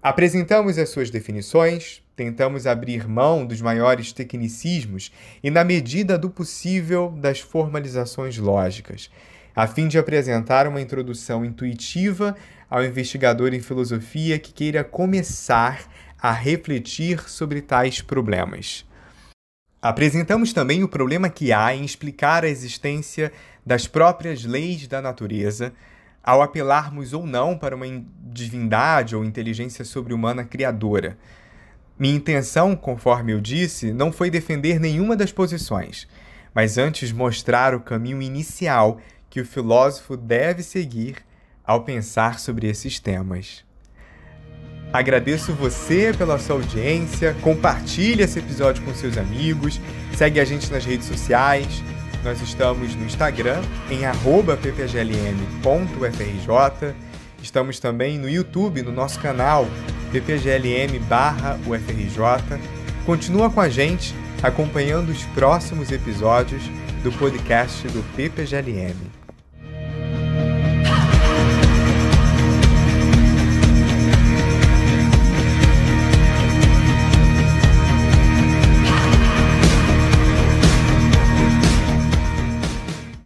Apresentamos 0.04 0.78
as 0.78 0.90
suas 0.90 1.10
definições, 1.10 2.04
tentamos 2.14 2.68
abrir 2.68 3.08
mão 3.08 3.46
dos 3.46 3.62
maiores 3.62 4.12
tecnicismos 4.12 5.10
e, 5.42 5.50
na 5.50 5.64
medida 5.64 6.18
do 6.18 6.30
possível, 6.30 7.12
das 7.18 7.40
formalizações 7.40 8.38
lógicas, 8.38 9.10
a 9.60 9.68
fim 9.68 9.90
de 9.90 9.98
apresentar 9.98 10.66
uma 10.70 10.80
introdução 10.80 11.44
intuitiva 11.44 12.34
ao 12.70 12.82
investigador 12.82 13.54
em 13.54 13.60
filosofia 13.60 14.40
que 14.40 14.54
queira 14.54 14.86
começar 14.86 15.82
a 16.18 16.32
refletir 16.32 17.30
sobre 17.30 17.62
tais 17.62 18.02
problemas. 18.02 18.86
Apresentamos 19.82 20.54
também 20.54 20.82
o 20.82 20.88
problema 20.88 21.28
que 21.28 21.52
há 21.52 21.76
em 21.76 21.84
explicar 21.84 22.46
a 22.46 22.48
existência 22.48 23.34
das 23.66 23.86
próprias 23.86 24.46
leis 24.46 24.88
da 24.88 25.02
natureza, 25.02 25.74
ao 26.24 26.42
apelarmos 26.42 27.12
ou 27.12 27.28
não 27.28 27.58
para 27.58 27.76
uma 27.76 27.86
divindade 28.32 29.14
ou 29.14 29.26
inteligência 29.26 29.84
sobre-humana 29.84 30.46
criadora. 30.46 31.18
Minha 31.98 32.16
intenção, 32.16 32.78
conforme 32.78 33.34
eu 33.34 33.42
disse, 33.42 33.92
não 33.92 34.10
foi 34.10 34.30
defender 34.30 34.80
nenhuma 34.80 35.18
das 35.18 35.34
posições, 35.34 36.08
mas 36.56 36.78
antes 36.78 37.12
mostrar 37.12 37.76
o 37.76 37.82
caminho 37.82 38.22
inicial 38.22 39.02
que 39.30 39.42
o 39.42 39.46
filósofo 39.46 40.18
deve 40.18 40.64
seguir 40.64 41.18
ao 41.64 41.84
pensar 41.84 42.40
sobre 42.40 42.68
esses 42.68 43.00
temas. 43.00 43.64
Agradeço 44.92 45.54
você 45.54 46.12
pela 46.18 46.40
sua 46.40 46.56
audiência, 46.56 47.36
compartilhe 47.42 48.24
esse 48.24 48.40
episódio 48.40 48.84
com 48.84 48.92
seus 48.96 49.18
amigos, 49.18 49.80
segue 50.18 50.40
a 50.40 50.46
gente 50.46 50.72
nas 50.72 50.84
redes 50.84 51.06
sociais. 51.08 51.84
Nós 52.24 52.42
estamos 52.42 52.96
no 52.96 53.06
Instagram 53.06 53.62
em 53.90 54.00
ppglm.frj. 54.02 55.36
Estamos 57.42 57.80
também 57.80 58.18
no 58.18 58.28
YouTube, 58.28 58.82
no 58.82 58.92
nosso 58.92 59.20
canal 59.20 59.68
ppglm/ufrj. 60.12 61.00
Continua 63.06 63.50
com 63.50 63.62
a 63.62 63.70
gente 63.70 64.14
acompanhando 64.42 65.10
os 65.10 65.24
próximos 65.28 65.92
episódios 65.92 66.64
do 67.04 67.12
podcast 67.12 67.88
do 67.90 68.04
PPGLM. 68.16 69.19